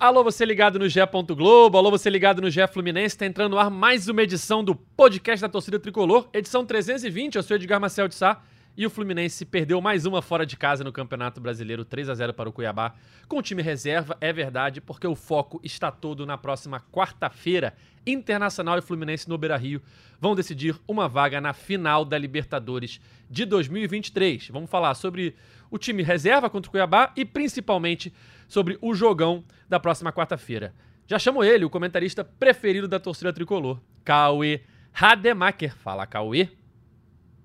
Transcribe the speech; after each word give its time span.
Alô, 0.00 0.24
você 0.24 0.46
ligado 0.46 0.78
no 0.78 0.88
GE. 0.88 0.98
Globo, 1.36 1.76
alô, 1.76 1.90
você 1.90 2.08
ligado 2.08 2.40
no 2.40 2.48
GE 2.48 2.66
Fluminense, 2.72 3.18
tá 3.18 3.26
entrando 3.26 3.50
no 3.52 3.58
ar 3.58 3.68
mais 3.68 4.08
uma 4.08 4.22
edição 4.22 4.64
do 4.64 4.74
podcast 4.74 5.42
da 5.42 5.48
torcida 5.48 5.78
tricolor, 5.78 6.26
edição 6.32 6.64
320. 6.64 7.34
Eu 7.34 7.42
sou 7.42 7.54
Edgar 7.54 7.78
Marcel 7.78 8.08
de 8.08 8.14
Sá 8.14 8.40
e 8.74 8.86
o 8.86 8.88
Fluminense 8.88 9.44
perdeu 9.44 9.78
mais 9.78 10.06
uma 10.06 10.22
fora 10.22 10.46
de 10.46 10.56
casa 10.56 10.82
no 10.82 10.90
Campeonato 10.90 11.38
Brasileiro, 11.38 11.84
3 11.84 12.08
a 12.08 12.14
0 12.14 12.32
para 12.32 12.48
o 12.48 12.52
Cuiabá, 12.52 12.94
com 13.28 13.36
o 13.36 13.42
time 13.42 13.60
reserva, 13.60 14.16
é 14.22 14.32
verdade, 14.32 14.80
porque 14.80 15.06
o 15.06 15.14
foco 15.14 15.60
está 15.62 15.90
todo 15.90 16.24
na 16.24 16.38
próxima 16.38 16.80
quarta-feira. 16.90 17.74
Internacional 18.06 18.78
e 18.78 18.82
Fluminense 18.82 19.28
no 19.28 19.36
Beira-Rio 19.36 19.82
vão 20.18 20.34
decidir 20.34 20.74
uma 20.88 21.10
vaga 21.10 21.42
na 21.42 21.52
final 21.52 22.06
da 22.06 22.16
Libertadores 22.16 23.02
de 23.28 23.44
2023. 23.44 24.48
Vamos 24.48 24.70
falar 24.70 24.94
sobre 24.94 25.36
o 25.70 25.76
time 25.76 26.02
reserva 26.02 26.48
contra 26.48 26.70
o 26.70 26.72
Cuiabá 26.72 27.12
e 27.14 27.26
principalmente 27.26 28.10
sobre 28.50 28.76
o 28.82 28.92
jogão 28.92 29.44
da 29.68 29.78
próxima 29.78 30.12
quarta-feira. 30.12 30.74
Já 31.06 31.20
chamo 31.20 31.44
ele, 31.44 31.64
o 31.64 31.70
comentarista 31.70 32.24
preferido 32.24 32.88
da 32.88 32.98
torcida 32.98 33.32
tricolor, 33.32 33.78
Cauê 34.04 34.60
Rademacher. 34.92 35.76
Fala, 35.76 36.04
Cauê. 36.04 36.48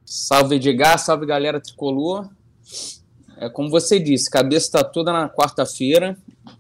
Salve 0.04 0.56
Edgar, 0.56 0.98
salve 0.98 1.28
galera 1.28 1.62
tricolor. 1.62 2.28
É 3.38 3.48
como 3.48 3.70
você 3.70 4.00
disse, 4.00 4.30
cabeça 4.30 4.66
está 4.66 4.84
toda 4.84 5.14
na 5.14 5.30
quarta-feira, 5.30 6.18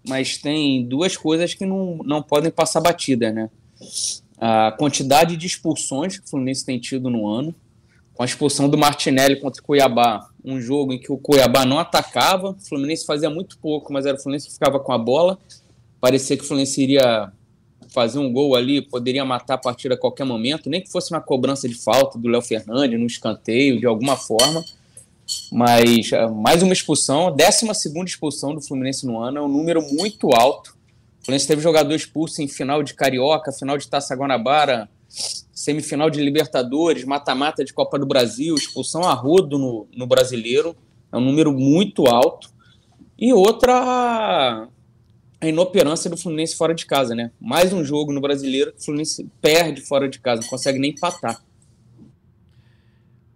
mas 0.07 0.37
tem 0.37 0.85
duas 0.87 1.17
coisas 1.17 1.55
que 1.55 1.65
não, 1.65 1.97
não 2.05 2.21
podem 2.21 2.51
passar 2.51 2.81
batida, 2.81 3.31
né? 3.31 3.49
A 4.37 4.71
quantidade 4.77 5.37
de 5.37 5.47
expulsões 5.47 6.19
que 6.19 6.25
o 6.25 6.29
Fluminense 6.29 6.65
tem 6.65 6.79
tido 6.79 7.09
no 7.09 7.27
ano, 7.27 7.55
com 8.15 8.23
a 8.23 8.25
expulsão 8.25 8.69
do 8.69 8.77
Martinelli 8.77 9.35
contra 9.35 9.61
o 9.61 9.65
Cuiabá, 9.65 10.29
um 10.43 10.59
jogo 10.59 10.93
em 10.93 10.99
que 10.99 11.11
o 11.11 11.17
Cuiabá 11.17 11.65
não 11.65 11.77
atacava, 11.77 12.51
o 12.51 12.59
Fluminense 12.59 13.05
fazia 13.05 13.29
muito 13.29 13.57
pouco, 13.57 13.91
mas 13.91 14.05
era 14.05 14.15
o 14.15 14.19
Fluminense 14.19 14.47
que 14.47 14.53
ficava 14.53 14.79
com 14.79 14.93
a 14.93 14.97
bola. 14.97 15.37
Parecia 15.99 16.37
que 16.37 16.43
o 16.43 16.47
Fluminense 16.47 16.81
iria 16.81 17.31
fazer 17.89 18.19
um 18.19 18.31
gol 18.31 18.55
ali, 18.55 18.81
poderia 18.81 19.25
matar 19.25 19.55
a 19.55 19.57
partida 19.57 19.95
a 19.95 19.97
qualquer 19.97 20.23
momento, 20.23 20.69
nem 20.69 20.81
que 20.81 20.89
fosse 20.89 21.11
uma 21.11 21.19
cobrança 21.19 21.67
de 21.67 21.75
falta 21.75 22.17
do 22.17 22.29
Léo 22.29 22.41
Fernandes, 22.41 22.97
no 22.97 23.05
escanteio, 23.05 23.79
de 23.79 23.85
alguma 23.85 24.15
forma. 24.15 24.63
Mas 25.51 26.11
é, 26.13 26.25
mais 26.27 26.63
uma 26.63 26.71
expulsão, 26.71 27.35
12 27.35 27.67
expulsão 28.05 28.53
do 28.53 28.61
Fluminense 28.61 29.05
no 29.05 29.19
ano, 29.19 29.39
é 29.39 29.41
um 29.41 29.47
número 29.49 29.81
muito 29.81 30.33
alto. 30.33 30.77
O 31.21 31.25
Fluminense 31.25 31.47
teve 31.47 31.61
jogador 31.61 31.93
expulso 31.93 32.41
em 32.41 32.47
final 32.47 32.81
de 32.81 32.93
Carioca, 32.93 33.51
final 33.51 33.77
de 33.77 33.87
Taça 33.87 34.15
Guanabara, 34.15 34.87
semifinal 35.65 36.11
de 36.11 36.21
Libertadores, 36.21 37.03
mata-mata 37.03 37.65
de 37.65 37.73
Copa 37.73 37.97
do 37.97 38.05
Brasil, 38.05 38.53
expulsão 38.53 39.01
a 39.01 39.13
rodo 39.13 39.57
no, 39.57 39.87
no 39.97 40.05
brasileiro, 40.05 40.75
é 41.11 41.17
um 41.17 41.21
número 41.21 41.51
muito 41.51 42.05
alto. 42.05 42.53
E 43.17 43.33
outra, 43.33 44.67
a 45.41 45.47
inoperância 45.47 46.07
do 46.07 46.17
Fluminense 46.17 46.55
fora 46.55 46.75
de 46.75 46.85
casa, 46.85 47.15
né? 47.15 47.31
Mais 47.41 47.73
um 47.73 47.83
jogo 47.83 48.13
no 48.13 48.21
brasileiro, 48.21 48.75
o 48.77 48.83
Fluminense 48.83 49.27
perde 49.41 49.81
fora 49.81 50.07
de 50.07 50.19
casa, 50.19 50.43
não 50.43 50.49
consegue 50.49 50.77
nem 50.77 50.91
empatar. 50.91 51.43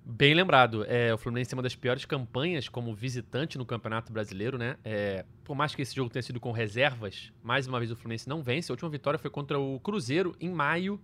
Bem 0.06 0.36
lembrado, 0.36 0.86
é, 0.88 1.12
o 1.12 1.18
Fluminense 1.18 1.50
tem 1.50 1.58
uma 1.58 1.64
das 1.64 1.76
piores 1.76 2.06
campanhas 2.06 2.70
como 2.70 2.94
visitante 2.94 3.58
no 3.58 3.66
Campeonato 3.66 4.14
Brasileiro, 4.14 4.56
né? 4.56 4.76
É, 4.86 5.26
por 5.44 5.56
mais 5.56 5.74
que 5.74 5.82
esse 5.82 5.96
jogo 5.96 6.12
tenha 6.12 6.22
sido 6.22 6.40
com 6.40 6.52
reservas, 6.52 7.32
mais 7.42 7.66
uma 7.66 7.80
vez 7.80 7.90
o 7.90 7.96
Fluminense 7.96 8.30
não 8.30 8.44
vence. 8.44 8.72
A 8.72 8.74
última 8.74 8.90
vitória 8.90 9.18
foi 9.18 9.32
contra 9.32 9.60
o 9.60 9.80
Cruzeiro 9.80 10.36
em 10.40 10.50
maio 10.50 11.00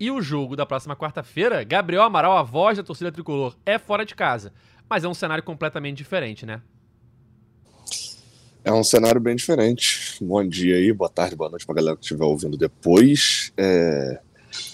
e 0.00 0.10
o 0.10 0.20
jogo 0.20 0.54
da 0.54 0.64
próxima 0.64 0.94
quarta-feira, 0.94 1.64
Gabriel 1.64 2.02
Amaral, 2.02 2.38
a 2.38 2.42
voz 2.42 2.76
da 2.76 2.84
torcida 2.84 3.10
tricolor, 3.10 3.56
é 3.66 3.78
fora 3.78 4.04
de 4.04 4.14
casa. 4.14 4.52
Mas 4.88 5.04
é 5.04 5.08
um 5.08 5.14
cenário 5.14 5.42
completamente 5.42 5.96
diferente, 5.96 6.46
né? 6.46 6.62
É 8.64 8.72
um 8.72 8.84
cenário 8.84 9.20
bem 9.20 9.34
diferente. 9.34 10.16
Bom 10.20 10.46
dia 10.46 10.76
aí, 10.76 10.92
boa 10.92 11.10
tarde, 11.10 11.34
boa 11.34 11.50
noite 11.50 11.66
pra 11.66 11.74
galera 11.74 11.96
que 11.96 12.02
estiver 12.02 12.24
ouvindo 12.24 12.56
depois. 12.56 13.52
É... 13.56 14.20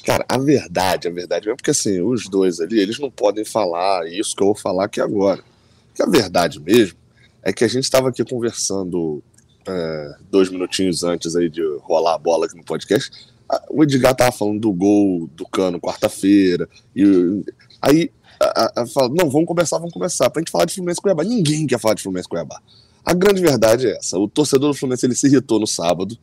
Cara, 0.05 0.25
a 0.29 0.39
verdade, 0.39 1.09
a 1.09 1.11
verdade 1.11 1.49
é 1.49 1.55
porque 1.55 1.71
assim, 1.71 2.01
os 2.01 2.29
dois 2.29 2.61
ali, 2.61 2.79
eles 2.79 2.99
não 2.99 3.11
podem 3.11 3.45
falar 3.45 4.07
isso 4.07 4.35
que 4.37 4.43
eu 4.43 4.49
vou 4.49 4.55
falar 4.55 4.85
aqui 4.85 5.01
agora. 5.01 5.43
Que 5.95 6.03
a 6.03 6.07
verdade 6.07 6.61
mesmo 6.61 6.99
é 7.43 7.53
que 7.53 7.65
a 7.65 7.69
gente 7.69 7.85
estava 7.85 8.09
aqui 8.09 8.25
conversando 8.25 9.23
é, 9.67 10.17
dois 10.31 10.51
minutinhos 10.51 11.03
antes 11.03 11.35
aí 11.35 11.49
de 11.49 11.63
rolar 11.81 12.15
a 12.15 12.19
bola 12.19 12.47
aqui 12.47 12.57
no 12.57 12.65
podcast 12.65 13.34
o 13.71 13.83
Edgar 13.83 14.15
tava 14.15 14.33
falando 14.33 14.61
do 14.61 14.73
gol 14.73 15.29
do 15.35 15.47
Cano 15.47 15.81
quarta-feira, 15.81 16.69
e 16.95 17.43
aí 17.81 18.11
fala, 18.93 19.09
não, 19.09 19.31
vamos 19.31 19.47
conversar, 19.47 19.79
vamos 19.79 19.93
conversar, 19.93 20.31
pra 20.31 20.41
gente 20.41 20.51
falar 20.51 20.65
de 20.65 20.75
Fluminense 20.75 21.01
Cuiabá. 21.01 21.25
Ninguém 21.25 21.67
quer 21.67 21.79
falar 21.79 21.95
de 21.95 22.03
Fluminense 22.03 22.29
Cuiabá. 22.29 22.61
A 23.05 23.15
grande 23.15 23.41
verdade 23.41 23.87
é 23.87 23.97
essa, 23.97 24.19
o 24.19 24.29
torcedor 24.29 24.73
do 24.73 24.77
Fluminense 24.77 25.07
ele 25.07 25.15
se 25.15 25.27
irritou 25.27 25.61
no 25.61 25.67
sábado, 25.67 26.17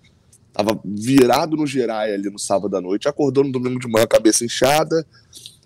tava 0.51 0.79
virado 0.83 1.55
no 1.55 1.65
Gerai 1.65 2.13
ali 2.13 2.29
no 2.29 2.39
sábado 2.39 2.75
à 2.75 2.81
noite, 2.81 3.07
acordou 3.07 3.43
no 3.43 3.51
domingo 3.51 3.79
de 3.79 3.87
manhã, 3.87 4.05
cabeça 4.07 4.43
inchada, 4.43 5.05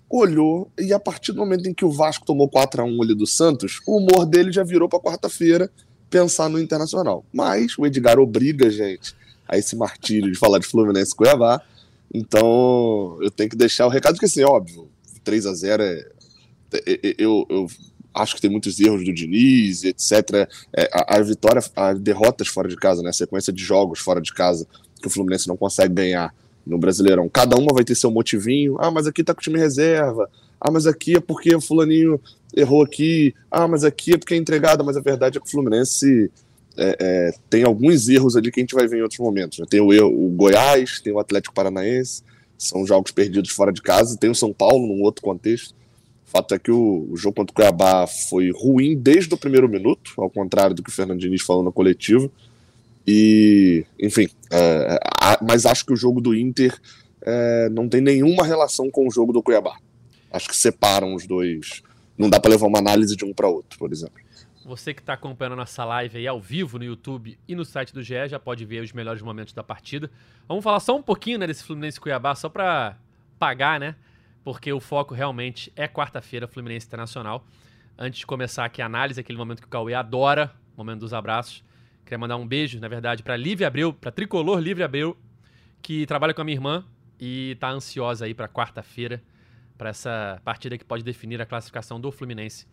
olhou, 0.08 0.70
e 0.78 0.92
a 0.92 1.00
partir 1.00 1.32
do 1.32 1.38
momento 1.38 1.68
em 1.68 1.74
que 1.74 1.84
o 1.84 1.90
Vasco 1.90 2.24
tomou 2.24 2.48
4 2.48 2.82
a 2.82 2.84
1 2.84 3.02
ali 3.02 3.14
do 3.14 3.26
Santos, 3.26 3.80
o 3.86 3.98
humor 3.98 4.24
dele 4.26 4.52
já 4.52 4.62
virou 4.62 4.88
pra 4.88 5.00
quarta-feira 5.00 5.70
pensar 6.08 6.48
no 6.48 6.60
Internacional. 6.60 7.24
Mas 7.32 7.76
o 7.76 7.84
Edgar 7.84 8.18
obriga 8.18 8.70
gente 8.70 9.14
a 9.48 9.56
esse 9.56 9.76
martírio 9.76 10.30
de 10.30 10.38
falar 10.38 10.58
de 10.58 10.66
Fluminense 10.66 11.12
e 11.12 11.16
Cuiabá. 11.16 11.60
Então, 12.12 13.18
eu 13.20 13.30
tenho 13.30 13.50
que 13.50 13.56
deixar 13.56 13.86
o 13.86 13.90
recado, 13.90 14.18
que 14.18 14.24
assim, 14.24 14.42
óbvio, 14.42 14.88
3 15.24 15.46
a 15.46 15.54
0 15.54 15.82
é, 15.82 16.06
é, 16.72 16.92
é, 16.92 17.14
eu, 17.18 17.46
eu 17.50 17.66
acho 18.14 18.34
que 18.36 18.40
tem 18.40 18.50
muitos 18.50 18.78
erros 18.80 19.04
do 19.04 19.12
Diniz, 19.12 19.84
etc. 19.84 20.48
É, 20.72 20.88
a, 20.92 21.16
a, 21.16 21.22
vitória, 21.22 21.62
as 21.74 21.98
derrotas 22.00 22.48
fora 22.48 22.68
de 22.68 22.76
casa, 22.76 23.02
né, 23.02 23.10
a 23.10 23.12
sequência 23.12 23.52
de 23.52 23.62
jogos 23.62 23.98
fora 23.98 24.20
de 24.20 24.32
casa 24.32 24.66
que 25.00 25.06
o 25.06 25.10
Fluminense 25.10 25.48
não 25.48 25.56
consegue 25.56 25.94
ganhar 25.94 26.34
no 26.66 26.78
Brasileirão. 26.78 27.28
Cada 27.28 27.56
uma 27.56 27.72
vai 27.72 27.84
ter 27.84 27.94
seu 27.94 28.10
motivinho. 28.10 28.76
Ah, 28.80 28.90
mas 28.90 29.06
aqui 29.06 29.22
tá 29.22 29.32
com 29.32 29.40
o 29.40 29.42
time 29.42 29.58
reserva. 29.58 30.28
Ah, 30.60 30.70
mas 30.70 30.86
aqui 30.86 31.16
é 31.16 31.20
porque 31.20 31.54
o 31.54 31.60
fulaninho 31.60 32.20
errou 32.54 32.82
aqui. 32.82 33.34
Ah, 33.50 33.68
mas 33.68 33.84
aqui 33.84 34.14
é 34.14 34.18
porque 34.18 34.34
é 34.34 34.36
entregada. 34.36 34.82
Mas 34.82 34.96
a 34.96 35.00
verdade 35.00 35.38
é 35.38 35.40
que 35.40 35.46
o 35.46 35.50
Fluminense 35.50 36.30
é, 36.76 36.96
é, 37.00 37.30
tem 37.48 37.64
alguns 37.64 38.08
erros 38.08 38.36
ali 38.36 38.50
que 38.50 38.60
a 38.60 38.62
gente 38.62 38.74
vai 38.74 38.86
ver 38.86 38.98
em 38.98 39.02
outros 39.02 39.20
momentos. 39.20 39.58
Né? 39.58 39.66
Tem 39.68 39.80
o, 39.80 39.88
o 39.88 40.28
Goiás, 40.30 41.00
tem 41.00 41.12
o 41.12 41.18
Atlético 41.18 41.54
Paranaense, 41.54 42.22
são 42.58 42.86
jogos 42.86 43.10
perdidos 43.10 43.50
fora 43.50 43.72
de 43.72 43.82
casa, 43.82 44.16
tem 44.16 44.30
o 44.30 44.34
São 44.34 44.52
Paulo 44.52 44.86
num 44.86 45.02
outro 45.02 45.22
contexto. 45.22 45.74
O 46.26 46.30
fato 46.30 46.54
é 46.54 46.58
que 46.58 46.70
o, 46.70 47.08
o 47.10 47.16
jogo 47.16 47.36
contra 47.36 47.52
o 47.52 47.54
Cuiabá 47.54 48.06
foi 48.06 48.50
ruim 48.50 48.96
desde 48.96 49.32
o 49.32 49.38
primeiro 49.38 49.68
minuto, 49.68 50.12
ao 50.18 50.28
contrário 50.28 50.74
do 50.74 50.82
que 50.82 50.90
o 50.90 50.92
Fernando 50.92 51.20
Diniz 51.20 51.42
falou 51.42 51.62
na 51.62 51.72
coletiva. 51.72 52.30
E, 53.06 53.84
enfim, 54.00 54.28
é, 54.50 54.98
a, 55.20 55.38
mas 55.40 55.64
acho 55.64 55.86
que 55.86 55.92
o 55.92 55.96
jogo 55.96 56.20
do 56.20 56.34
Inter 56.34 56.76
é, 57.22 57.68
não 57.70 57.88
tem 57.88 58.00
nenhuma 58.00 58.44
relação 58.44 58.90
com 58.90 59.06
o 59.06 59.10
jogo 59.10 59.32
do 59.32 59.42
Cuiabá. 59.42 59.76
Acho 60.32 60.48
que 60.48 60.56
separam 60.56 61.14
os 61.14 61.26
dois. 61.26 61.82
Não 62.18 62.28
dá 62.28 62.40
para 62.40 62.50
levar 62.50 62.66
uma 62.66 62.78
análise 62.78 63.14
de 63.14 63.24
um 63.24 63.32
para 63.32 63.48
outro, 63.48 63.78
por 63.78 63.92
exemplo. 63.92 64.25
Você 64.66 64.92
que 64.92 65.00
está 65.00 65.12
acompanhando 65.12 65.52
a 65.52 65.56
nossa 65.58 65.84
live 65.84 66.18
aí 66.18 66.26
ao 66.26 66.40
vivo 66.40 66.76
no 66.76 66.84
YouTube 66.84 67.38
e 67.46 67.54
no 67.54 67.64
site 67.64 67.94
do 67.94 68.02
GE 68.02 68.26
já 68.26 68.36
pode 68.36 68.64
ver 68.64 68.82
os 68.82 68.92
melhores 68.92 69.22
momentos 69.22 69.54
da 69.54 69.62
partida. 69.62 70.10
Vamos 70.48 70.64
falar 70.64 70.80
só 70.80 70.96
um 70.96 71.02
pouquinho 71.02 71.38
né, 71.38 71.46
desse 71.46 71.62
Fluminense 71.62 72.00
Cuiabá, 72.00 72.34
só 72.34 72.48
para 72.48 72.98
pagar, 73.38 73.78
né? 73.78 73.94
Porque 74.42 74.72
o 74.72 74.80
foco 74.80 75.14
realmente 75.14 75.72
é 75.76 75.86
quarta-feira, 75.86 76.48
Fluminense 76.48 76.84
Internacional. 76.84 77.46
Antes 77.96 78.18
de 78.18 78.26
começar 78.26 78.64
aqui 78.64 78.82
a 78.82 78.86
análise, 78.86 79.20
aquele 79.20 79.38
momento 79.38 79.60
que 79.60 79.68
o 79.68 79.70
Cauê 79.70 79.94
adora, 79.94 80.52
momento 80.76 80.98
dos 80.98 81.14
abraços. 81.14 81.62
Queria 82.04 82.18
mandar 82.18 82.36
um 82.36 82.46
beijo, 82.46 82.80
na 82.80 82.88
verdade, 82.88 83.22
para 83.22 83.36
Lívia 83.36 83.68
Abreu, 83.68 83.92
para 83.92 84.10
Tricolor 84.10 84.58
Lívia 84.58 84.86
Abreu, 84.86 85.16
que 85.80 86.04
trabalha 86.06 86.34
com 86.34 86.40
a 86.40 86.44
minha 86.44 86.56
irmã 86.56 86.84
e 87.20 87.52
está 87.52 87.70
ansiosa 87.70 88.24
aí 88.24 88.34
para 88.34 88.48
quarta-feira, 88.48 89.22
para 89.78 89.90
essa 89.90 90.40
partida 90.44 90.76
que 90.76 90.84
pode 90.84 91.04
definir 91.04 91.40
a 91.40 91.46
classificação 91.46 92.00
do 92.00 92.10
Fluminense 92.10 92.66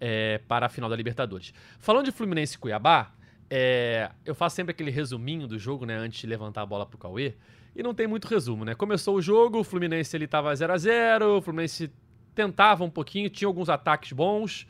é, 0.00 0.38
para 0.48 0.66
a 0.66 0.68
final 0.68 0.88
da 0.88 0.96
Libertadores. 0.96 1.52
Falando 1.78 2.06
de 2.06 2.12
Fluminense 2.12 2.56
e 2.56 2.58
Cuiabá, 2.58 3.12
é, 3.50 4.10
eu 4.24 4.34
faço 4.34 4.56
sempre 4.56 4.72
aquele 4.72 4.90
resuminho 4.90 5.46
do 5.46 5.58
jogo, 5.58 5.84
né, 5.84 5.96
antes 5.96 6.20
de 6.20 6.26
levantar 6.26 6.62
a 6.62 6.66
bola 6.66 6.86
pro 6.86 6.98
Cauê, 6.98 7.34
e 7.76 7.82
não 7.82 7.94
tem 7.94 8.06
muito 8.06 8.26
resumo, 8.26 8.64
né? 8.64 8.74
Começou 8.74 9.16
o 9.16 9.22
jogo, 9.22 9.58
o 9.58 9.64
Fluminense 9.64 10.16
ele 10.16 10.26
tava 10.26 10.54
0 10.54 10.72
a 10.72 10.76
0 10.76 11.38
o 11.38 11.42
Fluminense 11.42 11.92
tentava 12.34 12.84
um 12.84 12.90
pouquinho, 12.90 13.28
tinha 13.28 13.48
alguns 13.48 13.68
ataques 13.68 14.12
bons, 14.12 14.66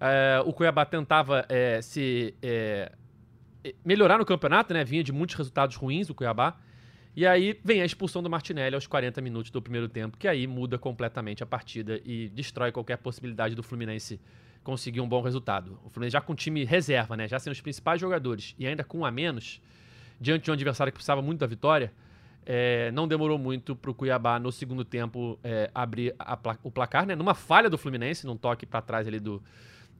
é, 0.00 0.42
o 0.44 0.52
Cuiabá 0.52 0.84
tentava 0.84 1.44
é, 1.48 1.80
se 1.82 2.34
é, 2.42 2.92
melhorar 3.84 4.18
no 4.18 4.24
campeonato, 4.24 4.72
né? 4.72 4.84
Vinha 4.84 5.02
de 5.02 5.12
muitos 5.12 5.36
resultados 5.36 5.76
ruins 5.76 6.10
o 6.10 6.14
Cuiabá. 6.14 6.56
E 7.16 7.24
aí 7.24 7.60
vem 7.64 7.80
a 7.80 7.84
expulsão 7.84 8.22
do 8.22 8.28
Martinelli 8.28 8.74
aos 8.74 8.88
40 8.88 9.20
minutos 9.20 9.50
do 9.50 9.62
primeiro 9.62 9.88
tempo, 9.88 10.18
que 10.18 10.26
aí 10.26 10.46
muda 10.48 10.76
completamente 10.76 11.44
a 11.44 11.46
partida 11.46 12.00
e 12.04 12.28
destrói 12.28 12.72
qualquer 12.72 12.98
possibilidade 12.98 13.54
do 13.54 13.62
Fluminense 13.62 14.20
conseguir 14.64 15.00
um 15.00 15.08
bom 15.08 15.20
resultado. 15.20 15.78
O 15.84 15.90
Fluminense 15.90 16.14
já 16.14 16.20
com 16.20 16.34
time 16.34 16.64
reserva, 16.64 17.16
né? 17.16 17.28
Já 17.28 17.38
sem 17.38 17.52
os 17.52 17.60
principais 17.60 18.00
jogadores 18.00 18.54
e 18.58 18.66
ainda 18.66 18.82
com 18.82 19.00
um 19.00 19.04
a 19.04 19.10
menos, 19.10 19.60
diante 20.18 20.44
de 20.44 20.50
um 20.50 20.54
adversário 20.54 20.92
que 20.92 20.96
precisava 20.96 21.22
muito 21.22 21.40
da 21.40 21.46
vitória, 21.46 21.92
é, 22.46 22.90
não 22.92 23.06
demorou 23.06 23.38
muito 23.38 23.76
para 23.76 23.90
o 23.90 23.94
Cuiabá 23.94 24.38
no 24.38 24.50
segundo 24.50 24.84
tempo 24.84 25.38
é, 25.44 25.70
abrir 25.74 26.14
o 26.62 26.70
placar, 26.70 27.06
né? 27.06 27.14
Numa 27.14 27.34
falha 27.34 27.70
do 27.70 27.78
Fluminense, 27.78 28.26
num 28.26 28.36
toque 28.36 28.66
para 28.66 28.80
trás 28.82 29.06
ali 29.06 29.20
do, 29.20 29.42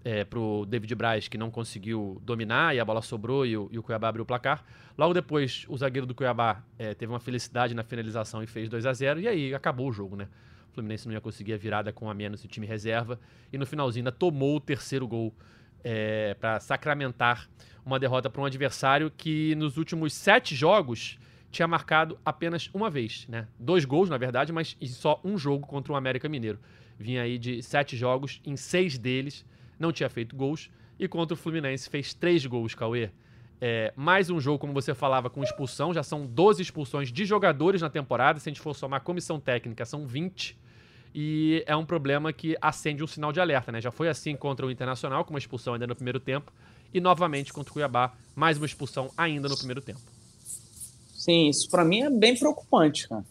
é, 0.04 0.24
pro 0.24 0.66
David 0.66 0.94
Braz, 0.94 1.28
que 1.28 1.38
não 1.38 1.50
conseguiu 1.50 2.20
dominar 2.22 2.74
e 2.74 2.80
a 2.80 2.84
bola 2.84 3.00
sobrou 3.00 3.46
e 3.46 3.56
o, 3.56 3.68
e 3.70 3.78
o 3.78 3.82
Cuiabá 3.82 4.08
abriu 4.08 4.22
o 4.22 4.26
placar. 4.26 4.64
Logo 4.96 5.14
depois, 5.14 5.64
o 5.68 5.76
zagueiro 5.76 6.06
do 6.06 6.14
Cuiabá 6.14 6.62
é, 6.78 6.94
teve 6.94 7.12
uma 7.12 7.20
felicidade 7.20 7.74
na 7.74 7.82
finalização 7.82 8.42
e 8.42 8.46
fez 8.46 8.68
2 8.68 8.86
a 8.86 8.92
0 8.92 9.20
e 9.20 9.28
aí 9.28 9.54
acabou 9.54 9.88
o 9.88 9.92
jogo, 9.92 10.16
né? 10.16 10.28
O 10.74 10.82
Fluminense 10.82 11.06
não 11.06 11.14
ia 11.14 11.20
conseguir 11.20 11.52
a 11.52 11.56
virada 11.56 11.92
com 11.92 12.10
a 12.10 12.14
menos 12.14 12.42
o 12.42 12.48
time 12.48 12.66
reserva 12.66 13.20
e 13.52 13.56
no 13.56 13.64
finalzinho 13.64 14.00
ainda 14.00 14.10
tomou 14.10 14.56
o 14.56 14.60
terceiro 14.60 15.06
gol 15.06 15.32
é, 15.84 16.34
para 16.34 16.58
sacramentar 16.58 17.48
uma 17.86 18.00
derrota 18.00 18.28
para 18.28 18.42
um 18.42 18.44
adversário 18.44 19.08
que 19.16 19.54
nos 19.54 19.76
últimos 19.76 20.12
sete 20.12 20.52
jogos 20.56 21.16
tinha 21.48 21.68
marcado 21.68 22.18
apenas 22.24 22.68
uma 22.74 22.90
vez, 22.90 23.24
né? 23.28 23.46
Dois 23.56 23.84
gols, 23.84 24.08
na 24.08 24.18
verdade, 24.18 24.52
mas 24.52 24.76
só 24.86 25.20
um 25.22 25.38
jogo 25.38 25.64
contra 25.64 25.92
o 25.92 25.96
América 25.96 26.28
Mineiro. 26.28 26.58
Vinha 26.98 27.22
aí 27.22 27.38
de 27.38 27.62
sete 27.62 27.96
jogos, 27.96 28.40
em 28.44 28.56
seis 28.56 28.98
deles 28.98 29.46
não 29.78 29.92
tinha 29.92 30.08
feito 30.08 30.34
gols. 30.34 30.68
E 30.98 31.06
contra 31.06 31.34
o 31.34 31.36
Fluminense 31.36 31.88
fez 31.88 32.12
três 32.12 32.44
gols, 32.44 32.74
Cauê. 32.74 33.10
É, 33.60 33.92
mais 33.96 34.30
um 34.30 34.40
jogo, 34.40 34.58
como 34.58 34.72
você 34.72 34.94
falava, 34.94 35.30
com 35.30 35.42
expulsão. 35.42 35.94
Já 35.94 36.02
são 36.02 36.26
12 36.26 36.62
expulsões 36.62 37.12
de 37.12 37.24
jogadores 37.24 37.82
na 37.82 37.90
temporada. 37.90 38.38
Se 38.38 38.48
a 38.48 38.52
gente 38.52 38.60
for 38.60 38.74
somar 38.74 39.00
comissão 39.02 39.40
técnica, 39.40 39.84
são 39.84 40.06
20. 40.06 40.56
E 41.14 41.62
é 41.66 41.76
um 41.76 41.84
problema 41.86 42.32
que 42.32 42.56
acende 42.60 43.04
um 43.04 43.06
sinal 43.06 43.32
de 43.32 43.38
alerta, 43.38 43.70
né? 43.70 43.80
Já 43.80 43.92
foi 43.92 44.08
assim 44.08 44.34
contra 44.34 44.66
o 44.66 44.70
Internacional, 44.70 45.24
com 45.24 45.30
uma 45.30 45.38
expulsão 45.38 45.74
ainda 45.74 45.86
no 45.86 45.94
primeiro 45.94 46.18
tempo. 46.18 46.52
E 46.92 47.00
novamente 47.00 47.52
contra 47.52 47.70
o 47.70 47.74
Cuiabá, 47.74 48.12
mais 48.34 48.56
uma 48.56 48.66
expulsão 48.66 49.10
ainda 49.16 49.48
no 49.48 49.56
primeiro 49.56 49.80
tempo. 49.80 50.00
Sim, 51.14 51.48
isso 51.48 51.70
para 51.70 51.84
mim 51.84 52.00
é 52.00 52.10
bem 52.10 52.36
preocupante, 52.36 53.08
cara. 53.08 53.24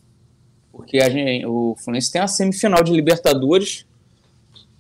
Porque 0.72 0.98
a 0.98 1.10
gente, 1.10 1.46
o 1.46 1.76
Fluminense 1.78 2.12
tem 2.12 2.22
a 2.22 2.28
semifinal 2.28 2.84
de 2.84 2.92
Libertadores, 2.92 3.86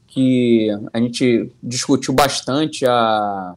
que 0.07 0.69
a 0.91 0.99
gente 0.99 1.51
discutiu 1.61 2.13
bastante 2.13 2.85
a, 2.85 3.55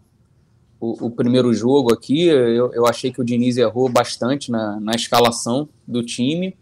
o, 0.81 1.07
o 1.07 1.11
primeiro 1.11 1.55
jogo 1.55 1.93
aqui. 1.93 2.25
Eu, 2.27 2.73
eu, 2.73 2.87
achei 2.87 3.13
que 3.13 3.21
o 3.21 3.25
Diniz 3.25 3.57
errou 3.57 3.89
bastante 3.89 4.51
na, 4.51 4.81
na 4.81 4.93
escalação 4.93 5.69
do 5.87 6.03
time. 6.03 6.55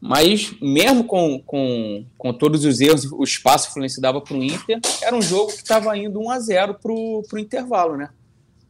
Mas 0.00 0.54
mesmo 0.60 1.04
com, 1.04 1.40
com, 1.40 2.04
com 2.18 2.32
todos 2.32 2.64
os 2.64 2.80
erros, 2.80 3.10
o 3.10 3.24
espaço 3.24 3.68
o 3.68 3.72
Fluminense 3.72 4.00
dava 4.00 4.20
para 4.20 4.36
o 4.36 4.42
Inter, 4.42 4.78
era 5.02 5.16
um 5.16 5.22
jogo 5.22 5.52
que 5.52 5.62
estava 5.62 5.96
indo 5.96 6.20
1 6.20 6.30
a 6.30 6.40
0 6.40 6.74
para 6.74 6.92
o 6.92 7.38
intervalo, 7.38 7.96
né? 7.96 8.10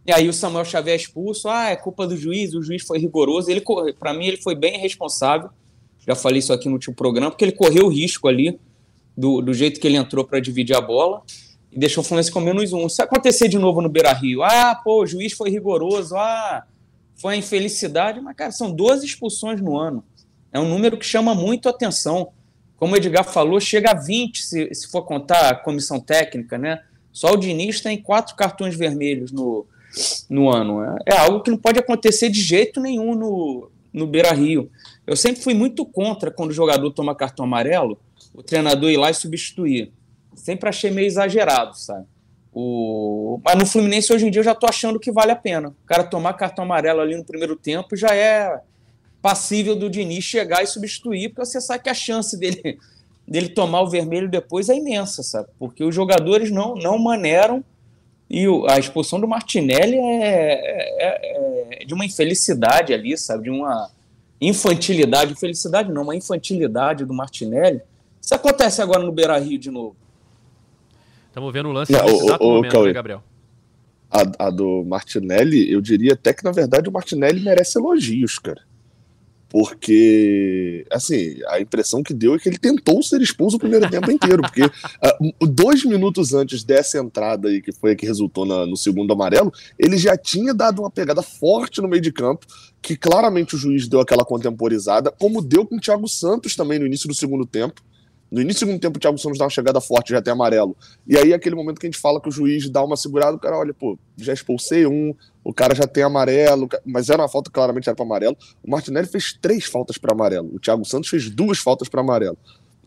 E 0.06 0.12
aí 0.12 0.28
o 0.28 0.32
Samuel 0.32 0.64
Xavier 0.64 0.94
expulso, 0.94 1.48
ah, 1.48 1.70
é 1.70 1.76
culpa 1.76 2.06
do 2.06 2.16
juiz, 2.16 2.54
o 2.54 2.62
juiz 2.62 2.82
foi 2.82 2.98
rigoroso. 2.98 3.50
Ele, 3.50 3.62
para 3.98 4.14
mim, 4.14 4.26
ele 4.26 4.36
foi 4.36 4.54
bem 4.54 4.78
responsável. 4.78 5.50
Já 6.06 6.14
falei 6.14 6.38
isso 6.38 6.52
aqui 6.52 6.68
no 6.68 6.74
último 6.74 6.94
programa, 6.94 7.30
porque 7.30 7.44
ele 7.44 7.52
correu 7.52 7.86
o 7.86 7.88
risco 7.88 8.28
ali 8.28 8.56
do, 9.16 9.40
do 9.40 9.52
jeito 9.52 9.80
que 9.80 9.86
ele 9.86 9.96
entrou 9.96 10.24
para 10.24 10.38
dividir 10.38 10.76
a 10.76 10.80
bola 10.80 11.22
e 11.72 11.78
deixou 11.78 12.04
o 12.04 12.06
Fluminense 12.06 12.30
com 12.30 12.38
menos 12.38 12.72
um. 12.72 12.88
Se 12.88 13.02
acontecer 13.02 13.48
de 13.48 13.58
novo 13.58 13.82
no 13.82 13.88
Beira 13.88 14.12
Rio, 14.12 14.44
ah, 14.44 14.80
pô, 14.82 15.02
o 15.02 15.06
juiz 15.06 15.32
foi 15.32 15.50
rigoroso, 15.50 16.14
ah, 16.14 16.64
foi 17.16 17.34
a 17.34 17.36
infelicidade, 17.36 18.20
mas, 18.20 18.36
cara, 18.36 18.52
são 18.52 18.70
12 18.70 19.04
expulsões 19.04 19.60
no 19.60 19.76
ano. 19.76 20.04
É 20.56 20.58
um 20.58 20.66
número 20.66 20.96
que 20.96 21.04
chama 21.04 21.34
muito 21.34 21.68
atenção. 21.68 22.30
Como 22.78 22.94
o 22.94 22.96
Edgar 22.96 23.24
falou, 23.24 23.60
chega 23.60 23.90
a 23.90 23.94
20 23.94 24.42
se, 24.42 24.74
se 24.74 24.88
for 24.88 25.02
contar 25.02 25.50
a 25.50 25.54
comissão 25.54 26.00
técnica, 26.00 26.56
né? 26.56 26.82
Só 27.12 27.32
o 27.32 27.36
Diniz 27.36 27.82
tem 27.82 28.00
quatro 28.00 28.34
cartões 28.34 28.74
vermelhos 28.74 29.30
no, 29.30 29.66
no 30.30 30.50
ano. 30.50 30.82
É, 30.82 30.96
é, 31.12 31.18
algo 31.18 31.42
que 31.42 31.50
não 31.50 31.58
pode 31.58 31.78
acontecer 31.78 32.30
de 32.30 32.40
jeito 32.40 32.80
nenhum 32.80 33.14
no, 33.14 33.70
no 33.92 34.06
Beira 34.06 34.32
Rio. 34.32 34.70
Eu 35.06 35.14
sempre 35.14 35.42
fui 35.42 35.52
muito 35.52 35.84
contra 35.84 36.30
quando 36.30 36.52
o 36.52 36.54
jogador 36.54 36.90
toma 36.90 37.14
cartão 37.14 37.44
amarelo, 37.44 37.98
o 38.34 38.42
treinador 38.42 38.90
ir 38.90 38.96
lá 38.96 39.10
e 39.10 39.14
substituir. 39.14 39.92
Sempre 40.34 40.70
achei 40.70 40.90
meio 40.90 41.06
exagerado, 41.06 41.76
sabe? 41.76 42.06
O... 42.50 43.42
Mas 43.44 43.58
no 43.58 43.66
Fluminense 43.66 44.10
hoje 44.10 44.26
em 44.26 44.30
dia 44.30 44.40
eu 44.40 44.44
já 44.44 44.54
tô 44.54 44.66
achando 44.66 44.98
que 44.98 45.12
vale 45.12 45.32
a 45.32 45.36
pena. 45.36 45.68
O 45.68 45.86
cara 45.86 46.02
tomar 46.02 46.32
cartão 46.32 46.64
amarelo 46.64 47.02
ali 47.02 47.14
no 47.14 47.24
primeiro 47.24 47.56
tempo 47.56 47.94
já 47.94 48.14
é 48.14 48.58
passível 49.26 49.74
do 49.74 49.90
Diniz 49.90 50.22
chegar 50.22 50.62
e 50.62 50.68
substituir, 50.68 51.30
porque 51.30 51.44
você 51.44 51.60
sabe 51.60 51.82
que 51.82 51.90
a 51.90 51.94
chance 51.94 52.38
dele, 52.38 52.78
dele 53.26 53.48
tomar 53.48 53.80
o 53.80 53.90
vermelho 53.90 54.30
depois 54.30 54.68
é 54.68 54.76
imensa, 54.76 55.20
sabe? 55.24 55.48
Porque 55.58 55.82
os 55.82 55.92
jogadores 55.92 56.48
não, 56.52 56.76
não 56.76 56.96
maneram 56.96 57.64
e 58.30 58.46
o, 58.46 58.70
a 58.70 58.78
expulsão 58.78 59.18
do 59.18 59.26
Martinelli 59.26 59.96
é, 59.96 60.52
é, 61.02 61.80
é, 61.80 61.84
de 61.84 61.92
uma 61.92 62.04
infelicidade 62.04 62.94
ali, 62.94 63.18
sabe? 63.18 63.42
De 63.42 63.50
uma 63.50 63.90
infantilidade. 64.40 65.32
Infelicidade 65.32 65.90
não, 65.90 66.02
uma 66.02 66.14
infantilidade 66.14 67.04
do 67.04 67.12
Martinelli. 67.12 67.80
Isso 68.22 68.32
acontece 68.32 68.80
agora 68.80 69.02
no 69.02 69.10
Beira 69.10 69.36
Rio 69.38 69.58
de 69.58 69.72
novo. 69.72 69.96
Estamos 71.26 71.52
vendo 71.52 71.68
o 71.68 71.72
lance 71.72 71.90
não, 71.90 72.04
nesse 72.04 72.24
exato 72.26 72.44
o, 72.44 72.54
momento, 72.54 72.84
né, 72.84 72.92
Gabriel? 72.92 73.24
A, 74.08 74.46
a, 74.46 74.50
do 74.50 74.84
Martinelli, 74.84 75.68
eu 75.68 75.80
diria 75.80 76.12
até 76.12 76.32
que, 76.32 76.44
na 76.44 76.52
verdade, 76.52 76.88
o 76.88 76.92
Martinelli 76.92 77.40
merece 77.40 77.76
elogios, 77.76 78.38
cara 78.38 78.65
porque, 79.48 80.84
assim, 80.90 81.36
a 81.48 81.60
impressão 81.60 82.02
que 82.02 82.12
deu 82.12 82.34
é 82.34 82.38
que 82.38 82.48
ele 82.48 82.58
tentou 82.58 83.02
ser 83.02 83.20
expulso 83.22 83.56
o 83.56 83.60
primeiro 83.60 83.88
tempo 83.88 84.10
inteiro, 84.10 84.42
porque 84.42 84.64
uh, 84.64 85.46
dois 85.46 85.84
minutos 85.84 86.34
antes 86.34 86.64
dessa 86.64 86.98
entrada 86.98 87.48
aí, 87.48 87.62
que 87.62 87.72
foi 87.72 87.92
a 87.92 87.96
que 87.96 88.04
resultou 88.04 88.44
na, 88.44 88.66
no 88.66 88.76
segundo 88.76 89.12
amarelo, 89.12 89.52
ele 89.78 89.96
já 89.96 90.16
tinha 90.16 90.52
dado 90.52 90.82
uma 90.82 90.90
pegada 90.90 91.22
forte 91.22 91.80
no 91.80 91.88
meio 91.88 92.02
de 92.02 92.12
campo, 92.12 92.46
que 92.82 92.96
claramente 92.96 93.54
o 93.54 93.58
juiz 93.58 93.88
deu 93.88 94.00
aquela 94.00 94.24
contemporizada, 94.24 95.10
como 95.10 95.40
deu 95.40 95.64
com 95.64 95.76
o 95.76 95.80
Thiago 95.80 96.08
Santos 96.08 96.56
também 96.56 96.78
no 96.78 96.86
início 96.86 97.08
do 97.08 97.14
segundo 97.14 97.46
tempo. 97.46 97.82
No 98.30 98.40
início 98.40 98.60
do 98.60 98.68
segundo 98.68 98.80
tempo, 98.80 98.96
o 98.96 99.00
Thiago 99.00 99.18
Santos 99.18 99.38
dá 99.38 99.44
uma 99.44 99.50
chegada 99.50 99.80
forte, 99.80 100.10
já 100.10 100.20
tem 100.20 100.32
amarelo. 100.32 100.76
E 101.06 101.16
aí, 101.16 101.32
aquele 101.32 101.54
momento 101.54 101.78
que 101.78 101.86
a 101.86 101.90
gente 101.90 102.00
fala 102.00 102.20
que 102.20 102.28
o 102.28 102.32
juiz 102.32 102.68
dá 102.68 102.82
uma 102.82 102.96
segurada, 102.96 103.36
o 103.36 103.40
cara, 103.40 103.56
olha, 103.56 103.72
pô, 103.72 103.98
já 104.16 104.32
expulsei 104.32 104.86
um, 104.86 105.14
o 105.44 105.54
cara 105.54 105.74
já 105.74 105.86
tem 105.86 106.02
amarelo, 106.02 106.68
mas 106.84 107.08
era 107.08 107.22
uma 107.22 107.28
falta 107.28 107.50
claramente 107.50 107.88
era 107.88 107.94
para 107.94 108.04
amarelo. 108.04 108.36
O 108.64 108.70
Martinelli 108.70 109.06
fez 109.06 109.32
três 109.40 109.64
faltas 109.64 109.96
para 109.96 110.12
amarelo. 110.12 110.50
O 110.52 110.58
Thiago 110.58 110.84
Santos 110.84 111.08
fez 111.08 111.30
duas 111.30 111.58
faltas 111.58 111.88
para 111.88 112.00
amarelo. 112.00 112.36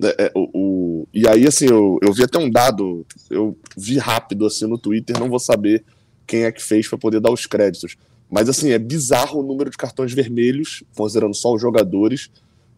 É, 0.01 0.25
é, 0.25 0.31
o, 0.35 0.49
o, 0.53 1.07
e 1.13 1.27
aí, 1.27 1.47
assim, 1.47 1.67
eu, 1.67 1.97
eu 2.01 2.13
vi 2.13 2.23
até 2.23 2.37
um 2.37 2.49
dado, 2.49 3.05
eu 3.29 3.57
vi 3.77 3.97
rápido 3.97 4.45
assim 4.45 4.65
no 4.65 4.77
Twitter, 4.77 5.19
não 5.19 5.29
vou 5.29 5.39
saber 5.39 5.83
quem 6.27 6.43
é 6.43 6.51
que 6.51 6.61
fez 6.61 6.87
para 6.87 6.97
poder 6.97 7.19
dar 7.19 7.31
os 7.31 7.45
créditos. 7.45 7.95
Mas 8.29 8.47
assim, 8.47 8.71
é 8.71 8.77
bizarro 8.77 9.39
o 9.39 9.43
número 9.43 9.69
de 9.69 9.77
cartões 9.77 10.13
vermelhos, 10.13 10.83
considerando 10.95 11.35
só 11.35 11.53
os 11.53 11.61
jogadores. 11.61 12.29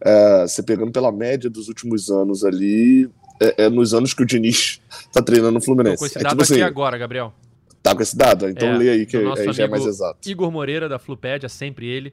É, 0.04 0.42
você 0.42 0.62
pegando 0.62 0.90
pela 0.90 1.12
média 1.12 1.48
dos 1.48 1.68
últimos 1.68 2.10
anos 2.10 2.44
ali, 2.44 3.08
é, 3.40 3.64
é 3.64 3.68
nos 3.70 3.94
anos 3.94 4.12
que 4.12 4.22
o 4.22 4.26
Diniz 4.26 4.80
tá 5.12 5.22
treinando 5.22 5.52
no 5.52 5.60
Fluminense. 5.60 5.96
Tô 5.96 6.00
com 6.00 6.06
esse 6.06 6.18
é, 6.18 6.28
tipo 6.28 6.42
assim, 6.42 6.54
aqui 6.54 6.62
agora, 6.62 6.98
Gabriel. 6.98 7.32
Tá 7.82 7.94
com 7.94 8.02
esse 8.02 8.16
dado? 8.16 8.48
Então 8.48 8.68
é, 8.68 8.78
lê 8.78 8.90
aí 8.90 9.06
que 9.06 9.16
aí 9.16 9.52
já 9.52 9.64
é 9.64 9.68
mais 9.68 9.84
exato. 9.84 10.28
Igor 10.28 10.50
Moreira, 10.50 10.88
da 10.88 10.98
Flupédia, 10.98 11.48
sempre 11.48 11.86
ele. 11.86 12.12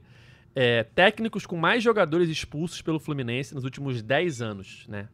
É, 0.55 0.83
técnicos 0.83 1.45
com 1.45 1.55
mais 1.55 1.83
jogadores 1.83 2.27
expulsos 2.29 2.81
pelo 2.81 2.99
Fluminense 2.99 3.53
nos 3.53 3.63
últimos 3.63 4.01
10 4.01 4.41
anos, 4.41 4.85
né? 4.87 5.07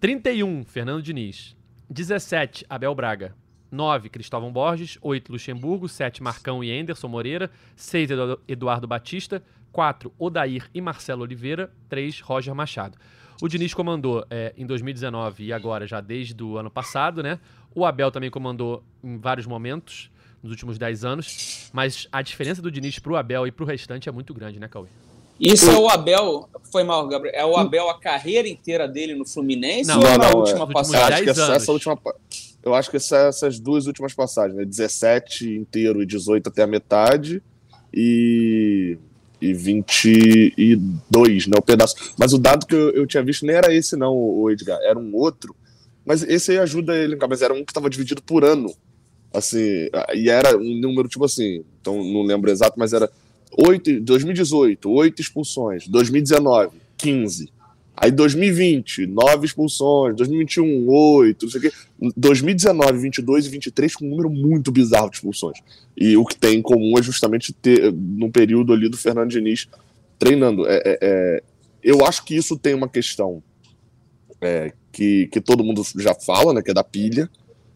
31, 0.00 0.64
Fernando 0.64 1.02
Diniz. 1.02 1.56
17, 1.88 2.64
Abel 2.68 2.94
Braga. 2.94 3.34
9, 3.70 4.08
Cristóvão 4.08 4.52
Borges. 4.52 4.98
8, 5.02 5.32
Luxemburgo. 5.32 5.88
7, 5.88 6.22
Marcão 6.22 6.64
e 6.64 6.70
Anderson 6.70 7.08
Moreira. 7.08 7.50
6, 7.76 8.10
Eduardo 8.48 8.86
Batista. 8.86 9.42
4, 9.74 10.12
Odair 10.16 10.70
e 10.72 10.80
Marcelo 10.80 11.22
Oliveira. 11.22 11.70
3, 11.88 12.20
Roger 12.20 12.54
Machado. 12.54 12.96
O 13.42 13.48
Diniz 13.48 13.74
comandou 13.74 14.24
é, 14.30 14.54
em 14.56 14.64
2019 14.64 15.46
e 15.46 15.52
agora 15.52 15.84
já 15.84 16.00
desde 16.00 16.40
o 16.42 16.56
ano 16.56 16.70
passado, 16.70 17.22
né? 17.22 17.40
O 17.74 17.84
Abel 17.84 18.12
também 18.12 18.30
comandou 18.30 18.84
em 19.02 19.18
vários 19.18 19.46
momentos 19.46 20.08
nos 20.40 20.52
últimos 20.52 20.78
10 20.78 21.04
anos, 21.04 21.70
mas 21.72 22.06
a 22.12 22.22
diferença 22.22 22.62
do 22.62 22.70
Diniz 22.70 23.00
pro 23.00 23.16
Abel 23.16 23.46
e 23.48 23.50
pro 23.50 23.66
restante 23.66 24.08
é 24.08 24.12
muito 24.12 24.32
grande, 24.32 24.60
né, 24.60 24.68
Cauê? 24.68 24.86
Isso 25.40 25.68
é 25.68 25.76
o 25.76 25.88
Abel, 25.88 26.48
foi 26.70 26.84
mal, 26.84 27.08
Gabriel, 27.08 27.34
é 27.34 27.44
o 27.44 27.56
Abel 27.56 27.90
a 27.90 27.98
carreira 27.98 28.46
inteira 28.46 28.86
dele 28.86 29.14
no 29.16 29.26
Fluminense 29.26 29.88
não, 29.88 29.96
ou 29.96 30.02
não, 30.04 30.18
na 30.18 30.30
não, 30.30 30.38
última 30.38 30.64
é, 30.64 30.72
passagem? 30.72 31.14
Acho 31.14 31.24
que 31.24 31.30
essa, 31.30 31.52
essa, 31.54 31.72
última, 31.72 31.98
eu 32.62 32.74
acho 32.74 32.90
que 32.90 32.98
essa, 32.98 33.16
essas 33.26 33.58
duas 33.58 33.86
últimas 33.86 34.14
passagens, 34.14 34.56
né? 34.56 34.64
17 34.64 35.50
inteiro 35.56 36.00
e 36.00 36.06
18 36.06 36.48
até 36.48 36.62
a 36.62 36.66
metade 36.68 37.42
e 37.92 38.96
e 39.44 39.52
22, 39.52 41.46
né, 41.46 41.56
o 41.58 41.62
pedaço. 41.62 42.14
Mas 42.18 42.32
o 42.32 42.38
dado 42.38 42.66
que 42.66 42.74
eu, 42.74 42.90
eu 42.90 43.06
tinha 43.06 43.22
visto 43.22 43.44
nem 43.44 43.56
era 43.56 43.72
esse 43.74 43.96
não, 43.96 44.14
o 44.14 44.50
Edgar, 44.50 44.78
era 44.82 44.98
um 44.98 45.14
outro. 45.14 45.54
Mas 46.04 46.22
esse 46.22 46.52
aí 46.52 46.58
ajuda 46.58 46.96
ele, 46.96 47.16
mas 47.16 47.42
era 47.42 47.52
um 47.52 47.64
que 47.64 47.70
estava 47.70 47.90
dividido 47.90 48.22
por 48.22 48.44
ano. 48.44 48.74
Assim, 49.32 49.88
e 50.14 50.28
era 50.28 50.56
um 50.56 50.80
número 50.80 51.08
tipo 51.08 51.24
assim, 51.24 51.64
então 51.80 51.96
não 52.04 52.22
lembro 52.22 52.50
exato, 52.50 52.78
mas 52.78 52.92
era 52.92 53.10
8, 53.56 54.00
2018, 54.00 54.88
8 54.88 55.20
expulsões, 55.20 55.88
2019, 55.88 56.76
15. 56.96 57.52
Aí 57.96 58.10
2020, 58.10 59.06
9 59.06 59.46
expulsões, 59.46 60.16
2021, 60.16 60.88
8, 60.88 61.44
não 61.44 61.50
sei 61.50 61.58
o 61.58 61.62
quê. 61.62 61.72
2019, 62.16 62.98
22 62.98 63.46
e 63.46 63.48
23 63.50 63.94
com 63.94 64.04
um 64.04 64.10
número 64.10 64.28
muito 64.28 64.72
bizarro 64.72 65.08
de 65.08 65.16
expulsões. 65.16 65.58
E 65.96 66.16
o 66.16 66.24
que 66.24 66.36
tem 66.36 66.58
em 66.58 66.62
comum 66.62 66.98
é 66.98 67.02
justamente 67.02 67.52
ter, 67.52 67.92
no 67.92 68.30
período 68.30 68.72
ali 68.72 68.88
do 68.88 68.96
Fernando 68.96 69.30
Diniz 69.30 69.68
treinando. 70.18 70.66
É, 70.66 70.76
é, 70.84 70.98
é, 71.00 71.42
eu 71.82 72.04
acho 72.04 72.24
que 72.24 72.34
isso 72.34 72.58
tem 72.58 72.74
uma 72.74 72.88
questão 72.88 73.42
é, 74.40 74.72
que, 74.90 75.28
que 75.28 75.40
todo 75.40 75.64
mundo 75.64 75.82
já 75.96 76.14
fala, 76.14 76.52
né, 76.52 76.62
que 76.62 76.70
é 76.70 76.74
da 76.74 76.84
pilha, 76.84 77.30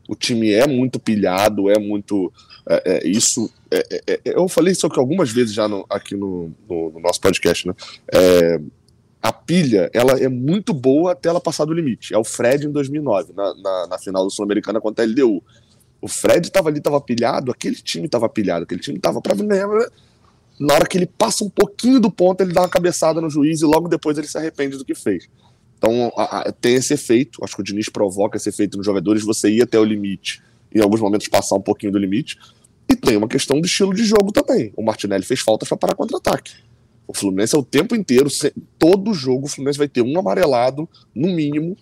O 0.09 0.17
time 0.17 0.51
é 0.53 0.67
muito 0.67 0.99
pilhado, 0.99 1.71
é 1.71 1.79
muito. 1.79 2.33
É, 2.69 2.83
é, 2.95 3.09
isso. 3.09 3.51
É, 3.71 3.79
é, 3.91 4.03
é 4.07 4.21
eu 4.25 4.49
falei 4.49 4.73
isso 4.73 4.87
algumas 4.87 5.31
vezes 5.31 5.55
já 5.55 5.69
no, 5.69 5.87
aqui 5.89 6.17
no, 6.17 6.51
no, 6.69 6.91
no, 6.91 7.01
nosso 7.01 7.21
podcast, 7.21 7.69
né? 7.69 7.75
A 9.23 9.33
pilha 9.33 9.91
ela 9.93 10.19
é 10.19 10.29
muito 10.29 10.73
boa 10.73 11.13
até 11.13 11.29
ela 11.29 11.41
passar 11.41 11.65
do 11.65 11.73
limite. 11.73 12.15
É 12.15 12.19
o 12.19 12.25
Fred 12.25 12.67
em 12.67 12.71
2009, 12.71 13.33
na, 13.35 13.55
na, 13.55 13.87
na 13.89 13.99
final 13.99 14.25
do 14.25 14.31
Sul-Americana 14.31 14.81
contra 14.81 15.05
a 15.05 15.09
LDU. 15.09 15.43
O 16.01 16.09
Fred 16.09 16.47
estava 16.47 16.69
ali, 16.69 16.79
estava 16.79 17.01
pilhado, 17.01 17.51
aquele 17.51 17.75
time 17.75 18.07
estava 18.07 18.29
pilhado, 18.29 18.63
aquele 18.63 18.81
time 18.81 18.97
estava 18.97 19.21
para 19.21 19.35
na 20.59 20.75
hora 20.75 20.87
que 20.87 20.99
ele 20.99 21.07
passa 21.07 21.45
um 21.45 21.51
pouquinho 21.51 22.01
do 22.01 22.11
ponto, 22.11 22.41
ele 22.41 22.53
dá 22.53 22.63
uma 22.63 22.69
cabeçada 22.69 23.21
no 23.21 23.31
juiz 23.31 23.61
e 23.61 23.65
logo 23.65 23.89
depois 23.89 24.19
ele 24.19 24.27
se 24.27 24.37
arrepende 24.37 24.77
do 24.77 24.85
que 24.85 24.95
fez. 24.95 25.29
Então 25.77 26.13
a, 26.17 26.41
a, 26.41 26.53
tem 26.53 26.75
esse 26.75 26.95
efeito, 26.95 27.45
acho 27.45 27.55
que 27.55 27.61
o 27.61 27.65
Diniz 27.65 27.89
provoca 27.89 28.37
esse 28.37 28.49
efeito 28.49 28.77
nos 28.77 28.85
jogadores, 28.85 29.23
você 29.23 29.49
ir 29.49 29.63
até 29.63 29.79
o 29.79 29.85
limite, 29.85 30.43
em 30.75 30.81
alguns 30.81 31.01
momentos 31.01 31.29
passar 31.29 31.55
um 31.55 31.61
pouquinho 31.61 31.93
do 31.93 31.99
limite. 31.99 32.37
E 32.91 32.97
tem 32.97 33.17
uma 33.17 33.29
questão 33.29 33.61
do 33.61 33.67
estilo 33.67 33.95
de 33.95 34.03
jogo 34.05 34.33
também. 34.33 34.73
O 34.75 34.83
Martinelli 34.83 35.25
fez 35.25 35.41
faltas 35.41 35.69
para 35.69 35.77
parar 35.77 35.95
contra-ataque. 35.95 36.55
O 37.09 37.15
Fluminense 37.15 37.57
é 37.57 37.59
o 37.59 37.63
tempo 37.63 37.97
inteiro, 37.97 38.29
todo 38.79 39.15
jogo 39.15 39.47
o 39.47 39.49
Fluminense 39.49 39.79
vai 39.79 39.89
ter 39.89 40.03
um 40.03 40.19
amarelado, 40.19 40.87
no 41.15 41.29
mínimo, 41.29 41.75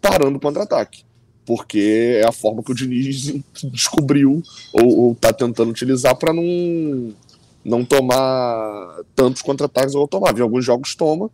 parando 0.00 0.38
contra-ataque. 0.38 1.02
Porque 1.44 2.20
é 2.22 2.26
a 2.26 2.30
forma 2.30 2.62
que 2.62 2.70
o 2.70 2.74
Diniz 2.74 3.34
descobriu 3.72 4.40
ou, 4.72 5.12
está 5.12 5.32
tentando 5.32 5.70
utilizar 5.70 6.16
para 6.16 6.32
não 6.32 7.12
não 7.64 7.84
tomar 7.84 9.00
tantos 9.14 9.42
contra-ataques 9.42 9.94
ou 9.94 10.06
tomar. 10.06 10.38
Em 10.38 10.40
alguns 10.40 10.64
jogos 10.64 10.94
toma, 10.94 11.28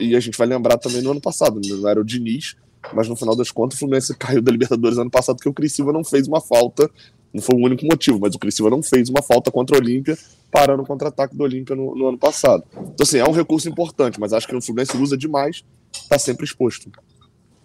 e 0.00 0.16
a 0.16 0.20
gente 0.20 0.36
vai 0.36 0.46
lembrar 0.46 0.76
também 0.76 1.00
no 1.00 1.12
ano 1.12 1.20
passado, 1.20 1.60
né? 1.60 1.74
não 1.74 1.88
era 1.88 2.00
o 2.00 2.04
Diniz, 2.04 2.56
mas 2.92 3.08
no 3.08 3.16
final 3.16 3.36
das 3.36 3.50
contas 3.50 3.76
o 3.76 3.78
Fluminense 3.78 4.14
caiu 4.18 4.42
da 4.42 4.50
Libertadores 4.50 4.98
ano 4.98 5.10
passado 5.10 5.36
porque 5.36 5.48
o 5.48 5.54
Criciúma 5.54 5.92
não 5.92 6.04
fez 6.04 6.26
uma 6.26 6.40
falta, 6.40 6.90
não 7.32 7.42
foi 7.42 7.56
o 7.56 7.64
único 7.64 7.86
motivo, 7.86 8.18
mas 8.20 8.34
o 8.34 8.38
Criciúma 8.38 8.70
não 8.70 8.82
fez 8.82 9.08
uma 9.08 9.22
falta 9.22 9.50
contra 9.50 9.76
o 9.76 9.80
Olímpia, 9.80 10.16
parando 10.50 10.82
o 10.82 10.86
contra-ataque 10.86 11.34
do 11.34 11.42
Olímpia 11.42 11.74
no, 11.74 11.94
no, 11.94 12.08
ano 12.08 12.18
passado. 12.18 12.64
Então 12.74 12.96
assim, 13.00 13.18
é 13.18 13.24
um 13.24 13.32
recurso 13.32 13.68
importante, 13.68 14.20
mas 14.20 14.32
acho 14.32 14.46
que 14.46 14.54
o 14.54 14.60
Fluminense 14.60 14.96
usa 14.96 15.16
demais, 15.16 15.64
está 15.92 16.18
sempre 16.18 16.44
exposto. 16.44 16.90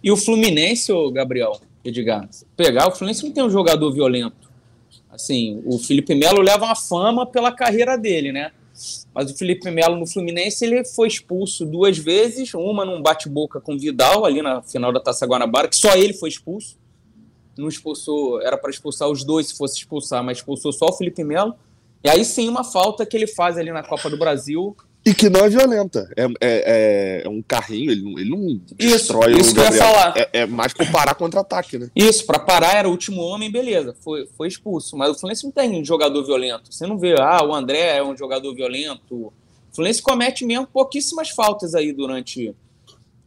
E 0.02 0.10
o 0.10 0.16
Fluminense, 0.16 0.92
Gabriel, 1.12 1.60
Edgar, 1.84 2.28
pegar, 2.56 2.88
o 2.88 2.92
Fluminense 2.92 3.24
não 3.24 3.32
tem 3.32 3.44
um 3.44 3.50
jogador 3.50 3.92
violento. 3.92 4.48
Assim, 5.10 5.60
o 5.64 5.78
Felipe 5.78 6.14
Melo 6.14 6.40
leva 6.40 6.64
uma 6.64 6.76
fama 6.76 7.26
pela 7.26 7.52
carreira 7.52 7.96
dele, 7.96 8.32
né? 8.32 8.52
Mas 9.12 9.30
o 9.30 9.36
Felipe 9.36 9.68
Melo 9.70 9.96
no 9.96 10.06
Fluminense 10.06 10.64
ele 10.64 10.84
foi 10.84 11.08
expulso 11.08 11.66
duas 11.66 11.98
vezes, 11.98 12.54
uma 12.54 12.84
num 12.84 13.02
bate-boca 13.02 13.60
com 13.60 13.76
Vidal 13.76 14.24
ali 14.24 14.40
na 14.40 14.62
final 14.62 14.92
da 14.92 15.00
Taça 15.00 15.26
Guanabara, 15.26 15.68
que 15.68 15.76
só 15.76 15.94
ele 15.96 16.12
foi 16.12 16.28
expulso. 16.28 16.76
Não 17.58 17.68
expulsou, 17.68 18.40
era 18.40 18.56
para 18.56 18.70
expulsar 18.70 19.08
os 19.08 19.24
dois 19.24 19.48
se 19.48 19.56
fosse 19.56 19.76
expulsar, 19.78 20.22
mas 20.22 20.38
expulsou 20.38 20.72
só 20.72 20.86
o 20.86 20.92
Felipe 20.92 21.24
Melo. 21.24 21.54
E 22.02 22.08
aí 22.08 22.24
sim 22.24 22.48
uma 22.48 22.64
falta 22.64 23.04
que 23.04 23.16
ele 23.16 23.26
faz 23.26 23.58
ali 23.58 23.72
na 23.72 23.82
Copa 23.82 24.08
do 24.08 24.16
Brasil, 24.16 24.76
e 25.08 25.14
que 25.14 25.30
não 25.30 25.40
é 25.40 25.48
violenta. 25.48 26.10
É, 26.16 26.24
é, 26.24 26.28
é, 26.40 27.22
é 27.24 27.28
um 27.28 27.40
carrinho, 27.40 27.90
ele 27.90 28.02
não, 28.02 28.18
ele 28.18 28.30
não 28.30 28.60
destrói 28.76 29.32
isso, 29.32 29.40
isso 29.40 29.52
o 29.52 29.54
Gabriel. 29.54 29.72
Que 29.72 29.82
eu 29.82 29.88
ia 29.88 29.94
falar. 29.94 30.14
É, 30.18 30.28
é 30.40 30.46
mais 30.46 30.74
para 30.74 30.86
parar 30.86 31.14
contra-ataque, 31.14 31.78
né? 31.78 31.88
Isso, 31.96 32.26
para 32.26 32.38
parar 32.38 32.76
era 32.76 32.88
o 32.88 32.90
último 32.90 33.22
homem, 33.22 33.50
beleza, 33.50 33.94
foi, 34.00 34.28
foi 34.36 34.48
expulso. 34.48 34.96
Mas 34.96 35.10
o 35.10 35.14
Fluminense 35.14 35.44
não 35.44 35.50
tem 35.50 35.80
um 35.80 35.84
jogador 35.84 36.22
violento. 36.24 36.72
Você 36.72 36.86
não 36.86 36.98
vê, 36.98 37.14
ah, 37.18 37.42
o 37.42 37.54
André 37.54 37.96
é 37.96 38.02
um 38.02 38.16
jogador 38.16 38.54
violento. 38.54 39.14
O 39.14 39.32
Fluminense 39.72 40.02
comete 40.02 40.44
mesmo 40.44 40.66
pouquíssimas 40.66 41.30
faltas 41.30 41.74
aí 41.74 41.92
durante 41.92 42.54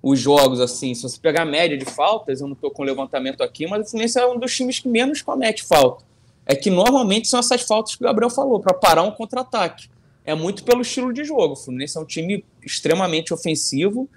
os 0.02 0.20
jogos, 0.20 0.60
assim. 0.60 0.94
Se 0.94 1.04
você 1.04 1.20
pegar 1.20 1.44
a 1.44 1.46
média 1.46 1.78
de 1.78 1.86
faltas, 1.86 2.42
eu 2.42 2.48
não 2.48 2.54
estou 2.54 2.72
com 2.72 2.84
levantamento 2.84 3.42
aqui, 3.42 3.68
mas 3.68 3.88
o 3.88 3.90
Fluminense 3.90 4.20
é 4.20 4.28
um 4.28 4.40
dos 4.40 4.56
times 4.56 4.80
que 4.80 4.88
menos 4.88 5.22
comete 5.22 5.64
falta. 5.64 6.04
É 6.46 6.56
que 6.56 6.70
normalmente 6.70 7.28
são 7.28 7.40
essas 7.40 7.62
faltas 7.62 7.96
que 7.96 8.04
o 8.04 8.08
Gabriel 8.08 8.30
falou, 8.30 8.60
para 8.60 8.74
parar 8.74 9.04
um 9.04 9.12
contra-ataque 9.12 9.90
é 10.26 10.36
muito 10.36 10.64
pelo 10.64 10.82
estilo 10.82 11.12
de 11.12 11.24
jogo. 11.24 11.54
O 11.54 11.56
Fluminense 11.56 11.98
é 11.98 12.02
um 12.02 12.06
time 12.06 12.44
extremamente 12.64 13.34
ofensivo 13.34 14.10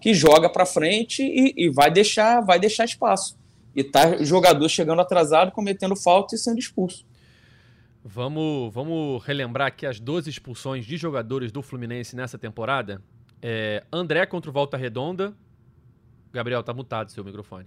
que 0.00 0.14
joga 0.14 0.48
para 0.48 0.64
frente 0.64 1.22
e, 1.22 1.54
e, 1.56 1.68
vai 1.68 1.90
deixar 1.90 2.40
vai 2.40 2.58
deixar 2.58 2.84
espaço. 2.84 3.36
E 3.76 3.84
tá 3.84 4.22
jogador 4.22 4.68
chegando 4.68 5.00
atrasado, 5.00 5.52
cometendo 5.52 5.94
falta 5.94 6.34
e 6.34 6.38
sendo 6.38 6.58
expulso. 6.58 7.04
Vamos, 8.02 8.72
vamos 8.72 9.22
relembrar 9.22 9.68
aqui 9.68 9.84
as 9.84 10.00
12 10.00 10.30
expulsões 10.30 10.86
de 10.86 10.96
jogadores 10.96 11.52
do 11.52 11.62
Fluminense 11.62 12.16
nessa 12.16 12.38
temporada. 12.38 13.02
É, 13.42 13.84
André 13.92 14.26
contra 14.26 14.50
o 14.50 14.52
Volta 14.52 14.76
Redonda. 14.76 15.34
Gabriel, 16.32 16.62
tá 16.62 16.72
mutado 16.72 17.10
seu 17.10 17.24
microfone. 17.24 17.66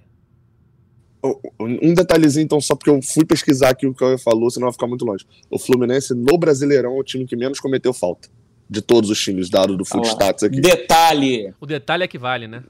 Um 1.58 1.94
detalhezinho, 1.94 2.44
então, 2.44 2.60
só 2.60 2.76
porque 2.76 2.90
eu 2.90 3.02
fui 3.02 3.24
pesquisar 3.24 3.70
aqui 3.70 3.88
o 3.88 3.94
que 3.94 4.04
eu 4.04 4.18
falou, 4.18 4.50
senão 4.50 4.68
vai 4.68 4.74
ficar 4.74 4.88
muito 4.88 5.06
longe. 5.06 5.26
O 5.50 5.58
Fluminense 5.58 6.14
no 6.14 6.38
Brasileirão 6.38 6.98
é 6.98 7.00
o 7.00 7.04
time 7.04 7.26
que 7.26 7.36
menos 7.36 7.62
cometeu 7.62 7.94
falta. 7.94 8.28
De 8.70 8.82
todos 8.82 9.10
os 9.10 9.22
times, 9.22 9.50
dado 9.50 9.78
do 9.78 9.86
Food 9.86 10.08
Stats 10.08 10.44
aqui. 10.44 10.60
Detalhe! 10.60 11.54
O 11.60 11.66
detalhe 11.66 12.04
é 12.04 12.08
que 12.08 12.18
vale, 12.18 12.48
né? 12.48 12.64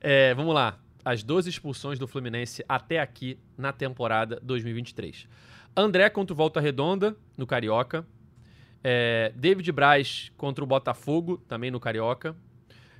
é, 0.00 0.34
vamos 0.34 0.54
lá. 0.54 0.78
As 1.04 1.22
12 1.22 1.48
expulsões 1.48 1.98
do 1.98 2.08
Fluminense 2.08 2.64
até 2.68 3.00
aqui 3.00 3.38
na 3.56 3.72
temporada 3.72 4.40
2023. 4.42 5.26
André 5.76 6.08
contra 6.10 6.32
o 6.32 6.36
Volta 6.36 6.60
Redonda, 6.60 7.16
no 7.36 7.46
Carioca. 7.46 8.04
É, 8.82 9.32
David 9.34 9.70
Braz 9.72 10.30
contra 10.36 10.62
o 10.62 10.66
Botafogo, 10.66 11.38
também 11.48 11.70
no 11.70 11.80
Carioca. 11.80 12.36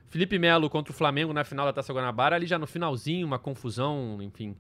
Felipe 0.09 0.39
Melo 0.39 0.71
contra 0.71 0.93
o 0.93 0.95
Flamengo 0.95 1.33
na 1.33 1.45
final 1.45 1.67
da 1.67 1.73
Taça 1.73 1.93
Guanabara, 1.93 2.37
ali 2.37 2.47
já 2.47 2.59
no 2.59 2.67
finalzinho, 2.67 3.27
uma 3.27 3.39
confusão, 3.39 4.19
enfim. 4.23 4.57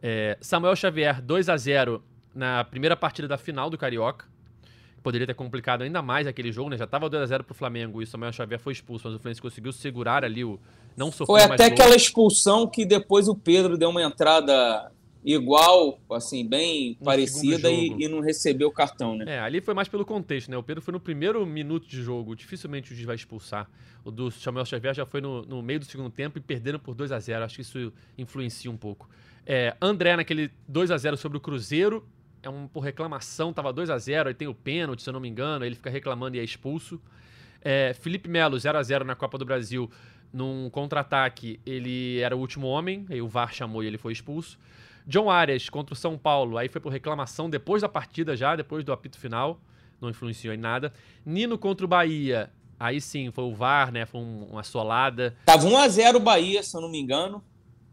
É, 0.00 0.38
Samuel 0.40 0.76
Xavier, 0.76 1.20
2 1.20 1.48
a 1.48 1.56
0 1.56 2.02
na 2.34 2.64
primeira 2.64 2.96
partida 2.96 3.26
da 3.26 3.38
final 3.38 3.70
do 3.70 3.78
Carioca. 3.78 4.26
Poderia 5.02 5.26
ter 5.26 5.34
complicado 5.34 5.82
ainda 5.82 6.00
mais 6.00 6.26
aquele 6.26 6.50
jogo, 6.50 6.70
né? 6.70 6.78
Já 6.78 6.84
estava 6.84 7.10
2x0 7.10 7.42
pro 7.42 7.54
Flamengo 7.54 8.00
e 8.00 8.04
o 8.04 8.06
Samuel 8.06 8.32
Xavier 8.32 8.58
foi 8.58 8.72
expulso, 8.72 9.06
mas 9.06 9.14
o 9.14 9.18
Fluminense 9.18 9.42
conseguiu 9.42 9.70
segurar 9.70 10.24
ali 10.24 10.42
o. 10.42 10.58
Não 10.96 11.12
sofreu 11.12 11.26
Foi 11.26 11.42
até 11.42 11.66
aquela 11.66 11.94
expulsão 11.94 12.66
que 12.66 12.86
depois 12.86 13.28
o 13.28 13.34
Pedro 13.34 13.76
deu 13.76 13.90
uma 13.90 14.02
entrada 14.02 14.90
igual, 15.24 15.98
assim, 16.10 16.46
bem 16.46 16.96
no 17.00 17.06
parecida 17.06 17.70
e, 17.70 17.88
e, 17.98 18.08
não 18.08 18.20
recebeu 18.20 18.68
o 18.68 18.70
cartão, 18.70 19.16
né? 19.16 19.24
É, 19.26 19.40
ali 19.40 19.60
foi 19.60 19.72
mais 19.72 19.88
pelo 19.88 20.04
contexto, 20.04 20.50
né? 20.50 20.56
O 20.56 20.62
Pedro 20.62 20.82
foi 20.82 20.92
no 20.92 21.00
primeiro 21.00 21.44
minuto 21.46 21.88
de 21.88 22.02
jogo, 22.02 22.36
dificilmente 22.36 22.92
o 22.92 22.94
juiz 22.94 23.06
vai 23.06 23.16
expulsar. 23.16 23.68
O 24.04 24.10
do 24.10 24.30
Samuel 24.30 24.66
Xavier 24.66 24.94
já 24.94 25.06
foi 25.06 25.22
no, 25.22 25.42
no 25.42 25.62
meio 25.62 25.80
do 25.80 25.86
segundo 25.86 26.10
tempo 26.10 26.36
e 26.36 26.40
perderam 26.40 26.78
por 26.78 26.94
2 26.94 27.10
a 27.10 27.18
0 27.18 27.42
Acho 27.42 27.56
que 27.56 27.62
isso 27.62 27.92
influencia 28.18 28.70
um 28.70 28.76
pouco. 28.76 29.08
É, 29.46 29.74
André 29.80 30.14
naquele 30.14 30.50
2 30.68 30.90
a 30.90 30.98
0 30.98 31.16
sobre 31.16 31.38
o 31.38 31.40
Cruzeiro, 31.40 32.06
é 32.42 32.50
um 32.50 32.68
por 32.68 32.80
reclamação, 32.80 33.50
tava 33.50 33.72
2 33.72 33.88
a 33.88 33.98
0 33.98 34.28
aí 34.28 34.34
tem 34.34 34.46
o 34.46 34.54
pênalti, 34.54 35.02
se 35.02 35.08
eu 35.08 35.12
não 35.14 35.20
me 35.20 35.28
engano, 35.28 35.64
ele 35.64 35.74
fica 35.74 35.88
reclamando 35.88 36.36
e 36.36 36.40
é 36.40 36.44
expulso. 36.44 37.00
É, 37.62 37.94
Felipe 37.94 38.28
Melo, 38.28 38.58
0 38.58 38.76
a 38.76 38.82
0 38.82 39.06
na 39.06 39.14
Copa 39.14 39.38
do 39.38 39.44
Brasil, 39.46 39.90
num 40.30 40.68
contra-ataque, 40.68 41.58
ele 41.64 42.18
era 42.18 42.36
o 42.36 42.40
último 42.40 42.66
homem, 42.66 43.06
aí 43.08 43.22
o 43.22 43.28
VAR 43.28 43.54
chamou 43.54 43.82
e 43.82 43.86
ele 43.86 43.96
foi 43.96 44.12
expulso. 44.12 44.58
John 45.06 45.30
Arias 45.30 45.68
contra 45.68 45.92
o 45.92 45.96
São 45.96 46.16
Paulo, 46.16 46.56
aí 46.56 46.68
foi 46.68 46.80
por 46.80 46.90
reclamação 46.90 47.50
depois 47.50 47.82
da 47.82 47.88
partida 47.88 48.36
já, 48.36 48.56
depois 48.56 48.84
do 48.84 48.92
apito 48.92 49.18
final, 49.18 49.60
não 50.00 50.08
influenciou 50.08 50.54
em 50.54 50.58
nada. 50.58 50.92
Nino 51.24 51.58
contra 51.58 51.84
o 51.84 51.88
Bahia, 51.88 52.50
aí 52.78 53.00
sim, 53.00 53.30
foi 53.30 53.44
o 53.44 53.54
VAR, 53.54 53.92
né, 53.92 54.06
foi 54.06 54.20
um, 54.20 54.48
uma 54.50 54.62
solada. 54.62 55.34
Tava 55.44 55.66
1x0 55.68 56.16
o 56.16 56.20
Bahia, 56.20 56.62
se 56.62 56.76
eu 56.76 56.80
não 56.80 56.90
me 56.90 56.98
engano. 56.98 57.42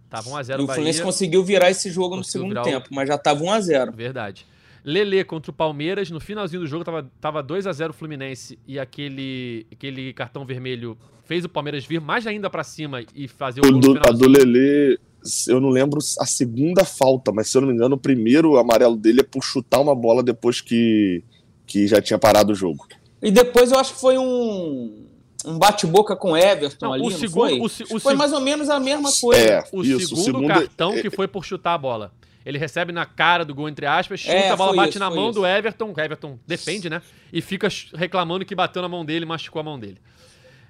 Tava 0.10 0.30
1x0 0.30 0.32
o 0.32 0.46
Bahia. 0.46 0.64
O 0.64 0.68
Fluminense 0.68 1.02
conseguiu 1.02 1.44
virar 1.44 1.70
esse 1.70 1.90
jogo 1.90 2.16
no 2.16 2.24
segundo 2.24 2.60
o... 2.60 2.64
tempo, 2.64 2.88
mas 2.92 3.08
já 3.08 3.18
tava 3.18 3.44
1x0. 3.44 3.94
Verdade. 3.94 4.46
Lele 4.84 5.24
contra 5.24 5.52
o 5.52 5.54
Palmeiras, 5.54 6.10
no 6.10 6.20
finalzinho 6.20 6.62
do 6.62 6.68
jogo 6.68 6.84
tava, 6.84 7.10
tava 7.20 7.44
2 7.44 7.68
a 7.68 7.72
0 7.72 7.92
o 7.92 7.94
Fluminense 7.94 8.58
e 8.68 8.80
aquele, 8.80 9.68
aquele 9.72 10.12
cartão 10.12 10.44
vermelho 10.44 10.98
fez 11.24 11.46
o 11.46 11.50
Palmeiras 11.50 11.86
vir 11.86 12.02
mais 12.02 12.26
ainda 12.26 12.50
para 12.50 12.64
cima 12.64 13.04
e 13.14 13.28
fazer 13.28 13.62
o, 13.64 13.68
o 13.68 13.72
gol 13.72 13.80
do, 13.80 14.00
A 14.00 14.12
do 14.12 14.28
Lele 14.28 15.00
eu 15.48 15.60
não 15.60 15.70
lembro 15.70 16.00
a 16.20 16.26
segunda 16.26 16.84
falta, 16.84 17.32
mas 17.32 17.50
se 17.50 17.58
eu 17.58 17.62
não 17.62 17.68
me 17.68 17.74
engano, 17.74 17.96
o 17.96 18.00
primeiro 18.00 18.58
amarelo 18.58 18.96
dele 18.96 19.22
é 19.22 19.24
por 19.24 19.44
chutar 19.44 19.80
uma 19.80 19.96
bola 19.96 20.24
depois 20.24 20.62
que, 20.62 21.24
que 21.66 21.88
já 21.88 22.02
tinha 22.02 22.18
parado 22.18 22.52
o 22.52 22.56
jogo. 22.56 22.88
E 23.22 23.30
depois 23.30 23.72
eu 23.72 23.80
acho 23.80 23.94
que 23.94 24.00
foi 24.00 24.18
um, 24.18 25.06
um 25.46 25.60
bate-boca 25.60 26.16
com 26.16 26.36
Everton 26.36 26.88
não, 26.88 26.94
ali, 26.94 27.04
o 27.04 27.12
segundo, 27.12 27.34
foi? 27.34 27.60
O, 27.60 27.98
o 27.98 28.00
foi 28.00 28.16
mais 28.16 28.34
ou 28.34 28.42
menos 28.42 28.70
a 28.70 28.80
mesma 28.80 29.12
coisa. 29.12 29.42
É, 29.42 29.64
o, 29.72 29.84
isso, 29.84 30.08
segundo 30.08 30.20
o 30.20 30.24
segundo 30.24 30.48
cartão 30.48 30.94
é... 30.94 31.02
que 31.02 31.10
foi 31.10 31.28
por 31.28 31.46
chutar 31.46 31.76
a 31.76 31.78
bola. 31.78 32.12
Ele 32.44 32.58
recebe 32.58 32.92
na 32.92 33.06
cara 33.06 33.46
do 33.46 33.54
gol, 33.54 33.70
entre 33.70 33.86
aspas, 33.86 34.22
chuta, 34.22 34.34
é, 34.34 34.50
a 34.50 34.56
bola 34.56 34.76
bate 34.76 34.90
isso, 34.90 35.00
na 35.00 35.12
mão 35.12 35.30
isso. 35.30 35.40
do 35.40 35.46
Everton, 35.46 35.94
o 35.96 36.02
Everton 36.02 36.40
defende, 36.48 36.90
né? 36.90 37.00
E 37.32 37.40
fica 37.40 37.68
reclamando 37.94 38.44
que 38.44 38.56
bateu 38.56 38.82
na 38.82 38.90
mão 38.90 39.06
dele, 39.06 39.26
machucou 39.26 39.60
a 39.60 39.64
mão 39.64 39.80
dele. 39.80 40.00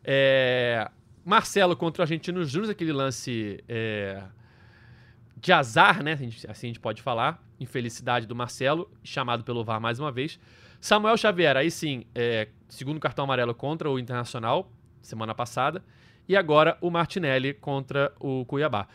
É... 0.04 0.90
Marcelo 1.24 1.74
contra 1.78 2.02
o 2.02 2.04
Argentino 2.04 2.44
Júnior, 2.44 2.72
aquele 2.72 2.92
lance 2.92 3.64
é 3.70 4.22
de 5.42 5.52
azar, 5.52 6.04
né? 6.04 6.14
Assim 6.48 6.68
a 6.68 6.70
gente 6.70 6.80
pode 6.80 7.02
falar. 7.02 7.44
Infelicidade 7.60 8.28
do 8.28 8.36
Marcelo, 8.36 8.90
chamado 9.04 9.44
pelo 9.44 9.64
VAR 9.64 9.82
mais 9.82 10.00
uma 10.00 10.12
vez. 10.12 10.40
Samuel 10.80 11.18
Xavier, 11.18 11.58
aí 11.58 11.70
sim, 11.70 12.06
é, 12.14 12.48
segundo 12.70 13.00
cartão 13.00 13.26
amarelo 13.26 13.54
contra 13.54 13.90
o 13.90 14.00
Internacional, 14.00 14.72
semana 15.02 15.34
passada. 15.34 15.84
E 16.28 16.36
agora 16.36 16.78
o 16.80 16.90
Martinelli 16.90 17.54
contra 17.54 18.14
o 18.20 18.46
Cuiabá. 18.46 18.88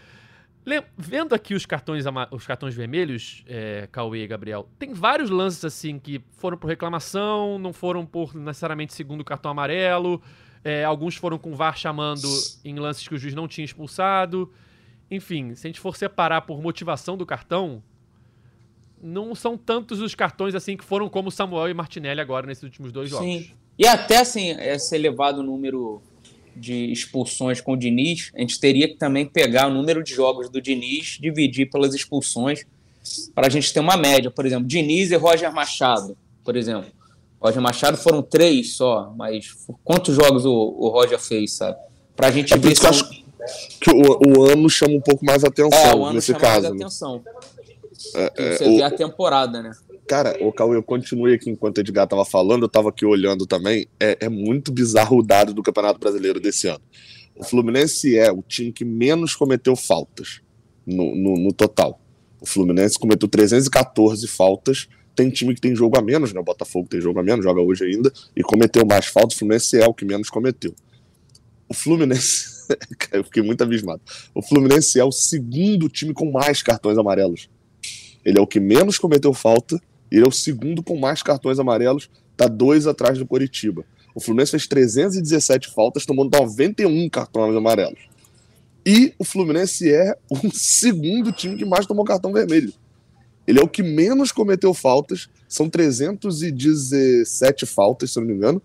Vendo 0.97 1.33
aqui 1.33 1.55
os 1.55 1.65
cartões, 1.65 2.05
os 2.33 2.45
cartões 2.45 2.75
vermelhos, 2.75 3.45
é, 3.47 3.89
Cauê 3.93 4.25
e 4.25 4.27
Gabriel, 4.27 4.69
tem 4.81 4.93
vários 4.93 5.31
lances 5.31 5.65
assim 5.65 5.97
que 5.97 6.21
foram 6.39 6.59
por 6.59 6.67
reclamação, 6.67 7.57
não 7.57 7.73
foram 7.73 8.05
por 8.05 8.35
necessariamente 8.35 8.93
segundo 8.93 9.25
cartão 9.25 9.51
amarelo. 9.51 10.21
É, 10.65 10.85
alguns 10.85 11.15
foram 11.15 11.39
com 11.39 11.53
o 11.53 11.55
VAR 11.55 11.77
chamando 11.77 12.29
em 12.65 12.77
lances 12.81 13.07
que 13.07 13.15
o 13.15 13.19
juiz 13.19 13.35
não 13.35 13.47
tinha 13.47 13.65
expulsado. 13.65 14.53
Enfim, 15.11 15.55
se 15.55 15.67
a 15.67 15.69
gente 15.69 15.81
for 15.81 15.97
separar 15.97 16.43
por 16.43 16.61
motivação 16.61 17.17
do 17.17 17.25
cartão, 17.25 17.83
não 19.01 19.35
são 19.35 19.57
tantos 19.57 20.01
os 20.01 20.15
cartões 20.15 20.55
assim 20.55 20.77
que 20.77 20.85
foram 20.85 21.09
como 21.09 21.31
Samuel 21.31 21.69
e 21.69 21.75
Martinelli 21.75 22.21
agora 22.21 22.47
nesses 22.47 22.65
últimos 22.65 22.91
dois 22.91 23.11
jogos. 23.11 23.27
Sim. 23.27 23.51
E 23.79 23.87
até 23.87 24.19
assim, 24.19 24.51
esse 24.59 24.95
elevado 24.95 25.43
número 25.43 26.03
de 26.57 26.91
expulsões 26.91 27.61
com 27.61 27.73
o 27.73 27.77
Diniz, 27.77 28.33
a 28.35 28.41
gente 28.41 28.59
teria 28.59 28.89
que 28.89 28.95
também 28.95 29.27
pegar 29.27 29.69
o 29.69 29.71
número 29.71 30.03
de 30.03 30.15
jogos 30.15 30.49
do 30.49 30.61
Diniz, 30.61 31.19
dividir 31.21 31.71
pelas 31.71 31.95
expulsões, 31.95 32.65
para 33.35 33.47
a 33.47 33.51
gente 33.51 33.73
ter 33.73 33.81
uma 33.81 33.97
média. 33.97 34.31
Por 34.31 34.47
exemplo, 34.47 34.67
Diniz 34.67 35.11
e 35.11 35.17
Roger 35.17 35.53
Machado, 35.53 36.17
por 36.43 36.57
exemplo. 36.57 36.91
Roger 37.39 37.61
Machado 37.61 37.99
foram 37.99 38.23
três 38.23 38.73
só, 38.73 39.13
mas 39.15 39.55
quantos 39.85 40.15
jogos 40.17 40.47
o, 40.47 40.53
o 40.53 40.89
Roger 40.89 41.19
fez, 41.19 41.53
sabe? 41.53 41.77
Para 42.17 42.29
a 42.29 42.31
gente 42.31 42.55
é 42.55 42.57
ver 42.57 42.75
se. 42.75 42.87
Acho 42.87 43.09
que 43.81 43.91
o, 43.91 44.39
o, 44.39 44.45
ano 44.45 44.69
chama 44.69 44.95
um 44.95 45.01
pouco 45.01 45.25
mais 45.25 45.45
atenção 45.45 45.79
é, 45.79 45.95
o 45.95 46.05
ano 46.05 46.15
nesse 46.15 46.29
chama 46.29 46.41
caso. 46.41 46.63
Mais 46.63 46.75
né? 46.75 46.85
atenção. 46.85 47.23
É, 48.15 48.33
é, 48.37 48.57
você 48.57 48.65
o, 48.65 48.77
vê 48.77 48.83
a 48.83 48.91
temporada, 48.91 49.63
né? 49.63 49.73
Cara, 50.07 50.37
o 50.41 50.53
Cauê, 50.53 50.77
eu 50.77 50.83
continuei 50.83 51.35
aqui 51.35 51.51
enquanto 51.51 51.79
o 51.79 51.81
Edgar 51.81 52.07
tava 52.07 52.25
falando, 52.25 52.63
eu 52.63 52.69
tava 52.69 52.91
aqui 52.91 53.05
olhando 53.05 53.47
também. 53.47 53.87
É, 53.99 54.17
é 54.21 54.29
muito 54.29 54.71
bizarro 54.71 55.19
o 55.19 55.23
dado 55.23 55.53
do 55.53 55.63
Campeonato 55.63 55.99
Brasileiro 55.99 56.39
desse 56.39 56.69
ano. 56.69 56.83
O 57.35 57.45
Fluminense 57.45 58.17
é 58.17 58.31
o 58.31 58.43
time 58.43 58.73
que 58.73 58.85
menos 58.85 59.35
cometeu 59.35 59.75
faltas 59.75 60.41
no, 60.87 61.15
no, 61.15 61.37
no 61.37 61.53
total. 61.53 62.01
O 62.41 62.47
Fluminense 62.47 62.99
cometeu 62.99 63.29
314 63.29 64.27
faltas. 64.29 64.89
Tem 65.15 65.31
time 65.31 65.55
que 65.55 65.61
tem 65.61 65.75
jogo 65.75 65.99
a 65.99 66.03
menos, 66.03 66.33
né? 66.33 66.41
O 66.41 66.45
Botafogo 66.45 66.89
tem 66.89 67.01
jogo 67.01 67.19
a 67.19 67.23
menos, 67.23 67.45
joga 67.45 67.61
hoje 67.61 67.85
ainda, 67.85 68.13
e 68.37 68.43
cometeu 68.43 68.87
mais 68.87 69.07
faltas. 69.07 69.35
O 69.35 69.39
Fluminense 69.39 69.81
é 69.81 69.87
o 69.87 69.95
que 69.95 70.05
menos 70.05 70.31
cometeu. 70.31 70.75
O 71.69 71.75
Fluminense. 71.75 72.56
eu 73.13 73.25
fiquei 73.25 73.43
muito 73.43 73.63
abismado. 73.63 74.01
O 74.35 74.43
Fluminense 74.43 74.99
é 74.99 75.05
o 75.05 75.13
segundo 75.13 75.89
time 75.89 76.13
com 76.13 76.31
mais 76.31 76.63
cartões 76.63 76.99
amarelos. 76.99 77.49
Ele 78.25 78.39
é 78.39 78.41
o 78.41 78.47
que 78.47 78.59
menos 78.59 78.99
cometeu 78.99 79.33
falta 79.33 79.81
ele 80.11 80.25
é 80.25 80.29
o 80.29 80.33
segundo 80.33 80.83
com 80.83 80.97
mais 80.97 81.23
cartões 81.23 81.59
amarelos, 81.59 82.09
tá 82.37 82.47
dois 82.47 82.87
atrás 82.87 83.19
do 83.19 83.27
Coritiba. 83.27 83.85
O 84.15 84.21
Fluminense 84.21 84.53
fez 84.53 84.67
317 84.67 85.69
faltas, 85.75 86.07
tomou 86.07 86.29
91 86.31 87.09
cartões 87.09 87.55
amarelos. 87.55 88.01
E 88.85 89.13
o 89.19 89.25
Fluminense 89.25 89.93
é 89.93 90.17
o 90.31 90.37
segundo 90.55 91.33
time 91.33 91.57
que 91.57 91.65
mais 91.65 91.87
tomou 91.87 92.05
cartão 92.05 92.33
vermelho. 92.33 92.73
Ele 93.47 93.61
é 93.61 93.63
o 93.63 93.69
que 93.69 93.83
menos 93.83 94.33
cometeu 94.33 94.75
faltas, 94.75 95.29
são 95.49 95.69
317 95.69 97.67
faltas, 97.67 98.13
se 98.13 98.19
eu 98.19 98.23
não 98.23 98.29
me 98.29 98.35
engano, 98.35 98.61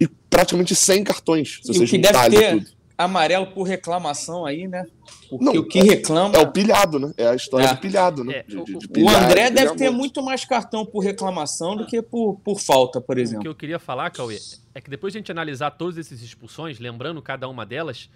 e 0.00 0.08
praticamente 0.08 0.74
100 0.74 1.04
cartões, 1.04 1.60
se 1.62 1.70
e 1.70 1.74
vocês 1.74 1.88
juntarem 1.88 2.38
ter... 2.38 2.58
tudo 2.58 2.73
amarelo 2.96 3.48
por 3.48 3.64
reclamação 3.64 4.46
aí, 4.46 4.68
né? 4.68 4.86
Porque 5.28 5.44
não, 5.44 5.52
o 5.54 5.64
que 5.64 5.80
reclama. 5.80 6.36
É 6.36 6.40
o 6.40 6.50
pilhado, 6.50 6.98
né? 6.98 7.12
É 7.16 7.26
a 7.26 7.34
história 7.34 7.66
é. 7.66 7.74
do 7.74 7.80
pilhado, 7.80 8.24
né? 8.24 8.36
É. 8.36 8.42
De, 8.42 8.64
de, 8.64 8.78
de 8.78 8.88
pilhar, 8.88 9.14
o 9.14 9.24
André 9.24 9.50
deve 9.50 9.74
ter 9.74 9.90
muito 9.90 10.22
mais 10.22 10.44
cartão 10.44 10.86
por 10.86 11.00
reclamação 11.00 11.76
do 11.76 11.86
que 11.86 12.00
por, 12.00 12.40
por 12.44 12.60
falta, 12.60 13.00
por 13.00 13.18
exemplo. 13.18 13.40
O 13.40 13.42
que 13.42 13.48
eu 13.48 13.54
queria 13.54 13.78
falar, 13.78 14.10
Cauê, 14.10 14.38
é 14.74 14.80
que 14.80 14.88
depois 14.88 15.12
de 15.12 15.18
a 15.18 15.20
gente 15.20 15.32
analisar 15.32 15.72
todas 15.72 15.98
essas 15.98 16.22
expulsões, 16.22 16.78
lembrando 16.78 17.20
cada 17.20 17.48
uma 17.48 17.66
delas, 17.66 18.08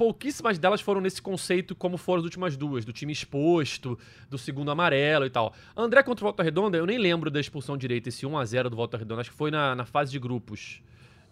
pouquíssimas 0.00 0.58
delas 0.58 0.80
foram 0.80 1.00
nesse 1.00 1.20
conceito 1.20 1.74
como 1.74 1.98
foram 1.98 2.20
as 2.20 2.24
últimas 2.24 2.56
duas, 2.56 2.84
do 2.84 2.92
time 2.92 3.12
exposto, 3.12 3.98
do 4.30 4.38
segundo 4.38 4.70
amarelo 4.70 5.26
e 5.26 5.30
tal. 5.30 5.52
André 5.76 6.02
contra 6.02 6.24
o 6.24 6.26
Volta 6.26 6.42
Redonda, 6.42 6.78
eu 6.78 6.86
nem 6.86 6.98
lembro 6.98 7.30
da 7.30 7.40
expulsão 7.40 7.76
direita, 7.76 8.08
esse 8.08 8.24
1 8.24 8.38
a 8.38 8.44
0 8.44 8.70
do 8.70 8.76
Volta 8.76 8.96
Redonda, 8.96 9.20
acho 9.20 9.30
que 9.30 9.36
foi 9.36 9.50
na, 9.50 9.74
na 9.74 9.84
fase 9.84 10.10
de 10.10 10.18
grupos. 10.18 10.80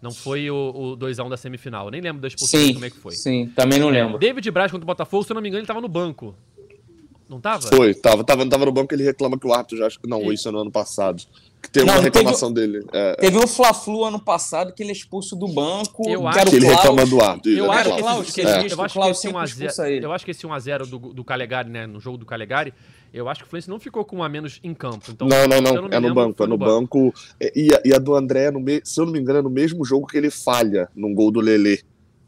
Não 0.01 0.11
foi 0.11 0.49
o, 0.49 0.55
o 0.55 0.97
2x1 0.97 1.29
da 1.29 1.35
semifinal. 1.35 1.85
Eu 1.87 1.91
nem 1.91 1.99
lembro 1.99 2.21
da 2.21 2.27
expulsão, 2.27 2.59
sim, 2.59 2.73
como 2.73 2.85
é 2.85 2.89
que 2.89 2.97
foi. 2.97 3.11
Sim, 3.13 3.51
também 3.55 3.79
não 3.79 3.89
lembro. 3.89 4.17
David 4.17 4.49
Braz 4.49 4.71
contra 4.71 4.85
o 4.85 4.87
Botafogo, 4.87 5.23
se 5.23 5.31
eu 5.31 5.35
não 5.35 5.41
me 5.41 5.49
engano, 5.49 5.59
ele 5.59 5.67
tava 5.67 5.81
no 5.81 5.89
banco. 5.89 6.35
Não 7.27 7.39
tava? 7.39 7.67
Foi, 7.67 7.93
tava, 7.93 8.23
tava, 8.23 8.47
tava 8.49 8.65
no 8.65 8.71
banco 8.71 8.93
ele 8.93 9.03
reclama 9.03 9.37
que 9.37 9.45
o 9.45 9.53
árbitro 9.53 9.77
já. 9.77 9.87
Não, 10.05 10.31
e... 10.31 10.33
isso 10.33 10.47
é 10.47 10.51
no 10.51 10.59
ano 10.59 10.71
passado. 10.71 11.21
Que 11.61 11.69
teve 11.69 11.85
não, 11.85 11.95
uma 11.95 12.01
reclamação 12.01 12.53
teve, 12.53 12.67
dele. 12.67 12.85
É, 12.93 13.15
teve 13.15 13.37
um 13.37 13.45
Fla-Flu 13.45 14.05
ano 14.05 14.19
passado 14.19 14.73
que 14.73 14.81
ele 14.81 14.89
é 14.89 14.93
expulso 14.93 15.35
do 15.35 15.47
banco. 15.47 16.09
Eu 16.09 16.25
acho 16.27 16.45
que 16.45 16.55
ele 16.55 16.67
reclama 16.67 17.05
do 17.05 17.21
árbitro. 17.21 17.51
Eu, 17.51 17.71
acho 17.71 17.93
que, 18.33 18.41
esse, 18.41 18.41
é. 18.41 18.73
eu 18.73 18.81
acho 18.81 18.99
que 18.99 19.09
esse 19.09 19.27
1x0 19.27 20.03
eu 20.03 20.11
acho 20.13 20.25
que 20.25 20.31
esse 20.31 20.47
1x0 20.47 20.85
do, 20.85 20.99
do 21.13 21.23
Calegari, 21.23 21.69
né, 21.69 21.85
no 21.85 21.99
jogo 21.99 22.17
do 22.17 22.25
Calegari, 22.25 22.73
eu 23.13 23.27
acho 23.27 23.41
que 23.41 23.47
o 23.47 23.49
Fluminense 23.49 23.69
não 23.69 23.79
ficou 23.79 24.05
com 24.05 24.17
um 24.17 24.23
a 24.23 24.29
menos 24.29 24.59
em 24.63 24.73
campo. 24.73 25.11
Então, 25.11 25.27
não, 25.27 25.47
não, 25.47 25.61
não. 25.61 25.87
É 25.91 25.99
no 25.99 26.13
banco. 26.13 26.43
É 26.43 26.47
no 26.47 26.57
banco. 26.57 27.05
banco. 27.05 27.13
E, 27.55 27.73
a, 27.73 27.81
e, 27.83 27.93
a, 27.93 27.97
do 27.97 28.15
André, 28.15 28.51
no 28.51 28.59
me... 28.59 28.81
se 28.83 29.01
eu 29.01 29.05
não 29.05 29.13
me 29.13 29.19
engano, 29.19 29.39
é 29.39 29.41
no 29.41 29.49
mesmo 29.49 29.83
jogo 29.83 30.07
que 30.07 30.17
ele 30.17 30.29
falha 30.29 30.89
num 30.95 31.13
gol 31.13 31.31
do 31.31 31.39
Lelê. 31.39 31.79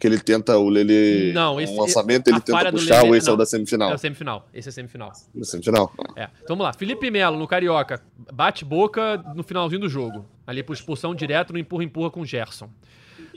Que 0.02 0.08
ele 0.08 0.20
tenta, 0.20 0.58
o 0.58 0.68
Lelê. 0.68 1.32
Não, 1.32 1.62
esse, 1.62 1.72
um 1.72 1.80
lançamento, 1.80 2.28
ele 2.28 2.42
tenta 2.42 2.72
puxar, 2.72 3.04
ou 3.06 3.16
esse 3.16 3.28
não, 3.28 3.34
é 3.34 3.36
o 3.36 3.38
da 3.38 3.46
semifinal? 3.46 3.92
É 3.92 3.94
o 3.94 3.98
semifinal. 4.00 4.50
Esse 4.52 4.70
é 4.70 4.72
semifinal. 4.72 5.12
Da 5.36 5.46
semifinal. 5.46 5.94
É. 6.16 6.24
Então 6.24 6.56
vamos 6.56 6.64
lá. 6.64 6.74
Felipe 6.74 7.12
Melo, 7.12 7.38
no 7.38 7.48
Carioca, 7.48 8.02
bate 8.34 8.66
boca 8.66 9.24
no 9.36 9.44
finalzinho 9.44 9.82
do 9.82 9.88
jogo. 9.88 10.26
Ali 10.48 10.64
por 10.64 10.74
expulsão 10.74 11.14
direto 11.14 11.54
no 11.54 11.60
empurra-empurra 11.60 12.10
com 12.10 12.22
o 12.22 12.26
Gerson. 12.26 12.68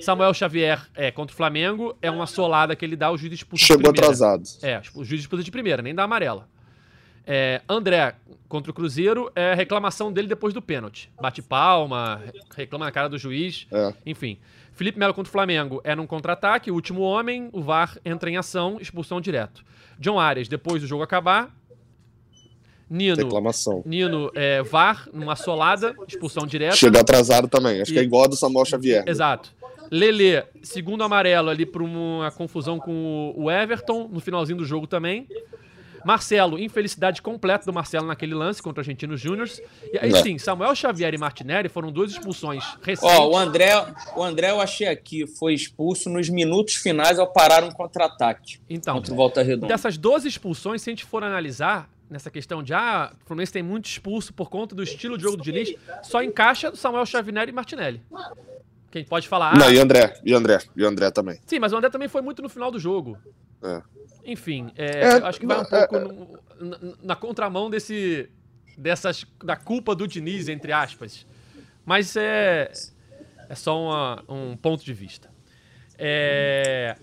Samuel 0.01 0.33
Xavier 0.33 0.81
é 0.95 1.11
contra 1.11 1.35
o 1.35 1.37
Flamengo, 1.37 1.95
é 2.01 2.11
uma 2.11 2.27
solada 2.27 2.75
que 2.75 2.83
ele 2.83 2.97
dá, 2.97 3.11
o 3.11 3.19
juiz 3.19 3.35
expulso 3.35 3.63
Chegou 3.63 3.91
atrasado. 3.91 4.43
É, 4.63 4.81
o 4.95 5.05
juiz 5.05 5.21
expulsa 5.21 5.45
de 5.45 5.51
primeira, 5.51 5.83
nem 5.83 5.95
dá 5.95 6.05
amarela. 6.05 6.49
É, 7.27 7.63
André 7.69 8.15
contra 8.49 8.71
o 8.71 8.75
Cruzeiro 8.75 9.33
é 9.35 9.53
a 9.53 9.55
reclamação 9.55 10.13
dele 10.13 10.29
depois 10.29 10.55
do 10.55 10.63
pênalti. 10.63 11.11
Bate 11.21 11.43
palma, 11.43 12.23
reclama 12.55 12.85
na 12.85 12.93
cara 12.93 13.09
do 13.09 13.19
juiz, 13.19 13.67
é. 13.73 13.93
enfim. 14.07 14.39
Felipe 14.73 14.99
Melo 14.99 15.15
contra 15.15 15.29
o 15.29 15.33
Flamengo 15.33 15.81
é 15.85 15.95
num 15.95 16.07
contra-ataque, 16.07 16.71
o 16.71 16.75
último 16.75 17.01
homem, 17.01 17.49
o 17.53 17.63
VAR 17.63 17.99
entra 18.05 18.29
em 18.29 18.37
ação, 18.37 18.79
expulsão 18.81 19.21
direto. 19.21 19.65
John 19.99 20.19
Arias, 20.19 20.49
depois 20.49 20.83
do 20.83 20.89
jogo 20.89 21.03
acabar. 21.03 21.55
Nino. 22.91 23.17
Reclamação. 23.17 23.83
Nino, 23.87 24.31
é, 24.35 24.63
VAR, 24.63 25.09
numa 25.13 25.37
solada, 25.37 25.95
expulsão 26.07 26.47
direta. 26.47 26.77
Chega 26.77 27.01
atrasado 27.01 27.49
também, 27.49 27.81
acho 27.81 27.93
e... 27.93 27.95
que 27.95 28.01
é 28.01 28.03
igual 28.03 28.25
a 28.25 28.29
do 28.29 28.37
Samuel 28.37 28.65
Xavier. 28.65 29.05
Né? 29.05 29.11
Exato. 29.11 29.53
Lele, 29.91 30.43
segundo 30.63 31.05
amarelo 31.05 31.51
ali 31.51 31.65
por 31.65 31.83
uma 31.83 32.31
confusão 32.33 32.79
com 32.79 33.33
o 33.37 33.51
Everton, 33.51 34.09
no 34.09 34.21
finalzinho 34.21 34.59
do 34.59 34.65
jogo 34.65 34.87
também. 34.87 35.27
Marcelo, 36.05 36.59
infelicidade 36.59 37.23
completa 37.23 37.65
do 37.65 37.73
Marcelo 37.73 38.07
naquele 38.07 38.35
lance 38.35 38.63
contra 38.63 38.81
o 38.81 38.83
Argentinos 38.83 39.21
Júnior. 39.21 39.49
E 39.93 39.99
aí 39.99 40.13
sim, 40.23 40.39
Samuel 40.39 40.75
Xavier 40.75 41.15
e 41.15 41.19
Martinelli 41.19 41.69
foram 41.69 41.91
duas 41.91 42.11
expulsões 42.13 42.65
recentes. 42.83 43.17
Ó, 43.19 43.31
o 43.31 43.37
André, 43.37 43.73
o 44.17 44.23
André 44.23 44.51
eu 44.51 44.61
achei 44.61 44.87
aqui, 44.89 45.27
foi 45.27 45.55
expulso 45.55 46.11
nos 46.11 46.29
minutos 46.29 46.75
finais 46.75 47.19
ao 47.19 47.33
parar 47.33 47.65
um 47.65 47.71
contra-ataque. 47.71 48.59
Então, 48.69 48.97
contra 48.97 49.13
o 49.13 49.17
Volta 49.17 49.43
Redonda. 49.43 49.69
Dessas 49.69 49.97
12 49.97 50.29
expulsões, 50.29 50.83
se 50.83 50.91
a 50.91 50.93
gente 50.93 51.05
for 51.05 51.23
analisar, 51.25 51.89
nessa 52.09 52.31
questão 52.31 52.63
de 52.63 52.75
ah, 52.75 53.13
o 53.23 53.27
Fluminense 53.27 53.53
tem 53.53 53.63
muito 53.63 53.87
expulso 53.87 54.33
por 54.33 54.51
conta 54.51 54.75
do 54.75 54.83
estilo 54.83 55.17
de 55.17 55.23
jogo 55.25 55.37
do 55.37 55.43
Diniz, 55.43 55.75
só 56.03 56.23
encaixa 56.23 56.75
Samuel 56.75 57.07
Xavier 57.07 57.49
e 57.49 57.53
Martinelli. 57.53 58.03
Quem 58.91 59.05
pode 59.05 59.27
falar. 59.27 59.55
Ah, 59.55 59.59
Não, 59.59 59.73
e 59.73 59.79
André, 59.79 60.15
e 60.25 60.33
André, 60.33 60.59
e 60.77 60.85
André 60.85 61.11
também. 61.11 61.41
Sim, 61.47 61.59
mas 61.59 61.73
o 61.73 61.77
André 61.77 61.91
também 61.91 62.07
foi 62.07 62.23
muito 62.23 62.41
no 62.41 62.49
final 62.49 62.71
do 62.71 62.79
jogo. 62.79 63.19
É. 63.61 63.83
Enfim, 64.25 64.73
é, 64.77 65.01
é, 65.01 65.07
acho 65.23 65.39
que 65.39 65.47
vai 65.47 65.61
um 65.61 65.65
pouco 65.65 65.97
é. 65.97 66.01
no, 66.01 66.41
na, 66.61 66.79
na, 67.03 67.17
contramão 67.17 67.69
desse, 67.69 68.31
dessas, 68.77 69.27
da 69.43 69.57
culpa 69.57 69.95
do 69.95 70.09
Diniz, 70.09 70.49
entre 70.49 70.73
aspas. 70.73 71.27
Mas 71.85 72.17
é, 72.17 72.73
é 73.49 73.55
só 73.55 73.81
uma, 73.81 74.25
um 74.29 74.57
ponto 74.57 74.85
de 74.85 74.95
vista. 74.95 75.31
É, 75.99 76.97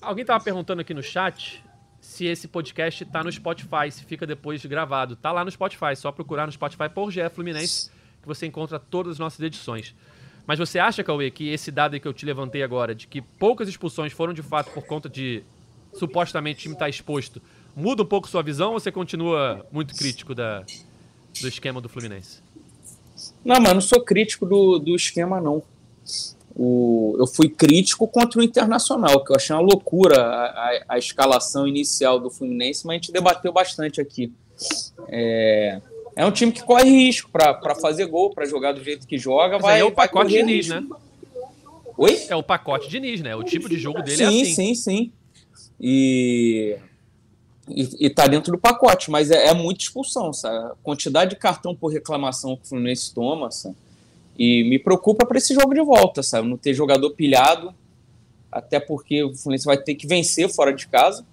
alguém 0.00 0.22
estava 0.22 0.42
perguntando 0.42 0.80
aqui 0.80 0.94
no 0.94 1.02
chat 1.02 1.62
se 2.00 2.26
esse 2.26 2.48
podcast 2.48 3.02
está 3.04 3.22
no 3.22 3.30
Spotify, 3.30 3.90
se 3.90 4.04
fica 4.04 4.26
depois 4.26 4.64
gravado. 4.64 5.16
Tá 5.16 5.32
lá 5.32 5.44
no 5.44 5.50
Spotify, 5.50 5.96
só 5.96 6.12
procurar 6.12 6.46
no 6.46 6.52
Spotify 6.52 6.88
por 6.88 7.10
GE 7.10 7.28
Fluminense 7.30 7.90
que 8.22 8.28
você 8.28 8.46
encontra 8.46 8.78
todas 8.78 9.12
as 9.12 9.18
nossas 9.18 9.40
edições. 9.40 9.94
Mas 10.46 10.58
você 10.58 10.78
acha, 10.78 11.04
Cauê, 11.04 11.30
que 11.30 11.48
esse 11.50 11.70
dado 11.70 11.98
que 11.98 12.06
eu 12.06 12.12
te 12.12 12.24
levantei 12.24 12.62
agora, 12.62 12.94
de 12.94 13.06
que 13.06 13.20
poucas 13.20 13.68
expulsões 13.68 14.12
foram 14.12 14.32
de 14.32 14.42
fato 14.42 14.70
por 14.72 14.84
conta 14.86 15.08
de 15.08 15.44
supostamente 15.94 16.58
o 16.58 16.62
time 16.62 16.74
está 16.74 16.88
exposto, 16.88 17.40
muda 17.74 18.02
um 18.02 18.06
pouco 18.06 18.28
sua 18.28 18.42
visão 18.42 18.72
ou 18.72 18.80
você 18.80 18.90
continua 18.90 19.66
muito 19.72 19.94
crítico 19.94 20.34
da, 20.34 20.64
do 21.40 21.48
esquema 21.48 21.80
do 21.80 21.88
Fluminense? 21.88 22.40
Não, 23.44 23.60
mas 23.60 23.74
não 23.74 23.80
sou 23.80 24.00
crítico 24.02 24.46
do, 24.46 24.78
do 24.78 24.94
esquema, 24.94 25.40
não. 25.40 25.62
O, 26.54 27.16
eu 27.18 27.26
fui 27.26 27.48
crítico 27.48 28.06
contra 28.06 28.40
o 28.40 28.42
Internacional, 28.42 29.24
que 29.24 29.32
eu 29.32 29.36
achei 29.36 29.54
uma 29.56 29.62
loucura 29.62 30.20
a, 30.20 30.46
a, 30.46 30.84
a 30.90 30.98
escalação 30.98 31.66
inicial 31.66 32.18
do 32.18 32.30
Fluminense, 32.30 32.86
mas 32.86 32.94
a 32.94 32.96
gente 32.96 33.12
debateu 33.12 33.52
bastante 33.52 34.00
aqui. 34.00 34.32
É, 35.08 35.80
é 36.14 36.26
um 36.26 36.30
time 36.30 36.52
que 36.52 36.62
corre 36.62 36.90
risco 36.90 37.30
para 37.30 37.74
fazer 37.74 38.06
gol, 38.06 38.30
para 38.30 38.44
jogar 38.44 38.72
do 38.72 38.84
jeito 38.84 39.06
que 39.06 39.16
joga. 39.16 39.54
Mas 39.54 39.62
vai, 39.62 39.80
é 39.80 39.84
o 39.84 39.92
pacote 39.92 40.30
Diniz, 40.30 40.68
né? 40.68 40.84
Oi? 41.96 42.26
É 42.28 42.36
o 42.36 42.42
pacote 42.42 42.88
Diniz, 42.88 43.22
né? 43.22 43.34
O 43.34 43.42
tipo 43.42 43.68
de 43.68 43.78
jogo 43.78 44.02
dele 44.02 44.16
sim, 44.16 44.24
é 44.24 44.26
assim. 44.26 44.44
Sim, 44.44 44.54
sim, 44.54 44.74
sim. 44.74 45.12
E 45.82 46.78
e, 47.68 48.10
tá 48.10 48.26
dentro 48.26 48.52
do 48.52 48.58
pacote, 48.58 49.10
mas 49.10 49.30
é, 49.30 49.46
é 49.48 49.54
muita 49.54 49.82
expulsão, 49.84 50.32
sabe? 50.32 50.74
Quantidade 50.82 51.30
de 51.30 51.36
cartão 51.36 51.74
por 51.74 51.92
reclamação 51.92 52.56
que 52.56 52.64
o 52.64 52.68
Fluminense 52.68 53.14
toma, 53.14 53.50
sabe? 53.50 53.76
E 54.36 54.64
me 54.64 54.78
preocupa 54.78 55.24
para 55.24 55.38
esse 55.38 55.54
jogo 55.54 55.72
de 55.72 55.80
volta, 55.80 56.22
sabe? 56.22 56.48
Não 56.48 56.56
ter 56.56 56.74
jogador 56.74 57.10
pilhado, 57.10 57.72
até 58.50 58.80
porque 58.80 59.22
o 59.22 59.34
Fluminense 59.34 59.64
vai 59.64 59.76
ter 59.76 59.94
que 59.94 60.06
vencer 60.06 60.48
fora 60.48 60.72
de 60.72 60.88
casa. 60.88 61.24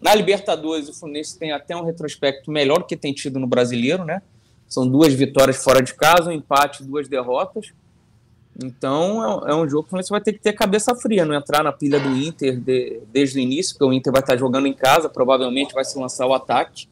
Na 0.00 0.14
Libertadores, 0.14 0.88
o 0.88 0.94
Fluminense 0.94 1.38
tem 1.38 1.50
até 1.50 1.74
um 1.74 1.84
retrospecto 1.84 2.50
melhor 2.50 2.84
que 2.84 2.96
tem 2.96 3.12
tido 3.12 3.40
no 3.40 3.46
Brasileiro, 3.46 4.04
né? 4.04 4.22
São 4.68 4.86
duas 4.86 5.12
vitórias 5.12 5.62
fora 5.62 5.82
de 5.82 5.94
casa, 5.94 6.30
um 6.30 6.32
empate, 6.32 6.84
duas 6.84 7.08
derrotas. 7.08 7.72
Então 8.62 9.46
é, 9.46 9.52
é 9.52 9.54
um 9.54 9.68
jogo 9.68 9.84
que 9.84 9.90
Fluminense 9.90 10.10
vai 10.10 10.20
ter 10.20 10.32
que 10.32 10.40
ter 10.40 10.52
cabeça 10.52 10.94
fria, 10.94 11.24
não 11.24 11.34
entrar 11.34 11.64
na 11.64 11.72
pilha 11.72 11.98
do 11.98 12.10
Inter 12.10 12.58
de, 12.58 13.00
desde 13.12 13.38
o 13.38 13.42
início, 13.42 13.74
porque 13.74 13.84
o 13.84 13.92
Inter 13.92 14.12
vai 14.12 14.22
estar 14.22 14.36
jogando 14.36 14.66
em 14.66 14.74
casa, 14.74 15.08
provavelmente 15.08 15.74
vai 15.74 15.84
se 15.84 15.98
lançar 15.98 16.26
o 16.26 16.34
ataque. 16.34 16.88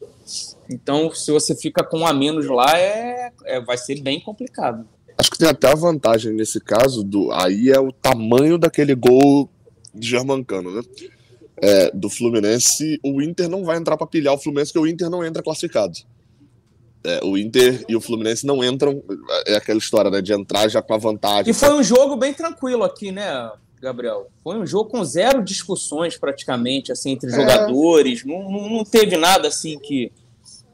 Então, 0.70 1.12
se 1.12 1.30
você 1.30 1.54
fica 1.54 1.84
com 1.84 2.00
um 2.00 2.06
a 2.06 2.12
menos 2.12 2.46
lá, 2.46 2.78
é, 2.78 3.30
é, 3.44 3.60
vai 3.60 3.76
ser 3.76 4.00
bem 4.00 4.20
complicado. 4.20 4.86
Acho 5.18 5.30
que 5.30 5.38
tem 5.38 5.48
até 5.48 5.70
a 5.70 5.74
vantagem 5.74 6.32
nesse 6.32 6.58
caso, 6.60 7.04
do, 7.04 7.30
aí 7.32 7.70
é 7.70 7.78
o 7.78 7.92
tamanho 7.92 8.58
daquele 8.58 8.94
gol 8.94 9.48
de 9.94 10.08
Germancano, 10.08 10.74
né? 10.74 10.82
É, 11.64 11.90
do 11.92 12.08
Fluminense, 12.10 12.98
o 13.04 13.22
Inter 13.22 13.48
não 13.48 13.64
vai 13.64 13.76
entrar 13.76 13.96
para 13.96 14.06
pilhar 14.06 14.34
o 14.34 14.38
Fluminense, 14.38 14.72
porque 14.72 14.88
o 14.88 14.90
Inter 14.90 15.08
não 15.08 15.24
entra 15.24 15.42
classificado. 15.42 15.92
É, 17.04 17.20
o 17.24 17.36
Inter 17.36 17.84
e 17.88 17.96
o 17.96 18.00
Fluminense 18.00 18.46
não 18.46 18.62
entram. 18.62 19.02
É 19.46 19.56
aquela 19.56 19.78
história, 19.78 20.10
né? 20.10 20.20
De 20.20 20.32
entrar 20.32 20.68
já 20.68 20.80
com 20.80 20.94
a 20.94 20.98
vantagem. 20.98 21.50
E 21.50 21.54
foi 21.54 21.72
um 21.72 21.82
jogo 21.82 22.16
bem 22.16 22.32
tranquilo 22.32 22.84
aqui, 22.84 23.10
né, 23.10 23.50
Gabriel? 23.80 24.28
Foi 24.44 24.56
um 24.56 24.66
jogo 24.66 24.90
com 24.90 25.04
zero 25.04 25.42
discussões, 25.42 26.16
praticamente, 26.16 26.92
assim, 26.92 27.10
entre 27.10 27.30
é. 27.30 27.34
jogadores. 27.34 28.24
Não, 28.24 28.50
não, 28.50 28.70
não, 28.70 28.84
teve 28.84 29.16
nada 29.16 29.48
assim 29.48 29.78
que, 29.78 30.12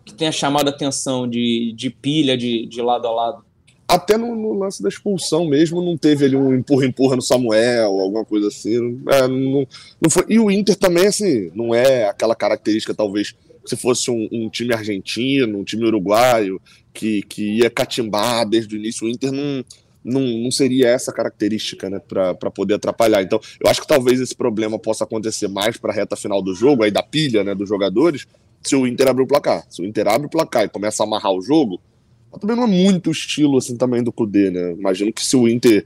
que 0.05 0.13
tenha 0.13 0.31
chamado 0.31 0.69
a 0.69 0.71
atenção 0.71 1.27
de, 1.27 1.73
de 1.75 1.89
pilha 1.89 2.37
de, 2.37 2.67
de 2.67 2.83
lado 2.83 3.09
a 3.09 3.11
lado. 3.11 3.49
Até 3.89 4.19
no, 4.19 4.35
no, 4.37 4.53
lance 4.53 4.83
da 4.83 4.91
expulsão 4.91 5.47
mesmo, 5.47 5.81
não 5.81 5.97
teve 5.97 6.27
ali 6.27 6.37
um 6.37 6.55
empurra-empurra 6.55 7.17
no 7.17 7.23
Samuel, 7.23 7.99
alguma 7.99 8.23
coisa 8.23 8.49
assim. 8.49 9.01
É, 9.09 9.27
não, 9.27 9.67
não 9.99 10.11
foi. 10.11 10.27
E 10.29 10.39
o 10.39 10.51
Inter 10.51 10.77
também, 10.77 11.07
assim, 11.07 11.51
não 11.55 11.75
é 11.75 12.07
aquela 12.07 12.35
característica, 12.35 12.93
talvez, 12.93 13.35
se 13.69 13.77
fosse 13.77 14.11
um, 14.11 14.29
um, 14.33 14.49
time 14.49 14.73
argentino, 14.75 15.59
um 15.59 15.65
time 15.65 15.85
uruguaio, 15.85 16.61
que, 16.93 17.23
que 17.23 17.59
ia 17.59 17.71
catimbar 17.71 18.49
desde 18.49 18.75
o 18.75 18.79
início, 18.79 19.07
o 19.07 19.11
Inter 19.11 19.33
não, 19.33 19.65
não, 20.05 20.21
não 20.21 20.51
seria 20.51 20.89
essa 20.89 21.13
característica 21.13 21.89
né, 21.89 22.01
para 22.01 22.51
poder 22.51 22.75
atrapalhar. 22.75 23.23
Então, 23.23 23.41
eu 23.63 23.71
acho 23.71 23.81
que 23.81 23.89
talvez 23.89 24.21
esse 24.21 24.35
problema 24.35 24.79
possa 24.79 25.05
acontecer 25.05 25.49
mais 25.49 25.77
para 25.77 25.93
a 25.93 25.95
reta 25.95 26.17
final 26.17 26.43
do 26.43 26.55
jogo, 26.55 26.83
aí 26.83 26.91
da 26.91 27.03
pilha 27.03 27.45
né, 27.45 27.55
dos 27.55 27.69
jogadores, 27.69 28.27
se 28.63 28.75
o 28.75 28.87
Inter 28.87 29.09
abrir 29.09 29.23
o 29.23 29.27
placar. 29.27 29.65
Se 29.69 29.83
o 29.83 29.85
Inter 29.85 30.09
abre 30.09 30.27
o 30.27 30.31
placar 30.31 30.65
e 30.65 30.69
começa 30.69 31.03
a 31.03 31.07
amarrar 31.07 31.33
o 31.33 31.41
jogo, 31.41 31.81
também 32.39 32.57
não 32.57 32.65
é 32.65 32.67
muito 32.67 33.11
estilo 33.11 33.57
assim 33.57 33.77
também 33.77 34.03
do 34.03 34.13
Cudê, 34.13 34.51
né? 34.51 34.73
Imagino 34.73 35.13
que 35.13 35.25
se 35.25 35.37
o 35.37 35.49
Inter, 35.49 35.85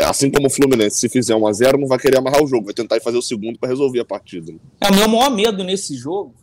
assim 0.00 0.30
como 0.30 0.48
o 0.48 0.50
Fluminense, 0.50 0.98
se 0.98 1.08
fizer 1.08 1.34
1 1.34 1.46
a 1.46 1.52
0 1.52 1.78
não 1.78 1.86
vai 1.86 1.98
querer 1.98 2.18
amarrar 2.18 2.42
o 2.42 2.46
jogo, 2.46 2.66
vai 2.66 2.74
tentar 2.74 3.00
fazer 3.00 3.16
o 3.16 3.22
segundo 3.22 3.58
para 3.58 3.68
resolver 3.68 4.00
a 4.00 4.04
partida. 4.04 4.52
Né? 4.52 4.58
É 4.80 4.90
o 4.90 4.94
meu 4.94 5.08
maior 5.08 5.30
medo 5.30 5.62
nesse 5.62 5.96
jogo. 5.96 6.34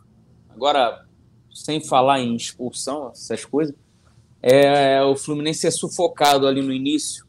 Agora, 0.61 1.07
sem 1.51 1.81
falar 1.81 2.19
em 2.19 2.35
expulsão, 2.35 3.09
essas 3.09 3.43
coisas, 3.43 3.73
é 4.43 5.01
o 5.01 5.15
Fluminense 5.15 5.61
ser 5.61 5.71
sufocado 5.71 6.45
ali 6.45 6.61
no 6.61 6.71
início 6.71 7.25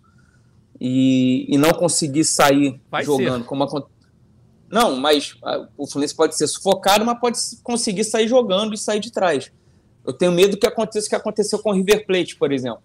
e, 0.78 1.46
e 1.48 1.56
não 1.56 1.70
conseguir 1.70 2.24
sair 2.24 2.78
vai 2.90 3.02
jogando 3.02 3.40
ser. 3.40 3.48
como. 3.48 3.66
Não, 4.70 4.96
mas 4.96 5.34
o 5.78 5.86
Fluminense 5.86 6.14
pode 6.14 6.36
ser 6.36 6.46
sufocado, 6.46 7.06
mas 7.06 7.18
pode 7.18 7.38
conseguir 7.62 8.04
sair 8.04 8.28
jogando 8.28 8.74
e 8.74 8.76
sair 8.78 9.00
de 9.00 9.10
trás. 9.10 9.50
Eu 10.04 10.12
tenho 10.12 10.32
medo 10.32 10.58
que 10.58 10.66
aconteça 10.66 11.06
o 11.06 11.08
que 11.08 11.16
aconteceu 11.16 11.58
com 11.58 11.70
o 11.70 11.72
River 11.72 12.04
Plate, 12.04 12.36
por 12.36 12.52
exemplo. 12.52 12.82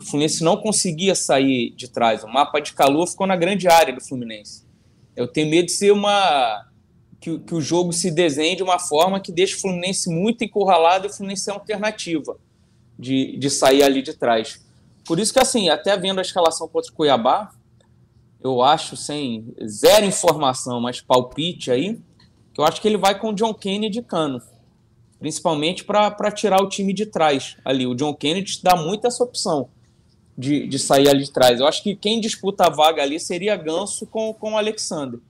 O 0.00 0.02
Fluminense 0.02 0.42
não 0.42 0.56
conseguia 0.56 1.14
sair 1.14 1.70
de 1.76 1.90
trás. 1.90 2.24
O 2.24 2.28
mapa 2.28 2.60
de 2.60 2.72
calor 2.72 3.06
ficou 3.06 3.26
na 3.26 3.36
grande 3.36 3.68
área 3.68 3.94
do 3.94 4.00
Fluminense. 4.00 4.64
Eu 5.14 5.28
tenho 5.28 5.50
medo 5.50 5.66
de 5.66 5.72
ser 5.72 5.92
uma. 5.92 6.66
Que, 7.22 7.38
que 7.38 7.54
o 7.54 7.60
jogo 7.60 7.92
se 7.92 8.10
desenhe 8.10 8.56
de 8.56 8.62
uma 8.62 8.78
forma 8.78 9.20
que 9.20 9.30
deixe 9.30 9.54
o 9.54 9.60
Fluminense 9.60 10.10
muito 10.10 10.42
encurralado 10.42 11.06
e 11.06 11.08
o 11.08 11.12
Fluminense 11.12 11.48
é 11.48 11.52
alternativa 11.52 12.36
de, 12.98 13.38
de 13.38 13.48
sair 13.48 13.82
ali 13.82 14.02
de 14.02 14.12
trás. 14.12 14.60
Por 15.06 15.18
isso 15.20 15.32
que, 15.32 15.38
assim, 15.38 15.68
até 15.68 15.96
vendo 15.96 16.18
a 16.18 16.22
escalação 16.22 16.68
contra 16.68 16.90
o 16.90 16.94
Cuiabá, 16.94 17.52
eu 18.42 18.60
acho, 18.60 18.96
sem 18.96 19.54
zero 19.64 20.04
informação, 20.04 20.80
mas 20.80 21.00
palpite 21.00 21.70
aí, 21.70 22.00
que 22.52 22.60
eu 22.60 22.64
acho 22.64 22.82
que 22.82 22.88
ele 22.88 22.96
vai 22.96 23.18
com 23.18 23.28
o 23.30 23.32
John 23.32 23.54
Kennedy 23.54 24.02
cano 24.02 24.42
principalmente 25.22 25.84
para 25.84 26.32
tirar 26.32 26.60
o 26.60 26.68
time 26.68 26.92
de 26.92 27.06
trás 27.06 27.56
ali. 27.64 27.86
O 27.86 27.94
John 27.94 28.12
Kennedy 28.12 28.58
dá 28.60 28.74
muito 28.74 29.06
essa 29.06 29.22
opção 29.22 29.68
de, 30.36 30.66
de 30.66 30.80
sair 30.80 31.08
ali 31.08 31.22
de 31.22 31.30
trás. 31.30 31.60
Eu 31.60 31.66
acho 31.68 31.80
que 31.80 31.94
quem 31.94 32.20
disputa 32.20 32.66
a 32.66 32.68
vaga 32.68 33.00
ali 33.00 33.20
seria 33.20 33.54
Ganso 33.54 34.04
com, 34.04 34.34
com 34.34 34.54
o 34.54 34.58
Alexander. 34.58 35.20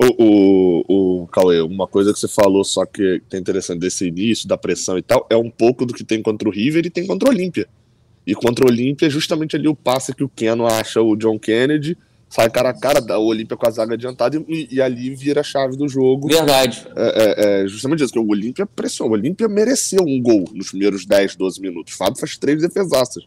O, 0.00 0.84
o, 0.86 1.22
o 1.22 1.26
Cauê, 1.26 1.60
uma 1.60 1.88
coisa 1.88 2.12
que 2.12 2.20
você 2.20 2.28
falou, 2.28 2.62
só 2.62 2.86
que 2.86 3.20
é 3.32 3.36
interessante 3.36 3.80
desse 3.80 4.06
início, 4.06 4.46
da 4.46 4.56
pressão 4.56 4.96
e 4.96 5.02
tal, 5.02 5.26
é 5.28 5.36
um 5.36 5.50
pouco 5.50 5.84
do 5.84 5.92
que 5.92 6.04
tem 6.04 6.22
contra 6.22 6.48
o 6.48 6.52
River 6.52 6.86
e 6.86 6.90
tem 6.90 7.06
contra 7.06 7.28
o 7.28 7.32
Olímpia. 7.32 7.66
E 8.26 8.34
contra 8.34 8.64
o 8.64 8.68
Olímpia 8.68 9.06
é 9.06 9.10
justamente 9.10 9.56
ali 9.56 9.66
o 9.66 9.74
passe 9.74 10.14
que 10.14 10.22
o 10.22 10.28
Keno 10.28 10.66
acha 10.66 11.02
o 11.02 11.16
John 11.16 11.38
Kennedy 11.38 11.96
sai 12.28 12.50
cara 12.50 12.70
a 12.70 12.74
cara 12.74 13.00
da 13.00 13.18
Olímpia 13.18 13.56
com 13.56 13.66
a 13.66 13.70
zaga 13.70 13.94
adiantada 13.94 14.36
e, 14.48 14.68
e, 14.70 14.82
ali 14.82 15.14
vira 15.14 15.40
a 15.40 15.44
chave 15.44 15.76
do 15.76 15.88
jogo. 15.88 16.28
Verdade. 16.28 16.86
É, 16.94 17.60
é, 17.60 17.62
é 17.62 17.66
justamente 17.66 18.02
isso, 18.02 18.12
que 18.12 18.18
o 18.18 18.28
Olímpia 18.28 18.66
pressionou. 18.66 19.12
O 19.12 19.18
Olímpia 19.18 19.48
mereceu 19.48 20.02
um 20.02 20.20
gol 20.20 20.44
nos 20.52 20.70
primeiros 20.70 21.06
10, 21.06 21.36
12 21.36 21.60
minutos. 21.60 21.94
O 21.94 21.96
Fábio 21.96 22.20
faz 22.20 22.36
três 22.36 22.60
defesaças. 22.60 23.24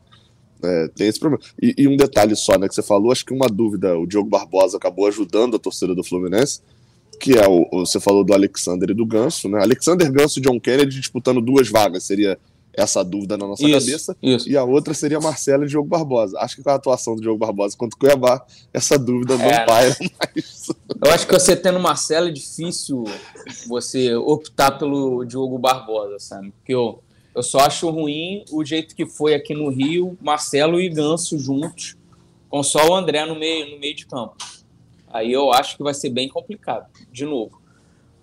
É, 0.64 0.88
tem 0.90 1.08
esse 1.08 1.20
problema. 1.20 1.44
E, 1.62 1.74
e, 1.78 1.88
um 1.88 1.96
detalhe 1.96 2.36
só, 2.36 2.58
né, 2.58 2.68
que 2.68 2.76
você 2.76 2.84
falou, 2.84 3.12
acho 3.12 3.26
que 3.26 3.34
uma 3.34 3.48
dúvida, 3.48 3.98
o 3.98 4.06
Diogo 4.06 4.30
Barbosa 4.30 4.78
acabou 4.78 5.08
ajudando 5.08 5.56
a 5.56 5.60
torcida 5.60 5.96
do 5.96 6.04
Fluminense, 6.04 6.62
que 7.20 7.38
é 7.38 7.48
o, 7.48 7.68
você 7.72 8.00
falou 8.00 8.24
do 8.24 8.34
Alexander 8.34 8.90
e 8.90 8.94
do 8.94 9.06
Ganso, 9.06 9.48
né? 9.48 9.62
Alexander 9.62 10.12
Ganso 10.12 10.40
e 10.40 10.42
John 10.42 10.60
Kennedy 10.60 11.00
disputando 11.00 11.42
duas 11.42 11.70
vagas, 11.70 12.04
seria 12.04 12.38
essa 12.74 13.04
dúvida 13.04 13.38
na 13.38 13.48
nossa 13.48 13.64
isso, 13.64 13.86
cabeça. 13.86 14.18
Isso. 14.22 14.50
E 14.50 14.56
a 14.56 14.64
outra 14.64 14.94
seria 14.94 15.20
Marcelo 15.20 15.66
e 15.66 15.68
Diogo 15.68 15.88
Barbosa. 15.88 16.40
Acho 16.40 16.56
que 16.56 16.64
com 16.64 16.70
a 16.70 16.76
atuação 16.76 17.16
do 17.16 17.22
Diogo 17.22 17.38
Barbosa 17.38 17.76
contra 17.78 17.96
o 17.96 18.00
Cuiabá, 18.00 18.46
essa 18.74 18.98
dúvida 18.98 19.38
não 19.38 19.46
é, 19.46 19.66
paira 19.66 19.96
mais. 20.00 20.68
Eu 21.04 21.12
acho 21.12 21.28
que 21.28 21.34
você 21.34 21.56
tendo 21.56 21.80
Marcelo 21.80 22.28
é 22.28 22.32
difícil 22.32 23.04
você 23.68 24.16
optar 24.16 24.72
pelo 24.78 25.26
Diogo 25.26 25.58
Barbosa, 25.58 26.18
sabe? 26.20 26.52
Porque 26.52 26.74
eu, 26.74 27.02
eu 27.34 27.42
só 27.42 27.60
acho 27.60 27.90
ruim 27.90 28.44
o 28.52 28.64
jeito 28.64 28.96
que 28.96 29.06
foi 29.06 29.34
aqui 29.34 29.54
no 29.54 29.70
Rio, 29.70 30.18
Marcelo 30.22 30.80
e 30.80 30.90
Ganso 30.90 31.40
juntos, 31.40 31.96
com 32.50 32.62
só 32.62 32.90
o 32.90 32.96
André 32.96 33.26
no 33.26 33.36
meio, 33.36 33.72
no 33.72 33.80
meio 33.80 33.96
de 33.96 34.06
campo. 34.06 34.36
Aí 35.08 35.32
eu 35.32 35.52
acho 35.52 35.78
que 35.78 35.84
vai 35.84 35.94
ser 35.94 36.10
bem 36.10 36.28
complicado, 36.28 36.88
de 37.12 37.26
novo. 37.26 37.62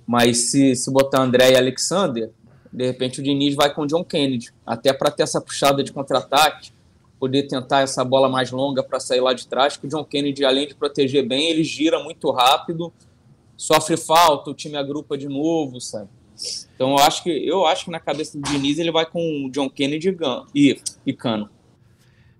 Mas 0.06 0.50
se, 0.50 0.74
se 0.74 0.90
botar 0.90 1.22
André 1.22 1.52
e 1.52 1.56
Alexander, 1.56 2.30
de 2.72 2.86
repente 2.86 3.20
o 3.20 3.22
Diniz 3.22 3.54
vai 3.54 3.72
com 3.72 3.82
o 3.82 3.86
John 3.86 4.04
Kennedy, 4.04 4.50
até 4.66 4.92
para 4.92 5.10
ter 5.10 5.22
essa 5.22 5.40
puxada 5.40 5.82
de 5.82 5.92
contra-ataque, 5.92 6.70
poder 7.18 7.44
tentar 7.44 7.80
essa 7.80 8.04
bola 8.04 8.28
mais 8.28 8.50
longa 8.50 8.82
para 8.82 9.00
sair 9.00 9.20
lá 9.20 9.32
de 9.32 9.46
trás, 9.46 9.76
que 9.76 9.86
o 9.86 9.90
John 9.90 10.04
Kennedy, 10.04 10.44
além 10.44 10.68
de 10.68 10.74
proteger 10.74 11.26
bem, 11.26 11.50
ele 11.50 11.64
gira 11.64 12.02
muito 12.02 12.30
rápido, 12.30 12.92
sofre 13.56 13.96
falta, 13.96 14.50
o 14.50 14.54
time 14.54 14.76
agrupa 14.76 15.16
de 15.16 15.28
novo, 15.28 15.80
sabe? 15.80 16.08
Então 16.74 16.90
eu 16.90 16.98
acho 16.98 17.22
que 17.22 17.30
eu 17.30 17.66
acho 17.66 17.86
que 17.86 17.90
na 17.90 18.00
cabeça 18.00 18.38
do 18.38 18.48
Diniz 18.48 18.78
ele 18.78 18.90
vai 18.90 19.04
com 19.04 19.46
o 19.46 19.50
John 19.50 19.68
Kennedy 19.68 20.16
e, 20.54 20.80
e 21.04 21.12
Cano. 21.12 21.50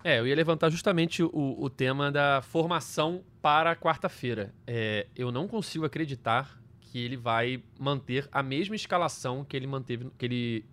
É, 0.03 0.19
eu 0.19 0.25
ia 0.25 0.35
levantar 0.35 0.69
justamente 0.69 1.21
o, 1.21 1.55
o 1.59 1.69
tema 1.69 2.11
da 2.11 2.41
formação 2.41 3.21
para 3.41 3.75
quarta-feira. 3.75 4.53
É, 4.65 5.07
eu 5.15 5.31
não 5.31 5.47
consigo 5.47 5.85
acreditar 5.85 6.57
que 6.79 6.97
ele 6.97 7.17
vai 7.17 7.61
manter 7.77 8.27
a 8.31 8.41
mesma 8.41 8.75
escalação 8.75 9.43
que 9.43 9.55
ele 9.55 9.67
manteve, 9.67 10.09
que 10.17 10.25
ele 10.25 10.65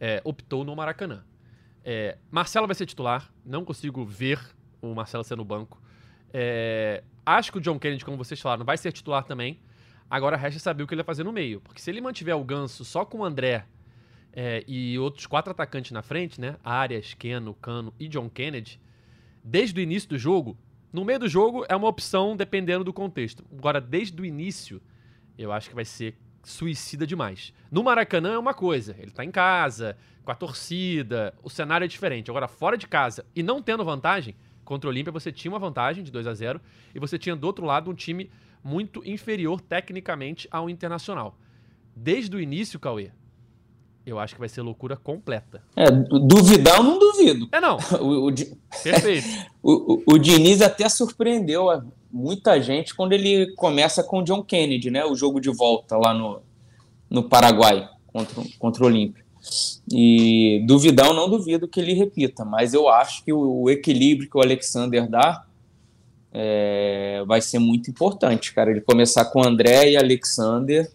é, 0.00 0.20
optou 0.24 0.64
no 0.64 0.74
Maracanã. 0.74 1.24
É, 1.84 2.18
Marcelo 2.30 2.66
vai 2.66 2.74
ser 2.74 2.86
titular, 2.86 3.32
não 3.44 3.64
consigo 3.64 4.04
ver 4.04 4.40
o 4.82 4.94
Marcelo 4.94 5.22
sendo 5.22 5.38
no 5.38 5.44
banco. 5.44 5.80
É, 6.32 7.04
acho 7.24 7.52
que 7.52 7.58
o 7.58 7.60
John 7.60 7.78
Kennedy, 7.78 8.04
como 8.04 8.16
vocês 8.16 8.40
falaram, 8.40 8.64
vai 8.64 8.76
ser 8.76 8.92
titular 8.92 9.24
também. 9.24 9.60
Agora 10.08 10.36
resta 10.36 10.60
saber 10.60 10.82
o 10.82 10.86
que 10.86 10.94
ele 10.94 11.02
vai 11.02 11.06
fazer 11.06 11.24
no 11.24 11.32
meio. 11.32 11.60
Porque 11.60 11.80
se 11.80 11.90
ele 11.90 12.00
mantiver 12.00 12.36
o 12.36 12.44
Ganso 12.44 12.84
só 12.84 13.04
com 13.04 13.18
o 13.18 13.24
André 13.24 13.64
é, 14.32 14.64
e 14.66 14.98
outros 14.98 15.26
quatro 15.26 15.50
atacantes 15.50 15.90
na 15.92 16.02
frente, 16.02 16.40
né? 16.40 16.56
Arias, 16.62 17.14
Keno, 17.14 17.54
Cano 17.54 17.92
e 17.98 18.06
John 18.06 18.28
Kennedy, 18.28 18.80
desde 19.42 19.80
o 19.80 19.82
início 19.82 20.08
do 20.08 20.18
jogo, 20.18 20.56
no 20.92 21.04
meio 21.04 21.18
do 21.18 21.28
jogo 21.28 21.64
é 21.68 21.74
uma 21.74 21.88
opção 21.88 22.36
dependendo 22.36 22.84
do 22.84 22.92
contexto. 22.92 23.44
Agora, 23.56 23.80
desde 23.80 24.20
o 24.20 24.24
início, 24.24 24.80
eu 25.36 25.52
acho 25.52 25.68
que 25.68 25.74
vai 25.74 25.84
ser 25.84 26.16
suicida 26.42 27.06
demais. 27.06 27.52
No 27.70 27.82
Maracanã 27.82 28.34
é 28.34 28.38
uma 28.38 28.54
coisa, 28.54 28.94
ele 28.98 29.10
tá 29.10 29.24
em 29.24 29.30
casa, 29.30 29.96
com 30.24 30.30
a 30.30 30.34
torcida, 30.34 31.34
o 31.42 31.50
cenário 31.50 31.84
é 31.84 31.88
diferente. 31.88 32.30
Agora, 32.30 32.46
fora 32.46 32.78
de 32.78 32.86
casa 32.86 33.26
e 33.34 33.42
não 33.42 33.60
tendo 33.60 33.84
vantagem, 33.84 34.36
contra 34.64 34.88
o 34.88 34.90
Olímpia 34.90 35.12
você 35.12 35.32
tinha 35.32 35.50
uma 35.52 35.58
vantagem 35.58 36.04
de 36.04 36.10
2 36.10 36.26
a 36.26 36.34
0 36.34 36.60
e 36.94 36.98
você 36.98 37.18
tinha 37.18 37.34
do 37.34 37.46
outro 37.46 37.64
lado 37.64 37.90
um 37.90 37.94
time 37.94 38.30
muito 38.66 39.00
inferior 39.08 39.60
tecnicamente 39.60 40.48
ao 40.50 40.68
Internacional. 40.68 41.38
desde 41.94 42.36
o 42.36 42.40
início, 42.40 42.80
Cauê, 42.80 43.10
eu 44.04 44.18
acho 44.18 44.34
que 44.34 44.40
vai 44.40 44.48
ser 44.48 44.60
loucura 44.60 44.96
completa. 44.96 45.62
É, 45.74 45.90
duvidar 45.90 46.76
eu 46.76 46.82
não 46.82 46.98
duvido. 46.98 47.48
É, 47.52 47.60
não. 47.60 47.78
o, 48.00 48.28
o, 48.28 48.34
Perfeito. 48.82 49.26
o, 49.62 50.02
o, 50.06 50.18
Diniz 50.18 50.60
até 50.60 50.88
surpreendeu 50.88 51.68
muita 52.12 52.60
gente 52.60 52.94
quando 52.94 53.12
ele 53.12 53.52
começa 53.54 54.02
com 54.02 54.18
o 54.18 54.22
John 54.22 54.42
Kennedy, 54.42 54.90
né? 54.90 55.04
O 55.04 55.14
jogo 55.14 55.40
de 55.40 55.50
volta 55.50 55.96
lá 55.96 56.12
no, 56.12 56.42
no 57.08 57.22
Paraguai 57.22 57.88
contra, 58.06 58.42
contra 58.58 58.82
o 58.84 58.86
Olímpia. 58.86 59.24
E 59.90 60.64
duvidar 60.66 61.06
eu 61.06 61.14
não 61.14 61.30
duvido 61.30 61.68
que 61.68 61.80
ele 61.80 61.94
repita, 61.94 62.44
mas 62.44 62.74
eu 62.74 62.88
acho 62.88 63.24
que 63.24 63.32
o, 63.32 63.62
o 63.62 63.70
equilíbrio 63.70 64.28
que 64.28 64.36
o 64.36 64.42
Alexander 64.42 65.08
dá 65.08 65.45
é, 66.38 67.24
vai 67.26 67.40
ser 67.40 67.58
muito 67.58 67.90
importante, 67.90 68.52
cara. 68.52 68.70
Ele 68.70 68.82
começar 68.82 69.24
com 69.26 69.42
André 69.42 69.92
e 69.92 69.96
Alexander 69.96 70.90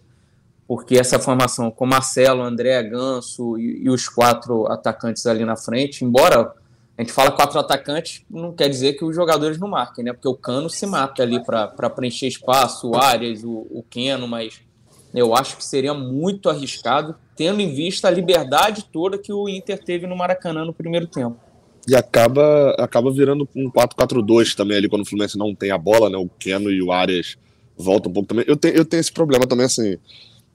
porque 0.68 0.96
essa 0.96 1.18
formação 1.18 1.70
com 1.70 1.84
Marcelo, 1.84 2.40
André, 2.40 2.82
Ganso 2.84 3.58
e, 3.58 3.82
e, 3.84 3.90
os 3.90 4.08
quatro 4.08 4.66
atacantes 4.72 5.26
ali 5.26 5.44
na 5.44 5.56
frente, 5.56 6.04
embora 6.04 6.54
a 6.96 7.02
gente 7.02 7.12
fala 7.12 7.32
quatro 7.32 7.58
atacantes, 7.58 8.24
não 8.30 8.52
quer 8.52 8.68
dizer 8.68 8.94
que 8.94 9.04
os 9.04 9.14
jogadores 9.14 9.58
não 9.58 9.68
marquem, 9.68 10.04
né? 10.04 10.12
Porque 10.12 10.28
o 10.28 10.34
Cano 10.34 10.70
se 10.70 10.86
mata 10.86 11.22
ali 11.22 11.44
para 11.44 11.90
preencher 11.90 12.26
espaço, 12.28 12.90
o 12.90 12.96
Arias, 12.96 13.42
o, 13.42 13.66
o 13.70 13.84
Keno, 13.90 14.28
mas 14.28 14.62
eu 15.12 15.34
acho 15.34 15.56
que 15.56 15.64
seria 15.64 15.92
muito 15.92 16.48
arriscado, 16.48 17.16
tendo 17.36 17.60
em 17.60 17.74
vista 17.74 18.08
a 18.08 18.10
liberdade 18.10 18.86
toda 18.90 19.18
que 19.18 19.32
o 19.32 19.48
Inter 19.48 19.82
teve 19.82 20.06
no 20.06 20.16
Maracanã 20.16 20.64
no 20.64 20.72
primeiro 20.72 21.06
tempo. 21.06 21.36
E 21.88 21.96
acaba, 21.96 22.70
acaba 22.78 23.10
virando 23.10 23.48
um 23.56 23.70
4-4-2 23.70 24.54
também 24.54 24.76
ali, 24.76 24.88
quando 24.88 25.02
o 25.02 25.04
Fluminense 25.04 25.36
não 25.36 25.54
tem 25.54 25.70
a 25.70 25.78
bola, 25.78 26.08
né? 26.08 26.16
O 26.16 26.28
Keno 26.28 26.70
e 26.70 26.80
o 26.80 26.92
Arias 26.92 27.36
voltam 27.76 28.10
um 28.10 28.14
pouco 28.14 28.28
também. 28.28 28.44
Eu 28.46 28.56
tenho, 28.56 28.74
eu 28.74 28.84
tenho 28.84 29.00
esse 29.00 29.12
problema 29.12 29.46
também, 29.46 29.66
assim 29.66 29.98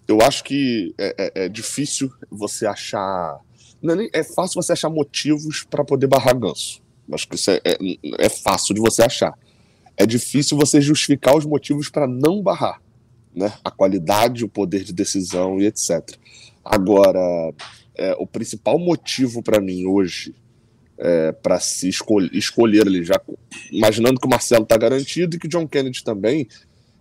eu 0.07 0.21
acho 0.21 0.43
que 0.43 0.95
é, 0.97 1.15
é, 1.17 1.45
é 1.45 1.49
difícil 1.49 2.09
você 2.31 2.65
achar. 2.65 3.39
É, 3.83 3.95
nem, 3.95 4.09
é 4.13 4.23
fácil 4.23 4.61
você 4.61 4.71
achar 4.71 4.89
motivos 4.89 5.63
para 5.63 5.83
poder 5.83 6.07
barrar 6.07 6.33
ganso. 6.33 6.81
Acho 7.11 7.27
que 7.27 7.35
isso 7.35 7.51
é, 7.51 7.59
é, 7.63 7.77
é, 8.19 8.29
fácil 8.29 8.73
de 8.73 8.81
você 8.81 9.03
achar. 9.03 9.33
É 9.97 10.05
difícil 10.05 10.57
você 10.57 10.79
justificar 10.79 11.35
os 11.35 11.45
motivos 11.45 11.89
para 11.89 12.07
não 12.07 12.41
barrar. 12.41 12.81
Né? 13.35 13.51
A 13.63 13.69
qualidade, 13.69 14.45
o 14.45 14.49
poder 14.49 14.83
de 14.83 14.93
decisão 14.93 15.59
e 15.59 15.65
etc. 15.65 16.17
Agora, 16.63 17.19
é, 17.95 18.15
o 18.17 18.25
principal 18.25 18.79
motivo 18.79 19.43
para 19.43 19.61
mim 19.61 19.85
hoje 19.85 20.33
é, 20.97 21.31
para 21.31 21.59
se 21.59 21.87
escolher, 21.87 22.33
escolher 22.33 22.87
ali, 22.87 23.03
já 23.03 23.19
imaginando 23.71 24.19
que 24.19 24.27
o 24.27 24.29
Marcelo 24.29 24.63
está 24.63 24.77
garantido 24.77 25.35
e 25.35 25.39
que 25.39 25.47
o 25.47 25.49
John 25.49 25.67
Kennedy 25.67 26.03
também, 26.03 26.47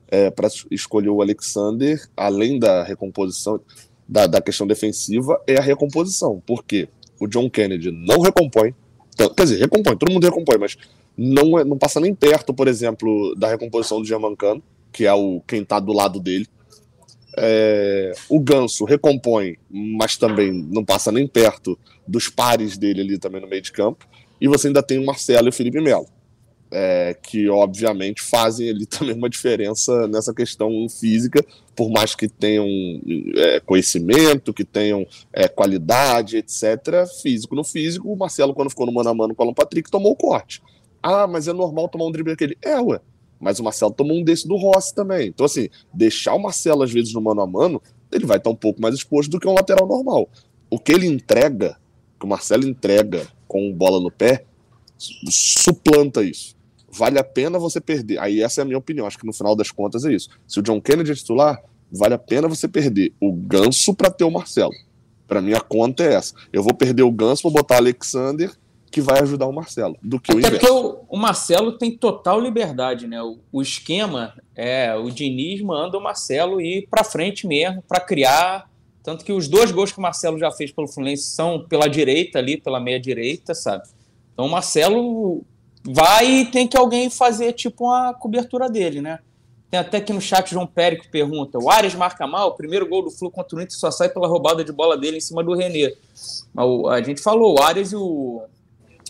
é, 0.09 0.31
para 0.31 0.49
escolher 0.71 1.09
o 1.09 1.23
Alexander, 1.23 2.01
além 2.17 2.59
da 2.59 2.83
recomposição, 2.83 3.61
da, 4.09 4.27
da, 4.27 4.41
questão 4.41 4.67
defensiva, 4.67 5.41
é 5.47 5.57
a 5.57 5.63
recomposição. 5.63 6.43
Porque 6.47 6.89
o 7.19 7.27
John 7.27 7.49
Kennedy 7.51 7.91
não 7.91 8.21
recompõe, 8.21 8.75
quer 9.17 9.45
dizer, 9.45 9.59
recompõe, 9.59 9.97
todo 9.97 10.13
mundo 10.13 10.25
recompõe, 10.25 10.59
mas 10.59 10.77
não, 11.17 11.59
é, 11.59 11.65
não 11.65 11.79
passa 11.79 11.99
nem 11.99 12.15
perto, 12.15 12.53
por 12.53 12.69
exemplo, 12.69 13.35
da 13.37 13.49
recomposição 13.49 14.01
do 14.01 14.07
Giamancano, 14.07 14.63
que 14.93 15.07
é 15.07 15.15
o 15.15 15.41
quem 15.47 15.63
está 15.63 15.81
do 15.81 15.93
lado 15.93 16.21
dele. 16.21 16.47
É, 17.37 18.13
o 18.29 18.41
Ganso 18.41 18.85
recompõe, 18.85 19.57
mas 19.71 20.17
também 20.17 20.53
não 20.53 20.85
passa 20.85 21.13
nem 21.13 21.27
perto 21.27 21.79
dos 22.07 22.29
pares 22.29 22.79
dele 22.79 23.03
ali 23.03 23.19
também 23.19 23.41
no 23.41 23.49
meio 23.49 23.63
de 23.63 23.73
campo. 23.73 24.07
E 24.41 24.49
você 24.49 24.69
ainda 24.69 24.83
tem 24.83 24.99
o 24.99 25.07
Marcelo 25.07 25.49
e 25.49 25.51
o 25.51 25.53
Felipe 25.53 25.81
Melo 25.81 26.07
é, 26.71 27.17
que 27.23 27.49
obviamente 27.49 28.23
fazem 28.23 28.69
ali 28.71 28.87
também 28.87 29.15
uma 29.15 29.29
diferença 29.29 30.07
nessa 30.09 30.35
questão 30.35 30.71
física, 30.89 31.45
por 31.75 31.91
mais 31.91 32.15
que 32.15 32.29
tenham 32.29 32.67
é, 33.37 33.61
conhecimento, 33.61 34.53
que 34.53 34.65
tenham 34.65 35.07
é, 35.33 35.49
qualidade, 35.49 36.37
etc. 36.39 37.07
Físico 37.23 37.55
no 37.55 37.65
físico, 37.65 38.13
o 38.13 38.17
Marcelo, 38.17 38.55
quando 38.55 38.71
ficou 38.71 38.87
no 38.87 38.93
mano 38.93 39.11
a 39.11 39.15
mano 39.15 39.35
com 39.35 39.43
o 39.43 39.47
Alan 39.47 39.55
Patrick, 39.55 39.91
tomou 39.91 40.13
o 40.13 40.17
corte. 40.17 40.63
Ah, 41.03 41.27
mas 41.27 41.47
é 41.47 41.53
normal 41.53 41.89
tomar 41.89 42.07
um 42.07 42.11
drible 42.11 42.33
aquele. 42.33 42.57
É, 42.63 42.81
ué. 42.81 43.01
Mas 43.41 43.59
o 43.59 43.65
Marcelo 43.65 43.93
tomou 43.93 44.17
um 44.17 44.25
desse 44.25 44.47
do 44.47 44.57
Rossi 44.57 44.95
também. 44.95 45.29
Então, 45.29 45.47
assim, 45.47 45.69
deixar 45.93 46.35
o 46.35 46.43
Marcelo, 46.43 46.83
às 46.83 46.93
vezes, 46.93 47.13
no 47.13 47.21
mano 47.21 47.41
a 47.43 47.47
mano, 47.47 47.81
ele 48.13 48.27
vai 48.27 48.39
estar 48.39 48.51
um 48.51 48.57
pouco 48.57 48.81
mais 48.81 48.95
exposto 48.95 49.31
do 49.31 49.41
que 49.41 49.49
um 49.49 49.55
lateral 49.55 49.87
normal. 49.87 50.29
O 50.71 50.79
que 50.79 50.93
ele 50.93 51.07
entrega, 51.07 51.77
que 52.19 52.27
o 52.27 52.29
Marcelo 52.29 52.67
entrega 52.67 53.27
com 53.47 53.73
bola 53.73 54.01
no 54.01 54.11
pé, 54.11 54.45
suplanta 54.99 56.23
isso 56.23 56.57
vale 56.97 57.19
a 57.19 57.25
pena 57.25 57.59
você 57.59 57.81
perder. 57.81 58.19
Aí 58.19 58.41
essa 58.41 58.61
é 58.61 58.63
a 58.63 58.65
minha 58.65 58.79
opinião. 58.79 59.07
Acho 59.07 59.19
que 59.19 59.27
no 59.27 59.33
final 59.33 59.55
das 59.55 59.71
contas 59.71 60.05
é 60.05 60.13
isso. 60.13 60.31
Se 60.47 60.59
o 60.59 60.63
John 60.63 60.81
Kennedy 60.81 61.13
é 61.13 61.15
titular, 61.15 61.63
vale 61.93 62.15
a 62.15 62.19
pena 62.19 62.49
você 62.49 62.67
perder 62.67 63.13
o 63.21 63.33
Ganso 63.33 63.95
para 63.95 64.11
ter 64.11 64.25
o 64.25 64.31
Marcelo. 64.31 64.73
Para 65.29 65.43
mim 65.43 65.53
a 65.53 65.61
conta 65.61 66.05
é 66.05 66.15
essa. 66.15 66.35
Eu 66.53 66.63
vou 66.63 66.75
perder 66.75 67.03
o 67.03 67.13
Ganso, 67.13 67.43
vou 67.43 67.53
botar 67.53 67.77
Alexander 67.77 68.51
que 68.91 69.01
vai 69.01 69.21
ajudar 69.21 69.47
o 69.47 69.53
Marcelo, 69.53 69.97
do 70.03 70.19
que 70.19 70.33
Até 70.33 70.37
o 70.37 70.41
inverso. 70.41 70.59
porque 70.59 71.07
o, 71.09 71.17
Marcelo 71.17 71.73
tem 71.73 71.97
total 71.97 72.41
liberdade, 72.41 73.07
né? 73.07 73.23
O, 73.23 73.39
o, 73.53 73.61
esquema 73.61 74.35
é 74.55 74.95
o 74.95 75.11
Diniz 75.11 75.61
manda 75.61 75.99
o 75.99 76.03
Marcelo 76.03 76.61
ir 76.61 76.87
para 76.89 77.05
frente 77.05 77.47
mesmo 77.47 77.83
para 77.83 78.01
criar, 78.01 78.71
tanto 79.03 79.25
que 79.25 79.33
os 79.33 79.49
dois 79.49 79.71
gols 79.71 79.93
que 79.93 79.99
o 79.99 80.03
Marcelo 80.03 80.39
já 80.39 80.51
fez 80.51 80.73
pelo 80.73 80.89
Fluminense 80.89 81.25
são 81.25 81.65
pela 81.69 81.89
direita 81.89 82.39
ali, 82.39 82.57
pela 82.57 82.81
meia 82.81 82.99
direita, 82.99 83.55
sabe? 83.55 83.85
Então 84.33 84.47
o 84.47 84.51
Marcelo 84.51 85.43
vai 85.85 86.27
e 86.27 86.47
tem 86.47 86.67
que 86.67 86.77
alguém 86.77 87.09
fazer 87.11 87.53
tipo 87.53 87.85
uma 87.85 88.15
cobertura 88.15 88.69
dele, 88.69 89.01
né? 89.01 89.19
Tem 89.71 89.81
até 89.81 89.99
aqui 89.99 90.13
no 90.13 90.21
chat 90.21 90.51
João 90.51 90.67
Périco 90.67 91.09
pergunta: 91.11 91.59
o 91.59 91.71
Ares 91.71 91.95
marca 91.95 92.27
mal? 92.27 92.49
O 92.49 92.55
primeiro 92.55 92.89
gol 92.89 93.03
do 93.03 93.11
Flu 93.11 93.31
contra 93.31 93.59
o 93.59 93.61
Inter 93.61 93.77
só 93.77 93.91
sai 93.91 94.09
pela 94.09 94.29
roubada 94.29 94.65
de 94.65 94.73
bola 94.73 94.97
dele 94.97 95.17
em 95.17 95.21
cima 95.21 95.43
do 95.43 95.55
Renê. 95.55 95.97
A 96.89 97.03
gente 97.03 97.21
falou: 97.21 97.59
o 97.59 97.63
Ares 97.63 97.93
e 97.93 97.97
o, 97.97 98.43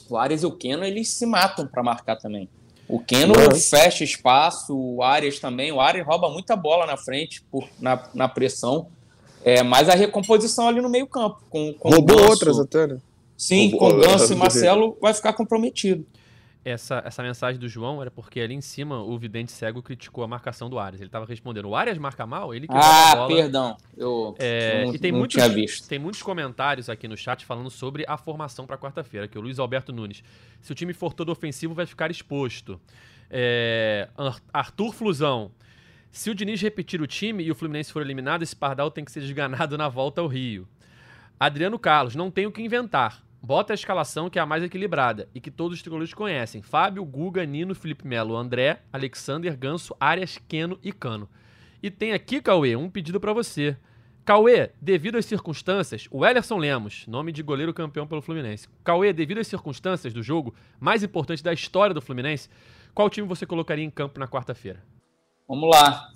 o, 0.09 0.17
Ares 0.17 0.43
e 0.43 0.47
o 0.47 0.53
Keno 0.53 0.85
eles 0.85 1.09
se 1.09 1.27
matam 1.27 1.67
para 1.67 1.83
marcar 1.83 2.17
também. 2.17 2.49
O 2.89 3.01
Keno 3.01 3.35
fecha 3.55 4.05
espaço, 4.05 4.77
o 4.77 5.03
Ares 5.03 5.41
também. 5.41 5.73
O 5.73 5.81
Ares 5.81 6.07
rouba 6.07 6.29
muita 6.29 6.55
bola 6.55 6.87
na 6.87 6.97
frente 6.97 7.43
por, 7.51 7.69
na, 7.81 8.09
na 8.15 8.29
pressão. 8.29 8.87
É, 9.45 9.63
mas 9.63 9.89
a 9.89 9.95
recomposição 9.95 10.69
ali 10.69 10.81
no 10.81 10.89
meio-campo. 10.89 11.41
Com, 11.51 11.73
com 11.75 11.91
Roubou 11.91 12.29
outras 12.29 12.59
até, 12.59 12.87
né? 12.87 12.99
Sim, 13.37 13.71
Roubou, 13.71 13.91
com 13.91 14.01
Ganso 14.01 14.33
e 14.33 14.37
Marcelo 14.37 14.97
vai 15.01 15.13
ficar 15.13 15.33
comprometido 15.33 16.07
essa, 16.69 17.01
essa 17.07 17.23
mensagem 17.23 17.61
do 17.61 17.69
João 17.69 18.03
era 18.03 18.11
porque 18.11 18.41
ali 18.41 18.53
em 18.53 18.61
cima 18.61 19.01
o 19.01 19.17
vidente 19.17 19.53
cego 19.53 19.81
criticou 19.81 20.25
a 20.25 20.27
marcação 20.27 20.69
do 20.69 20.81
Arias. 20.81 21.01
Ele 21.01 21.07
estava 21.07 21.25
respondendo: 21.25 21.67
o 21.67 21.77
Arias 21.77 21.97
marca 21.97 22.27
mal? 22.27 22.53
Ele 22.53 22.67
que 22.67 22.75
Ah, 22.77 23.15
bola. 23.15 23.29
perdão. 23.29 23.77
Eu, 23.97 24.35
é, 24.37 24.85
não, 24.85 24.95
e 24.95 24.99
tem 24.99 25.13
não 25.13 25.21
muitos, 25.21 25.35
tinha 25.35 25.49
visto. 25.49 25.89
Tem 25.89 25.97
muitos 25.97 26.21
comentários 26.23 26.91
aqui 26.91 27.07
no 27.07 27.17
chat 27.17 27.47
falando 27.47 27.71
sobre 27.71 28.05
a 28.09 28.17
formação 28.17 28.67
para 28.67 28.77
quarta-feira. 28.77 29.29
Que 29.29 29.39
o 29.39 29.41
Luiz 29.41 29.61
Alberto 29.61 29.93
Nunes. 29.93 30.25
Se 30.61 30.73
o 30.73 30.75
time 30.75 30.93
for 30.93 31.15
todo 31.15 31.31
ofensivo, 31.31 31.73
vai 31.73 31.87
ficar 31.87 32.11
exposto. 32.11 32.81
É, 33.31 34.09
Arthur 34.53 34.93
Flusão. 34.93 35.53
Se 36.11 36.31
o 36.31 36.35
Diniz 36.35 36.61
repetir 36.61 37.01
o 37.01 37.07
time 37.07 37.45
e 37.45 37.51
o 37.51 37.55
Fluminense 37.55 37.93
for 37.93 38.03
eliminado, 38.03 38.43
esse 38.43 38.57
Pardal 38.57 38.91
tem 38.91 39.05
que 39.05 39.13
ser 39.13 39.21
desganado 39.21 39.79
na 39.79 39.89
volta 39.89 40.21
ao 40.21 40.27
Rio. 40.27 40.67
Adriano 41.39 41.79
Carlos, 41.79 42.17
não 42.17 42.29
tem 42.31 42.47
o 42.47 42.51
que 42.51 42.63
inventar. 42.63 43.23
Bota 43.43 43.73
a 43.73 43.75
escalação 43.75 44.29
que 44.29 44.39
é 44.39 44.43
a 44.43 44.47
mais 44.47 44.63
equilibrada 44.63 45.29
e 45.35 45.41
que 45.41 45.51
todos 45.51 45.77
os 45.77 45.83
tricolores 45.83 46.13
conhecem. 46.13 46.63
Fábio, 46.63 47.05
Guga, 47.05 47.45
Nino, 47.47 47.75
Felipe 47.75 48.07
Melo, 48.07 48.37
André, 48.37 48.83
Alexander, 48.93 49.57
Ganso, 49.57 49.95
Arias, 50.01 50.39
Queno 50.49 50.79
e 50.83 50.93
Cano. 50.93 51.29
E 51.83 51.91
tem 51.91 52.13
aqui, 52.13 52.41
Cauê, 52.41 52.75
um 52.75 52.91
pedido 52.91 53.21
para 53.21 53.33
você. 53.33 53.77
Cauê, 54.25 54.73
devido 54.83 55.17
às 55.17 55.25
circunstâncias, 55.25 56.09
o 56.11 56.27
Ellerson 56.27 56.57
Lemos, 56.57 57.07
nome 57.07 57.31
de 57.31 57.45
goleiro 57.45 57.73
campeão 57.73 58.09
pelo 58.09 58.21
Fluminense. 58.21 58.69
Cauê, 58.83 59.13
devido 59.13 59.39
às 59.39 59.47
circunstâncias 59.47 60.13
do 60.13 60.21
jogo 60.21 60.53
mais 60.81 61.05
importante 61.05 61.45
da 61.45 61.53
história 61.53 61.95
do 61.95 62.03
Fluminense, 62.03 62.49
qual 62.93 63.09
time 63.09 63.29
você 63.29 63.47
colocaria 63.47 63.85
em 63.85 63.91
campo 63.91 64.19
na 64.19 64.27
quarta-feira? 64.27 64.83
Vamos 65.47 65.71
lá. 65.71 66.09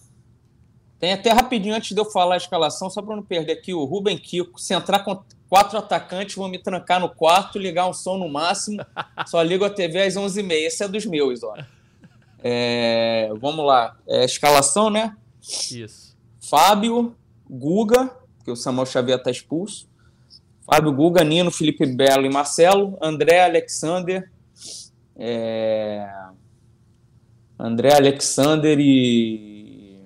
Tem 0.98 1.12
até 1.12 1.30
rapidinho 1.30 1.74
antes 1.74 1.94
de 1.94 2.00
eu 2.00 2.04
falar 2.04 2.34
a 2.34 2.38
escalação, 2.38 2.90
só 2.90 3.00
para 3.00 3.14
não 3.14 3.22
perder 3.22 3.52
aqui, 3.52 3.72
o 3.72 3.84
Ruben 3.84 4.18
Kiko, 4.18 4.60
se 4.60 4.74
entrar 4.74 5.04
com 5.04 5.22
quatro 5.50 5.76
atacantes, 5.76 6.36
vão 6.36 6.48
me 6.48 6.58
trancar 6.58 7.00
no 7.00 7.10
quarto, 7.10 7.58
ligar 7.58 7.88
um 7.88 7.92
som 7.92 8.16
no 8.16 8.28
máximo, 8.28 8.86
só 9.26 9.42
ligo 9.42 9.64
a 9.64 9.70
TV 9.70 10.00
às 10.02 10.14
11h30. 10.14 10.52
Esse 10.52 10.84
é 10.84 10.88
dos 10.88 11.04
meus, 11.04 11.42
ó. 11.42 11.56
É, 12.42 13.28
vamos 13.40 13.66
lá. 13.66 13.96
É, 14.06 14.24
escalação, 14.24 14.88
né? 14.88 15.16
Isso. 15.42 16.16
Fábio, 16.40 17.16
Guga, 17.50 18.16
que 18.44 18.50
o 18.50 18.56
Samuel 18.56 18.86
Xavier 18.86 19.18
está 19.18 19.30
expulso. 19.30 19.90
Fábio, 20.64 20.92
Guga, 20.92 21.24
Nino, 21.24 21.50
Felipe 21.50 21.84
Belo 21.84 22.24
e 22.24 22.32
Marcelo. 22.32 22.96
André, 23.02 23.44
Alexander. 23.44 24.30
É... 25.16 26.08
André, 27.58 27.92
Alexander 27.92 28.78
e 28.78 30.00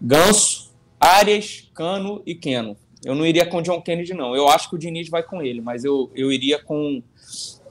Ganso, 0.00 0.72
Arias, 1.00 1.68
Cano 1.74 2.22
e 2.24 2.34
Keno. 2.34 2.76
Eu 3.04 3.14
não 3.14 3.26
iria 3.26 3.46
com 3.46 3.58
o 3.58 3.62
John 3.62 3.80
Kennedy, 3.80 4.14
não. 4.14 4.34
Eu 4.34 4.48
acho 4.48 4.68
que 4.68 4.76
o 4.76 4.78
Diniz 4.78 5.08
vai 5.08 5.22
com 5.22 5.42
ele, 5.42 5.60
mas 5.60 5.84
eu, 5.84 6.10
eu 6.14 6.32
iria 6.32 6.58
com, 6.58 7.02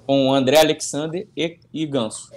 com 0.05 0.27
o 0.27 0.33
André 0.33 0.59
Alexander 0.59 1.27
e, 1.35 1.57
e 1.73 1.85
Ganso. 1.85 2.31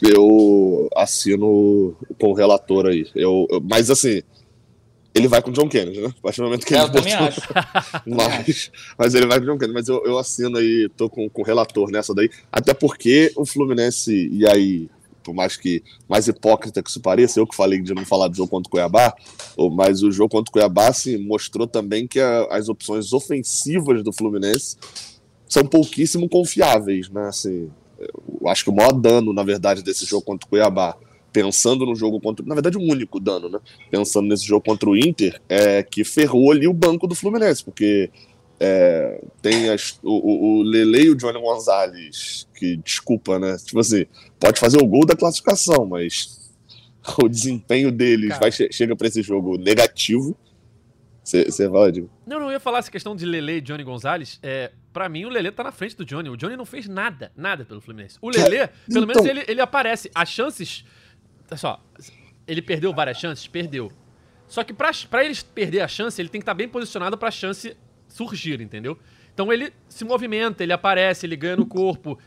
Eu 0.00 0.88
assino 0.94 1.96
com 2.20 2.28
o 2.28 2.34
relator 2.34 2.86
aí. 2.86 3.06
Eu, 3.14 3.46
eu, 3.50 3.60
mas 3.60 3.90
assim, 3.90 4.22
ele 5.14 5.26
vai 5.26 5.42
com 5.42 5.50
o 5.50 5.52
John 5.52 5.68
Kennedy, 5.68 6.00
né? 6.00 6.14
A 6.16 6.22
partir 6.22 6.40
do 6.40 6.44
momento 6.44 6.64
que 6.64 6.74
É, 6.74 6.78
ele 6.78 6.86
eu 6.86 6.92
também 6.92 7.14
acho. 7.14 7.40
Mas, 8.06 8.70
mas 8.96 9.14
ele 9.14 9.26
vai 9.26 9.38
com 9.38 9.44
o 9.44 9.46
John 9.48 9.58
Kennedy. 9.58 9.74
Mas 9.74 9.88
eu, 9.88 10.04
eu 10.04 10.18
assino 10.18 10.58
aí, 10.58 10.88
tô 10.96 11.10
com, 11.10 11.28
com 11.28 11.42
o 11.42 11.44
relator 11.44 11.90
nessa 11.90 12.14
daí. 12.14 12.30
Até 12.52 12.72
porque 12.72 13.32
o 13.34 13.44
Fluminense, 13.44 14.28
e 14.30 14.46
aí, 14.46 14.88
por 15.28 15.34
mais 15.34 15.58
que 15.58 15.82
mais 16.08 16.26
hipócrita 16.26 16.82
que 16.82 16.88
isso 16.88 17.00
pareça, 17.02 17.38
eu 17.38 17.46
que 17.46 17.54
falei 17.54 17.82
de 17.82 17.92
não 17.92 18.02
falar 18.06 18.28
do 18.28 18.34
jogo 18.36 18.48
contra 18.48 18.66
o 18.66 18.70
Cuiabá, 18.70 19.14
mas 19.72 20.02
o 20.02 20.10
jogo 20.10 20.30
contra 20.30 20.48
o 20.48 20.52
Cuiabá 20.52 20.88
assim, 20.88 21.18
mostrou 21.18 21.66
também 21.66 22.06
que 22.08 22.18
a- 22.18 22.46
as 22.50 22.70
opções 22.70 23.12
ofensivas 23.12 24.02
do 24.02 24.10
Fluminense 24.10 24.76
são 25.46 25.66
pouquíssimo 25.66 26.30
confiáveis, 26.30 27.10
né? 27.10 27.28
Assim, 27.28 27.68
eu 28.00 28.48
acho 28.48 28.64
que 28.64 28.70
o 28.70 28.74
maior 28.74 28.92
dano, 28.92 29.34
na 29.34 29.42
verdade, 29.42 29.82
desse 29.82 30.06
jogo 30.06 30.24
contra 30.24 30.46
o 30.46 30.48
Cuiabá, 30.48 30.96
pensando 31.30 31.84
no 31.84 31.94
jogo 31.94 32.18
contra. 32.18 32.44
Na 32.46 32.54
verdade, 32.54 32.78
um 32.78 32.90
único 32.90 33.20
dano, 33.20 33.50
né? 33.50 33.58
Pensando 33.90 34.28
nesse 34.28 34.46
jogo 34.46 34.64
contra 34.64 34.88
o 34.88 34.96
Inter, 34.96 35.38
é 35.46 35.82
que 35.82 36.04
ferrou 36.04 36.52
ali 36.52 36.66
o 36.66 36.72
banco 36.72 37.06
do 37.06 37.14
Fluminense, 37.14 37.62
porque 37.62 38.08
é, 38.60 39.24
tem 39.40 39.68
as, 39.70 39.98
o, 40.02 40.58
o, 40.58 40.62
Lele 40.62 41.04
e 41.04 41.10
o 41.10 41.14
Johnny 41.16 41.40
Gonzalez, 41.40 42.48
que, 42.54 42.76
desculpa, 42.78 43.38
né? 43.38 43.56
Tipo 43.58 43.80
assim, 43.80 44.06
pode 44.38 44.58
fazer 44.58 44.78
o 44.82 44.86
gol 44.86 45.06
da 45.06 45.14
classificação, 45.16 45.86
mas 45.86 46.50
o 47.22 47.28
desempenho 47.28 47.90
deles 47.92 48.30
Cara. 48.30 48.40
vai, 48.40 48.52
che- 48.52 48.70
chega 48.72 48.96
para 48.96 49.06
esse 49.08 49.22
jogo 49.22 49.56
negativo. 49.56 50.36
Você 51.22 51.68
fala, 51.68 51.92
Diego? 51.92 52.08
Não, 52.26 52.40
não, 52.40 52.50
ia 52.50 52.58
falar 52.58 52.78
essa 52.78 52.90
questão 52.90 53.14
de 53.14 53.26
Lele 53.26 53.58
e 53.58 53.60
Johnny 53.60 53.84
Gonzalez. 53.84 54.38
É, 54.42 54.72
pra 54.94 55.10
mim, 55.10 55.26
o 55.26 55.28
Lele 55.28 55.50
tá 55.52 55.62
na 55.62 55.70
frente 55.70 55.94
do 55.94 56.02
Johnny. 56.04 56.30
O 56.30 56.36
Johnny 56.38 56.56
não 56.56 56.64
fez 56.64 56.88
nada, 56.88 57.30
nada 57.36 57.66
pelo 57.66 57.82
Fluminense. 57.82 58.16
O 58.22 58.30
Lele, 58.30 58.66
pelo 58.90 59.06
menos, 59.06 59.22
então- 59.22 59.26
ele, 59.26 59.44
ele 59.46 59.60
aparece. 59.60 60.10
As 60.14 60.30
chances. 60.30 60.86
Olha 61.50 61.58
só, 61.58 61.84
ele 62.46 62.62
perdeu 62.62 62.94
várias 62.94 63.18
chances? 63.18 63.46
Perdeu. 63.46 63.92
Só 64.46 64.64
que 64.64 64.72
pra, 64.72 64.90
pra 65.10 65.22
ele 65.22 65.36
perder 65.54 65.82
a 65.82 65.88
chance, 65.88 66.18
ele 66.20 66.30
tem 66.30 66.40
que 66.40 66.44
estar 66.44 66.54
bem 66.54 66.66
posicionado 66.66 67.18
pra 67.18 67.30
chance 67.30 67.76
surgir, 68.08 68.60
entendeu? 68.60 68.98
Então 69.34 69.52
ele 69.52 69.72
se 69.88 70.04
movimenta, 70.04 70.62
ele 70.62 70.72
aparece, 70.72 71.24
ele 71.26 71.36
ganha 71.36 71.56
no 71.56 71.66
corpo. 71.66 72.18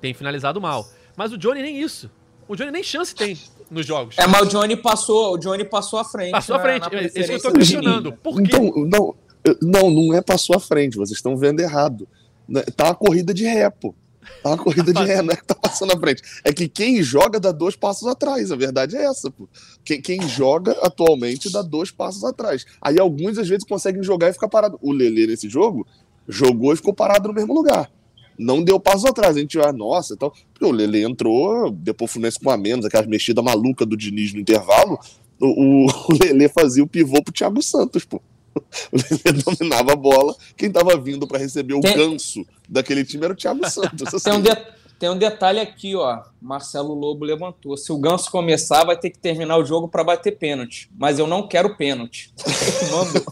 Tem 0.00 0.12
finalizado 0.12 0.60
mal. 0.60 0.86
Mas 1.16 1.32
o 1.32 1.38
Johnny 1.38 1.62
nem 1.62 1.80
isso. 1.80 2.10
O 2.48 2.56
Johnny 2.56 2.70
nem 2.70 2.82
chance 2.82 3.14
tem 3.14 3.38
nos 3.70 3.86
jogos. 3.86 4.18
É, 4.18 4.26
mas 4.26 4.42
o 4.42 4.46
Johnny 4.46 4.76
passou, 4.76 5.34
o 5.34 5.38
Johnny 5.38 5.64
passou 5.64 5.98
à 5.98 6.04
frente. 6.04 6.32
Passou 6.32 6.56
à 6.56 6.58
na- 6.58 6.64
frente. 6.64 6.92
na 6.92 7.00
É 7.00 7.04
isso 7.06 7.14
que 7.14 7.32
eu 7.32 7.40
tô 7.42 7.50
do 7.50 7.58
questionando. 7.58 8.12
Por 8.12 8.34
quê? 8.36 8.42
Então, 8.42 8.64
não, 8.86 9.14
não, 9.62 9.90
não 9.90 10.14
é 10.14 10.20
passou 10.20 10.56
à 10.56 10.60
frente, 10.60 10.96
vocês 10.96 11.16
estão 11.16 11.36
vendo 11.36 11.60
errado. 11.60 12.06
Né, 12.48 12.62
Tá 12.76 12.86
uma 12.86 12.94
corrida 12.94 13.32
de 13.32 13.44
ré, 13.44 13.70
pô. 13.70 13.94
Tá 14.42 14.50
uma 14.50 14.58
corrida 14.58 14.92
de 14.92 15.02
ré, 15.04 15.22
não 15.22 15.32
é 15.32 15.36
que 15.36 15.44
tá 15.44 15.54
passando 15.54 15.92
à 15.92 15.98
frente. 15.98 16.22
É 16.44 16.52
que 16.52 16.68
quem 16.68 17.02
joga 17.02 17.40
dá 17.40 17.52
dois 17.52 17.76
passos 17.76 18.06
atrás, 18.06 18.50
a 18.50 18.56
verdade 18.56 18.96
é 18.96 19.04
essa, 19.04 19.30
pô. 19.30 19.48
Quem, 19.84 20.00
quem 20.00 20.28
joga 20.28 20.72
atualmente 20.82 21.50
dá 21.50 21.62
dois 21.62 21.90
passos 21.90 22.24
atrás. 22.24 22.64
Aí 22.80 22.98
alguns 22.98 23.38
às 23.38 23.48
vezes 23.48 23.64
conseguem 23.64 24.02
jogar 24.02 24.30
e 24.30 24.32
ficar 24.32 24.48
parado. 24.48 24.78
O 24.80 24.92
Lelê 24.92 25.26
nesse 25.26 25.48
jogo 25.48 25.86
jogou 26.28 26.72
e 26.72 26.76
ficou 26.76 26.94
parado 26.94 27.28
no 27.28 27.34
mesmo 27.34 27.52
lugar. 27.52 27.90
Não 28.38 28.62
deu 28.62 28.80
passo 28.80 29.06
atrás. 29.06 29.36
A 29.36 29.40
gente, 29.40 29.58
ah, 29.60 29.72
nossa, 29.72 30.14
então. 30.14 30.32
Porque 30.52 30.64
o 30.64 30.72
Lele 30.72 31.02
entrou, 31.02 31.70
depois 31.70 32.10
o 32.10 32.12
Fluminense 32.14 32.38
com 32.38 32.50
a 32.50 32.56
menos, 32.56 32.84
aquela 32.84 33.06
mexida 33.06 33.42
maluca 33.42 33.84
do 33.84 33.96
Diniz 33.96 34.32
no 34.32 34.40
intervalo. 34.40 34.98
O, 35.40 35.46
o, 35.46 35.86
o 36.10 36.18
Lele 36.22 36.48
fazia 36.48 36.82
o 36.82 36.88
pivô 36.88 37.22
pro 37.22 37.32
Thiago 37.32 37.62
Santos, 37.62 38.04
pô. 38.04 38.20
O 38.92 38.96
Lele 38.96 39.42
dominava 39.42 39.92
a 39.92 39.96
bola. 39.96 40.34
Quem 40.56 40.70
tava 40.70 40.96
vindo 40.98 41.26
para 41.26 41.38
receber 41.38 41.74
o 41.74 41.80
ganso 41.80 42.44
daquele 42.72 43.04
time 43.04 43.24
era 43.24 43.32
o 43.32 43.36
Thiago 43.36 43.60
Santos. 43.70 44.14
assim. 44.14 44.30
Tem 44.30 44.32
um, 44.38 44.42
de- 44.42 44.66
tem 44.98 45.10
um 45.10 45.18
detalhe 45.18 45.60
aqui, 45.60 45.94
ó. 45.96 46.22
Marcelo 46.40 46.94
Lobo 46.94 47.24
levantou. 47.24 47.76
Se 47.76 47.92
o 47.92 47.98
Ganso 47.98 48.30
começar, 48.30 48.84
vai 48.84 48.96
ter 48.96 49.10
que 49.10 49.18
terminar 49.18 49.58
o 49.58 49.64
jogo 49.64 49.88
para 49.88 50.02
bater 50.04 50.32
pênalti. 50.38 50.88
Mas 50.96 51.18
eu 51.18 51.26
não 51.26 51.46
quero 51.46 51.76
pênalti. 51.76 52.32
Mandou. 52.90 53.24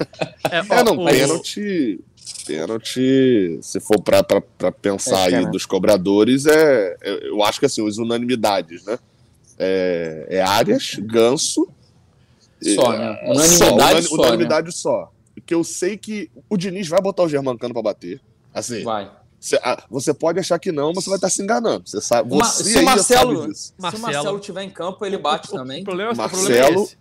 É, 0.51 0.83
não, 0.85 1.05
pênalti. 1.05 2.01
Pênalti, 2.47 3.59
se 3.63 3.81
for 3.81 4.01
pra 4.03 4.23
pensar 4.73 5.31
É, 5.33 5.37
aí 5.37 5.47
dos 5.51 5.65
cobradores, 5.67 6.47
é, 6.47 6.97
é- 7.03 7.29
eu 7.29 7.43
acho 7.45 7.61
que 7.61 7.67
assim, 7.67 7.87
as 7.87 7.99
unanimidades, 7.99 8.85
né? 8.85 8.99
É, 9.59 10.27
é 10.31 10.41
Arias, 10.43 10.95
Ganso. 11.01 11.69
Só, 12.75 12.93
é, 12.93 12.99
né? 12.99 13.19
só, 13.35 13.75
Unanimidade 13.75 13.93
unani- 13.93 14.03
só, 14.03 14.17
né? 14.17 14.23
unanimidade 14.23 14.73
só. 14.73 15.13
Porque 15.35 15.55
eu 15.55 15.63
sei 15.65 15.97
que 15.97 16.31
o 16.49 16.57
Diniz 16.57 16.89
vai 16.89 17.01
botar 17.01 17.23
o 17.23 17.29
Germancano 17.29 17.73
pra 17.73 17.83
bater. 17.83 18.21
Assim, 18.53 18.83
Vai. 18.83 19.11
Cê- 19.41 19.59
ah, 19.63 19.83
você 19.91 20.13
pode 20.15 20.39
achar 20.39 20.59
que 20.59 20.71
não, 20.71 20.93
mas 20.95 21.05
você 21.05 21.11
vai 21.11 21.17
estar 21.17 21.31
se 21.31 21.43
enganando. 21.43 21.89
Você 21.89 22.01
sabe, 22.01 22.29
você 22.29 22.63
se 22.65 22.79
o 22.79 22.85
Marcelo-. 22.85 23.55
Se 23.55 23.73
o 23.79 23.83
Marcelo- 23.83 24.03
Marcelo 24.03 24.39
tiver 24.41 24.63
em 24.65 24.71
campo, 24.71 25.05
ele 25.05 25.17
bate 25.19 25.49
o, 25.51 25.55
também. 25.57 25.81
O 25.83 25.85
problema, 25.85 26.13
o 26.13 26.17
Marcelo- 26.17 26.43
problema 26.45 26.67
é 26.67 26.83
esse. 26.83 26.99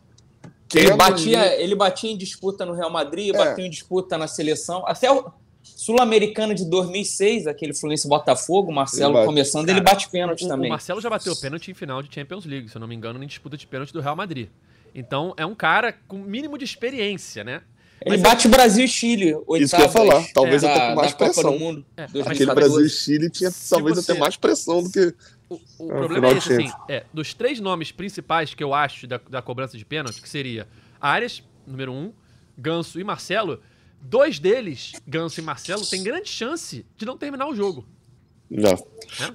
Quem 0.68 0.84
Ele 0.84 0.92
é 0.92 0.96
batia, 0.96 1.62
ele 1.62 1.76
batia 1.76 2.12
em 2.12 2.18
disputa 2.18 2.64
no 2.66 2.74
Real 2.74 2.92
Madrid, 2.92 3.34
É. 3.34 3.38
bateu 3.38 3.66
em 3.66 3.70
disputa 3.70 4.18
na 4.18 4.28
seleção. 4.28 4.84
Até 4.88 5.12
o 5.12 5.32
Sul-Americana 5.64 6.54
de 6.54 6.64
2006, 6.66 7.48
aquele 7.48 7.74
Fluminense 7.74 8.08
Botafogo, 8.08 8.72
o 8.72 8.74
Marcelo 8.76 9.18
Ele 9.18 9.26
começando, 9.26 9.66
Cara, 9.66 9.78
ele 9.78 9.84
bate 9.84 10.10
pênalti 10.10 10.44
O, 10.44 10.46
o 10.46 10.50
também. 10.50 10.70
Marcelo 10.70 11.02
já 11.02 11.10
bateu 11.10 11.36
pênalti 11.36 11.72
em 11.72 11.74
final 11.74 12.02
de 12.04 12.14
Champions 12.14 12.46
League, 12.46 12.70
se 12.70 12.76
eu 12.78 12.80
não 12.80 12.88
me 12.88 12.96
engano, 12.96 13.22
em 13.24 13.28
disputa 13.28 13.58
de 13.58 13.66
pênalti 13.66 13.92
do 13.94 14.02
Real 14.02 14.16
Madrid. 14.16 14.50
Então 14.94 15.34
é 15.38 15.46
um 15.46 15.56
cara 15.56 15.94
com 16.08 16.18
mínimo 16.18 16.58
de 16.58 16.66
experiência, 16.66 17.44
né? 17.44 17.62
Ele 18.02 18.16
Mas 18.18 18.22
bate 18.22 18.48
Brasil 18.48 18.86
e 18.86 18.88
Chile, 18.88 19.36
oitavas 19.48 19.62
Isso 19.62 19.76
que 19.76 19.82
eu 19.82 19.86
ia 19.86 19.90
falar, 19.92 20.26
talvez 20.34 20.62
da, 20.62 20.74
até 20.74 20.90
com 20.90 20.96
mais 20.96 21.14
pressão. 21.14 21.52
do 21.54 21.60
Mundo. 21.60 21.86
É, 21.98 22.08
2014. 22.08 22.32
Aquele 22.32 22.54
Brasil 22.56 22.86
e 22.86 22.90
Chile 22.90 23.30
tinha 23.30 23.52
Se 23.52 23.70
talvez 23.70 23.96
você- 23.98 24.12
até 24.12 24.20
mais 24.20 24.38
pressão 24.38 24.82
do 24.84 24.90
que. 24.90 25.14
O, 25.50 25.56
o 25.56 25.92
É, 25.92 25.98
problema 25.98 26.08
final 26.16 26.30
é 26.30 26.34
de 26.34 26.38
esse, 26.40 26.54
assim, 26.54 26.72
é, 26.88 27.04
dos 27.14 27.34
três 27.34 27.60
nomes 27.60 27.92
principais 27.92 28.54
que 28.54 28.64
eu 28.64 28.74
acho 28.74 29.08
da, 29.08 29.20
da 29.30 29.42
cobrança 29.42 29.78
de 29.78 29.84
pênalti, 29.84 30.22
que 30.22 30.30
seria 30.30 30.68
Arias, 31.02 31.44
número 31.66 31.92
um, 31.92 32.14
Ganso 32.58 33.00
e 33.00 33.04
Marcelo, 33.04 33.60
dois 34.02 34.38
deles, 34.40 34.94
Ganso 35.08 35.40
e 35.40 35.44
Marcelo, 35.44 35.86
têm 35.86 36.04
grande 36.04 36.30
chance 36.30 36.86
de 36.96 37.06
não 37.06 37.18
terminar 37.18 37.48
o 37.48 37.56
jogo. 37.56 37.86
Não. 38.50 38.76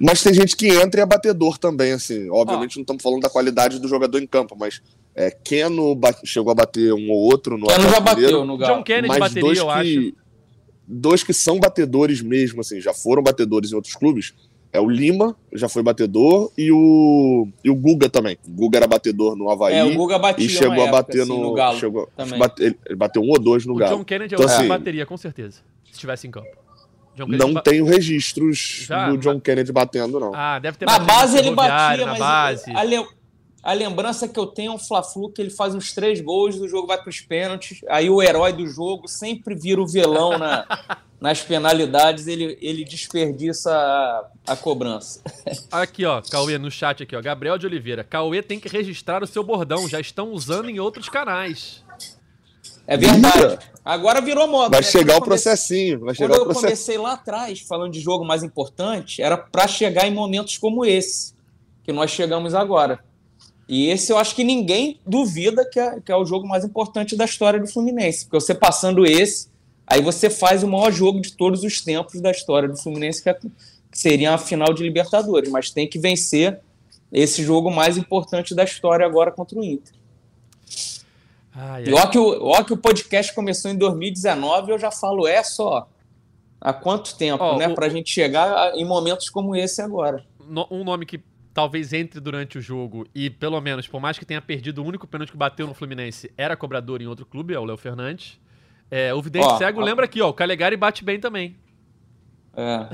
Mas 0.01 0.23
tem 0.23 0.33
gente 0.35 0.57
que 0.57 0.69
entra 0.69 1.01
e 1.01 1.03
é 1.03 1.07
batedor 1.07 1.57
também, 1.59 1.93
assim. 1.93 2.29
Obviamente 2.31 2.73
Ó. 2.73 2.79
não 2.79 2.83
estamos 2.83 3.03
falando 3.03 3.21
da 3.23 3.29
qualidade 3.31 3.79
do 3.79 3.87
jogador 3.89 4.19
em 4.21 4.27
campo, 4.27 4.57
mas 4.59 4.81
é, 5.15 5.31
Keno 5.31 5.99
chegou 6.25 6.51
a 6.51 6.55
bater 6.55 6.93
um 6.93 7.11
ou 7.11 7.19
outro 7.19 7.57
no 7.57 7.67
Keno 7.67 7.89
já 7.89 8.01
bateu 8.01 8.45
no 8.45 8.57
Galo. 8.57 8.77
John 8.77 8.83
Kennedy 8.83 9.09
mas 9.09 9.19
bateria, 9.19 9.43
dois 9.43 9.59
eu 9.59 9.71
acho. 9.71 9.83
que, 9.85 10.15
dois 10.87 11.23
que 11.23 11.33
são 11.33 11.59
batedores 11.61 12.21
mesmo, 12.21 12.61
assim, 12.61 12.81
já 12.81 12.93
foram 12.93 13.23
batedores 13.23 13.73
em 13.73 13.75
outros 13.77 13.95
clubes. 13.95 14.35
É 14.73 14.81
o 14.81 14.91
Lima, 14.91 15.37
já 15.53 15.69
foi 15.69 15.85
batedor, 15.85 16.51
e 16.59 16.73
o, 16.73 17.47
e 17.63 17.71
o 17.71 17.77
Guga 17.77 18.09
também. 18.09 18.37
O 18.45 18.51
Guga 18.51 18.79
era 18.79 18.89
batedor 18.89 19.37
no 19.37 19.49
Havaí 19.49 19.73
É, 19.77 19.85
o 19.85 19.95
Guga 19.95 20.19
batia 20.19 20.45
e 20.45 20.49
chegou 20.49 20.73
a 20.73 20.77
época, 20.79 20.91
bater 20.91 21.21
assim, 21.23 21.31
no. 21.31 21.43
no 21.43 21.53
Galo. 21.55 21.79
chegou, 21.79 22.09
também. 22.17 22.37
bate- 22.41 22.63
ele, 22.65 22.97
bateu 22.97 23.23
um 23.23 23.29
ou 23.31 23.39
dois 23.39 23.65
no 23.65 23.75
O 23.75 23.77
Galo. 23.77 23.99
John 23.99 24.05
Kennedy 24.05 24.35
é 24.35 24.37
Então, 24.37 24.45
o 24.45 24.49
que 24.49 24.55
assim, 24.57 24.67
bateria, 24.67 25.07
com 25.07 25.17
certeza, 25.17 25.59
se 25.85 25.93
estivesse 25.93 26.27
em 26.27 26.31
campo. 26.33 26.49
Não 27.17 27.53
ba- 27.53 27.63
tenho 27.63 27.85
registros 27.85 28.87
Já, 28.89 29.09
do 29.11 29.17
John 29.19 29.35
mas- 29.35 29.43
Kennedy 29.45 29.71
batendo, 29.71 30.19
não. 30.19 30.33
Ah, 30.35 30.59
deve 30.59 30.77
ter 30.77 30.87
Na 30.87 30.99
base 30.99 31.39
ele 31.39 31.53
batia, 31.53 32.05
na 32.05 32.11
mas 32.11 32.19
base. 32.19 32.71
a, 32.75 32.83
le- 32.83 33.07
a 33.65 33.73
lembrança 33.73 34.29
que 34.29 34.39
eu 34.39 34.47
tenho 34.47 34.73
é 34.73 34.75
um 34.75 34.79
Fla-Flu 34.79 35.31
que 35.31 35.41
ele 35.41 35.51
faz 35.51 35.75
uns 35.75 35.93
três 35.93 36.21
gols, 36.21 36.57
o 36.57 36.69
jogo 36.69 36.87
vai 36.87 36.99
para 37.01 37.09
os 37.09 37.21
pênaltis, 37.21 37.81
aí 37.89 38.11
o 38.11 38.23
herói 38.23 38.53
do 38.53 38.67
jogo 38.67 39.09
sempre 39.09 39.55
vira 39.55 39.81
o 39.81 39.87
vilão 39.87 40.37
na- 40.39 40.67
nas 41.21 41.41
penalidades, 41.41 42.27
ele, 42.27 42.59
ele 42.61 42.85
desperdiça 42.85 43.71
a, 43.75 44.29
a 44.49 44.57
cobrança. 44.57 45.23
Aqui, 45.73 46.05
ó, 46.05 46.21
Cauê, 46.21 46.59
no 46.59 46.71
chat 46.71 47.03
aqui, 47.03 47.17
ó. 47.17 47.23
Gabriel 47.23 47.57
de 47.57 47.65
Oliveira. 47.67 48.05
Cauê 48.05 48.43
tem 48.43 48.61
que 48.61 48.69
registrar 48.69 49.23
o 49.23 49.27
seu 49.27 49.43
bordão, 49.43 49.89
já 49.89 49.99
estão 49.99 50.31
usando 50.33 50.69
em 50.69 50.79
outros 50.79 51.09
canais. 51.09 51.83
É 52.87 52.99
verdade. 52.99 53.59
Agora 53.83 54.21
virou 54.21 54.47
moda. 54.47 54.71
Vai 54.77 54.81
né? 54.81 54.87
chegar 54.87 55.15
Quando 55.15 55.23
o 55.23 55.25
comecei- 55.25 55.51
processinho. 55.53 56.01
Vai 56.01 56.15
Quando 56.15 56.17
chegar 56.17 56.35
o 56.35 56.37
eu 56.37 56.45
processo. 56.45 56.65
comecei 56.67 56.99
lá 56.99 57.13
atrás, 57.15 57.61
falando 57.61 57.93
de 57.93 58.01
jogo 58.01 58.23
mais 58.27 58.43
importante, 58.43 59.23
era 59.23 59.39
para 59.39 59.67
chegar 59.67 60.07
em 60.07 60.13
momentos 60.13 60.59
como 60.59 60.85
esse, 60.85 61.33
que 61.83 61.93
nós 61.93 62.11
chegamos 62.11 62.55
agora. 62.55 63.03
E 63.69 63.89
esse 63.89 64.13
eu 64.13 64.19
acho 64.19 64.35
que 64.35 64.45
ninguém 64.45 65.01
duvida 65.07 65.65
que 65.69 65.81
é, 65.81 66.01
que 66.01 66.13
é 66.13 66.17
o 66.17 66.25
jogo 66.25 66.47
mais 66.47 66.65
importante 66.65 67.17
da 67.17 67.25
história 67.25 67.59
do 67.59 67.67
Fluminense. 67.67 68.27
Porque 68.27 68.39
você 68.41 68.55
passando 68.55 69.07
esse, 69.07 69.49
aí 69.87 70.03
você 70.03 70.29
faz 70.29 70.63
o 70.63 70.69
maior 70.69 70.93
jogo 70.93 71.21
de 71.21 71.33
todos 71.33 71.63
os 71.65 71.81
tempos 71.81 72.21
da 72.21 72.31
história 72.31 72.69
do 72.69 72.77
Fluminense, 72.77 73.23
que, 73.23 73.31
é- 73.31 73.35
que 73.35 73.51
seria 73.93 74.35
a 74.35 74.39
final 74.39 74.73
de 74.75 74.83
Libertadores. 74.83 75.51
Mas 75.51 75.71
tem 75.71 75.89
que 75.89 75.99
vencer 75.99 76.61
esse 77.11 77.43
jogo 77.43 77.71
mais 77.71 77.97
importante 77.97 78.55
da 78.55 78.65
história 78.65 79.07
agora 79.07 79.31
contra 79.31 79.59
o 79.59 79.65
Inter. 79.65 79.95
Ai, 81.55 81.85
E 81.87 81.93
ó 81.93 82.07
que, 82.07 82.19
o, 82.19 82.45
ó 82.49 82.63
que 82.65 82.73
o 82.73 82.77
podcast 82.77 83.33
começou 83.35 83.71
em 83.71 83.77
2019, 83.79 84.73
eu 84.73 84.79
já 84.79 84.91
falo, 84.91 85.27
é 85.27 85.43
só. 85.43 85.89
Há 86.61 86.73
quanto 86.73 87.15
tempo, 87.17 87.43
Ó, 87.45 87.57
né? 87.59 87.69
o- 87.69 87.75
Pra 87.75 87.89
gente 87.89 88.11
chegar 88.11 88.75
em 88.75 88.85
momentos 88.85 89.29
como 89.31 89.55
esse 89.55 89.81
agora. 89.81 90.25
um 90.71 90.83
nome 90.85 91.07
que 91.07 91.21
talvez 91.55 91.93
entre 91.93 92.19
durante 92.21 92.59
o 92.59 92.61
jogo 92.61 93.07
e, 93.15 93.31
pelo 93.31 93.59
menos, 93.61 93.87
por 93.87 94.01
mais 94.01 94.19
que 94.19 94.25
tenha 94.27 94.43
perdido 94.43 94.83
o 94.83 94.85
único 94.85 95.07
pênalti 95.07 95.31
que 95.31 95.37
bateu 95.39 95.67
no 95.67 95.73
Fluminense, 95.73 96.31
era 96.37 96.57
cobrador 96.57 97.01
em 97.01 97.07
outro 97.07 97.25
clube, 97.25 97.55
é 97.55 97.59
o 97.59 97.65
Léo 97.65 97.77
Fernandes. 97.77 98.39
É, 98.91 99.15
o 99.15 99.23
Vidente 99.23 99.47
Ó, 99.47 99.57
Cego 99.57 99.81
ó. 99.81 99.85
lembra 99.85 100.05
aqui, 100.05 100.21
ó, 100.21 100.29
o 100.29 100.35
Calegari 100.35 100.77
bate 100.77 101.05
bem 101.05 101.19
também. 101.19 101.57
É. 102.57 102.87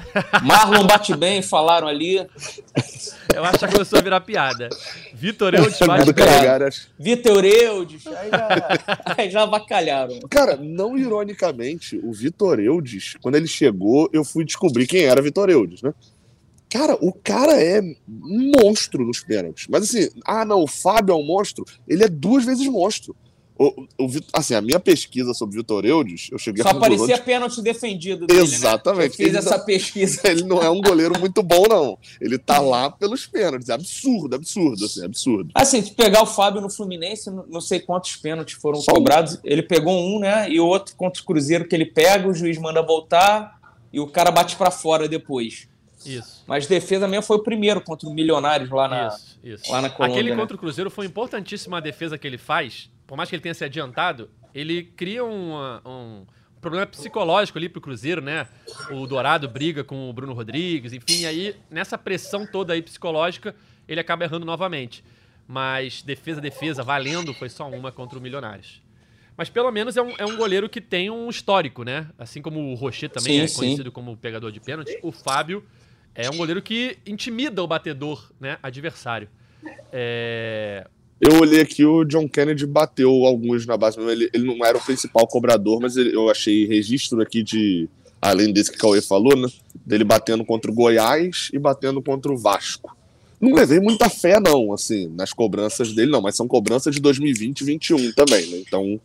Marlon 0.43 0.87
bate 0.87 1.15
bem, 1.15 1.43
falaram 1.43 1.87
ali. 1.87 2.17
Eu 3.35 3.45
acho 3.45 3.59
que 3.59 3.67
já 3.67 3.69
começou 3.73 3.99
a 3.99 4.03
virar 4.03 4.21
piada. 4.23 4.71
Vitor 5.13 5.55
Eudes 5.55 5.77
Calegari, 6.15 6.65
acho- 6.65 6.89
Vitor 6.99 7.45
Eudes, 7.45 8.07
aí 8.07 8.31
já, 8.31 8.49
aí 9.19 9.31
já 9.31 9.43
avacalharam. 9.43 10.19
Cara, 10.31 10.57
não 10.57 10.97
ironicamente, 10.97 11.99
o 12.03 12.11
Vitor 12.13 12.59
Eudes, 12.59 13.17
quando 13.21 13.35
ele 13.35 13.47
chegou, 13.47 14.09
eu 14.15 14.25
fui 14.25 14.45
descobrir 14.47 14.87
quem 14.87 15.03
era 15.05 15.21
Vitor 15.21 15.51
Eudes, 15.51 15.83
né? 15.83 15.93
Cara, 16.71 16.97
o 17.01 17.13
cara 17.13 17.61
é 17.61 17.81
um 17.81 18.53
monstro 18.63 19.05
nos 19.05 19.21
pênaltis. 19.21 19.67
Mas 19.69 19.83
assim, 19.85 20.09
ah 20.25 20.45
não, 20.45 20.63
o 20.63 20.69
Fábio 20.69 21.13
é 21.13 21.17
um 21.17 21.25
monstro. 21.27 21.65
Ele 21.89 22.05
é 22.05 22.09
duas 22.09 22.45
vezes 22.45 22.67
monstro. 22.69 23.15
O, 23.63 23.83
o, 24.01 24.09
assim, 24.33 24.55
a 24.55 24.63
minha 24.63 24.81
pesquisa 24.81 25.35
sobre 25.35 25.55
o 25.57 25.61
Vitor 25.61 25.85
Eudes, 25.85 26.29
eu 26.33 26.39
cheguei 26.39 26.63
Só 26.63 26.71
aparecia 26.71 27.17
de 27.17 27.23
pênalti 27.23 27.61
defendido 27.61 28.27
dele, 28.27 28.41
Exatamente. 28.41 29.11
Né? 29.11 29.17
Fiz 29.17 29.27
Ele 29.27 29.37
essa 29.37 29.59
não- 29.59 29.65
pesquisa. 29.67 30.21
ele 30.25 30.45
não 30.45 30.63
é 30.63 30.71
um 30.71 30.81
goleiro 30.81 31.21
muito 31.21 31.43
bom, 31.43 31.65
não. 31.69 31.99
Ele 32.23 32.39
tá 32.39 32.59
lá 32.59 32.91
pelos 32.91 33.27
pênaltis. 33.27 33.69
É 33.69 33.75
absurdo, 33.75 34.35
absurdo, 34.35 34.83
assim, 34.87 35.05
absurdo. 35.05 35.51
Assim, 35.55 35.83
se 35.83 35.91
pegar 35.91 36.23
o 36.23 36.27
Fábio 36.27 36.63
no 36.63 36.71
Fluminense, 36.71 37.29
não 37.31 37.61
sei 37.61 37.81
quantos 37.81 38.17
pênaltis 38.17 38.55
foram 38.55 38.81
Só 38.81 38.93
um. 38.93 38.95
cobrados. 38.95 39.39
Ele 39.45 39.63
pegou 39.63 39.93
um, 39.93 40.21
né? 40.21 40.49
E 40.49 40.59
o 40.59 40.65
outro 40.67 40.95
contra 40.97 41.21
o 41.21 41.27
Cruzeiro 41.27 41.69
que 41.69 41.75
ele 41.75 41.85
pega, 41.85 42.27
o 42.29 42.33
juiz 42.33 42.57
manda 42.57 42.81
voltar 42.81 43.61
e 43.93 44.01
o 44.01 44.07
cara 44.07 44.31
bate 44.31 44.57
pra 44.57 44.71
fora 44.71 45.07
depois. 45.07 45.69
Isso. 46.05 46.45
Mas 46.47 46.67
defesa 46.67 47.07
mesmo 47.07 47.23
foi 47.23 47.37
o 47.37 47.43
primeiro 47.43 47.81
contra 47.81 48.09
o 48.09 48.13
Milionários 48.15 48.71
lá 48.71 48.89
na. 48.89 49.09
Isso, 49.09 49.39
isso. 49.43 49.73
lá 49.73 49.83
na 49.83 49.91
Colômbia, 49.91 50.17
Aquele 50.19 50.31
né? 50.35 50.37
contra 50.41 50.57
o 50.57 50.59
Cruzeiro 50.59 50.91
foi 50.91 51.07
importantíssima 51.07 51.79
a 51.79 51.81
defesa 51.81 52.17
que 52.17 52.27
ele 52.27 52.39
faz. 52.39 52.91
Por 53.07 53.17
mais 53.17 53.29
que 53.29 53.35
ele 53.37 53.43
tenha 53.43 53.55
se 53.55 53.65
adiantado, 53.65 54.31
ele 54.55 54.83
cria 54.85 55.25
uma- 55.25 55.83
um 55.87 56.25
problema 56.61 56.87
psicológico 56.87 57.59
ali 57.59 57.69
pro 57.69 57.81
Cruzeiro, 57.81 58.21
né? 58.21 58.47
O 58.91 59.07
Dourado 59.07 59.49
briga 59.49 59.83
com 59.83 60.09
o 60.09 60.13
Bruno 60.13 60.33
Rodrigues, 60.33 60.93
enfim, 60.93 61.25
aí 61.25 61.57
nessa 61.71 61.97
pressão 61.99 62.47
toda 62.47 62.73
aí 62.73 62.83
psicológica, 62.83 63.55
ele 63.89 64.01
acaba 64.01 64.25
errando 64.25 64.45
novamente. 64.47 65.03
Mas 65.47 66.03
defesa, 66.03 66.41
defesa, 66.41 66.83
valendo, 66.83 67.35
foi 67.35 67.49
só 67.49 67.69
uma 67.69 67.91
contra 67.91 68.19
o 68.19 68.23
Milionários. 68.23 68.81
Mas 69.37 69.49
pelo 69.49 69.71
menos 69.73 69.97
é 69.97 70.03
um, 70.03 70.15
é 70.19 70.25
um 70.27 70.37
goleiro 70.37 70.69
que 70.69 70.81
tem 70.81 71.11
um 71.11 71.29
histórico, 71.31 71.83
né? 71.83 72.07
Assim 72.19 72.43
como 72.43 72.61
o 72.71 72.75
Rocher 72.75 73.09
também 73.09 73.39
Sim, 73.39 73.41
é 73.43 73.47
sim. 73.49 73.57
conhecido 73.57 73.91
como 73.91 74.17
pegador 74.17 74.53
de 74.53 74.61
pênalti, 74.61 74.97
o 75.03 75.11
Fábio 75.11 75.65
é 76.15 76.29
um 76.31 76.37
goleiro 76.37 76.61
que 76.63 76.97
intimida 77.07 77.63
o 77.63 77.67
batedor, 77.67 78.31
né, 78.41 78.59
adversário. 78.63 79.29
É, 79.93 80.87
Eu 81.21 81.39
olhei 81.39 81.61
aqui, 81.61 81.85
o 81.85 82.03
John 82.05 82.27
Kennedy 82.29 82.67
bateu 82.67 83.11
alguns 83.27 83.67
na 83.67 83.77
base. 83.77 84.01
Ele, 84.01 84.31
ele 84.33 84.45
não 84.45 84.65
era 84.65 84.79
o 84.79 84.81
principal 84.81 85.27
cobrador, 85.27 85.79
mas 85.81 85.97
ele- 85.97 86.15
eu 86.15 86.31
achei 86.31 86.67
registro 86.67 87.21
aqui 87.21 87.43
de. 87.43 87.89
Além 88.23 88.53
desse 88.53 88.71
que 88.71 88.77
o 88.77 88.81
Cauê 88.81 89.01
falou, 89.03 89.37
né? 89.37 89.49
Dele 89.87 90.05
batendo 90.05 90.45
contra 90.45 90.71
o 90.71 90.75
Goiás 90.75 91.51
e 91.53 91.59
batendo 91.59 92.03
contra 92.03 92.31
o 92.33 92.37
Vasco. 92.39 92.95
Não 93.41 93.55
levei 93.55 93.81
muita 93.81 94.09
fé, 94.11 94.39
não, 94.39 94.73
assim, 94.75 95.09
nas 95.09 95.33
cobranças 95.33 95.93
dele, 95.95 96.11
não, 96.11 96.21
mas 96.21 96.37
são 96.37 96.47
cobranças 96.47 96.95
de 96.95 97.01
2020 97.01 97.61
e 97.63 97.65
2021 97.65 98.13
também, 98.13 98.47
né? 98.51 98.59
Então, 98.67 99.01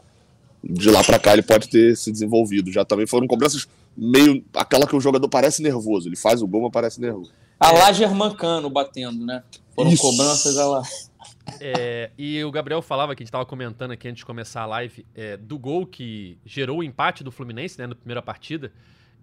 de 0.68 0.89
lá 0.89 1.03
pra 1.03 1.20
cá 1.20 1.34
ele 1.34 1.43
pode 1.43 1.70
ter 1.70 1.95
se 1.95 2.11
desenvolvido. 2.11 2.72
Já 2.72 2.84
também 2.84 3.05
foram 3.05 3.28
cobranças 3.28 3.68
meio. 3.95 4.43
aquela 4.55 4.88
que 4.88 4.95
o 4.95 4.99
jogador 4.99 5.30
parece 5.30 5.61
nervoso. 5.61 6.09
Ele 6.09 6.16
faz 6.16 6.41
o 6.41 6.47
gol, 6.47 6.63
mas 6.63 6.72
parece 6.72 6.99
nervoso. 6.99 7.32
A 7.59 7.72
lá 7.72 7.91
Germancano 7.91 8.70
batendo, 8.70 9.26
né? 9.26 9.43
Foram 9.74 9.91
Isso. 9.91 10.01
cobranças 10.01 10.57
a 10.57 10.66
lá. 10.66 10.84
é, 11.61 12.11
e 12.18 12.43
o 12.43 12.51
Gabriel 12.51 12.82
falava 12.82 13.16
que 13.16 13.22
a 13.22 13.24
gente 13.24 13.30
estava 13.30 13.45
comentando 13.45 13.91
aqui 13.91 14.07
antes 14.07 14.20
de 14.20 14.26
começar 14.26 14.63
a 14.63 14.66
live 14.66 15.05
é, 15.13 15.38
do 15.38 15.57
gol 15.57 15.86
que 15.86 16.38
gerou 16.45 16.80
o 16.80 16.84
empate 16.84 17.24
do 17.24 17.32
Fluminense, 17.32 17.80
né, 17.80 17.88
na 17.88 17.95
primeira 17.95 18.22
partida. 18.22 18.72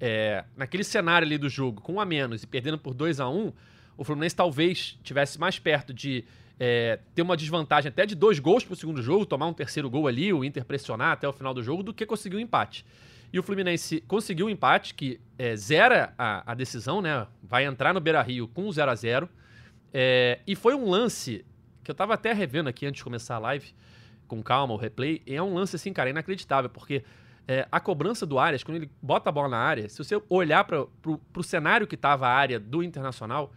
É, 0.00 0.44
naquele 0.56 0.84
cenário 0.84 1.26
ali 1.26 1.38
do 1.38 1.48
jogo, 1.48 1.80
com 1.80 1.94
um 1.94 2.00
a 2.00 2.04
menos 2.04 2.42
e 2.42 2.46
perdendo 2.46 2.78
por 2.78 2.94
2 2.94 3.20
a 3.20 3.28
1 3.28 3.52
o 3.96 4.04
Fluminense 4.04 4.34
talvez 4.34 4.98
tivesse 5.02 5.38
mais 5.38 5.58
perto 5.58 5.92
de 5.92 6.24
é, 6.64 7.00
ter 7.12 7.22
uma 7.22 7.36
desvantagem 7.36 7.88
até 7.88 8.06
de 8.06 8.14
dois 8.14 8.38
gols 8.38 8.62
pro 8.62 8.76
segundo 8.76 9.02
jogo, 9.02 9.26
tomar 9.26 9.48
um 9.48 9.52
terceiro 9.52 9.90
gol 9.90 10.06
ali, 10.06 10.32
o 10.32 10.44
Inter 10.44 10.64
pressionar 10.64 11.10
até 11.10 11.26
o 11.26 11.32
final 11.32 11.52
do 11.52 11.60
jogo, 11.60 11.82
do 11.82 11.92
que 11.92 12.06
conseguir 12.06 12.36
um 12.36 12.38
empate. 12.38 12.86
E 13.32 13.38
o 13.38 13.42
Fluminense 13.42 14.00
conseguiu 14.02 14.46
um 14.46 14.48
empate 14.48 14.94
que 14.94 15.20
é, 15.36 15.56
zera 15.56 16.14
a, 16.16 16.52
a 16.52 16.54
decisão, 16.54 17.02
né? 17.02 17.26
Vai 17.42 17.64
entrar 17.64 17.92
no 17.92 17.98
Beira 17.98 18.22
Rio 18.22 18.46
com 18.46 18.70
0 18.70 18.88
a 18.88 18.94
0 18.94 19.28
é, 19.92 20.38
E 20.46 20.54
foi 20.54 20.72
um 20.76 20.88
lance 20.88 21.44
que 21.82 21.90
eu 21.90 21.96
tava 21.96 22.14
até 22.14 22.32
revendo 22.32 22.68
aqui 22.68 22.86
antes 22.86 22.98
de 22.98 23.04
começar 23.04 23.34
a 23.34 23.38
live, 23.40 23.74
com 24.28 24.40
calma, 24.40 24.72
o 24.72 24.76
replay. 24.76 25.20
É 25.26 25.42
um 25.42 25.54
lance, 25.54 25.74
assim, 25.74 25.92
cara, 25.92 26.10
inacreditável, 26.10 26.70
porque 26.70 27.02
é, 27.48 27.66
a 27.72 27.80
cobrança 27.80 28.24
do 28.24 28.38
Arias, 28.38 28.62
quando 28.62 28.76
ele 28.76 28.90
bota 29.02 29.30
a 29.30 29.32
bola 29.32 29.48
na 29.48 29.58
área, 29.58 29.88
se 29.88 29.98
você 29.98 30.22
olhar 30.28 30.62
para 30.62 30.86
pro 31.32 31.42
cenário 31.42 31.88
que 31.88 31.96
tava 31.96 32.28
a 32.28 32.30
área 32.30 32.60
do 32.60 32.84
Internacional, 32.84 33.52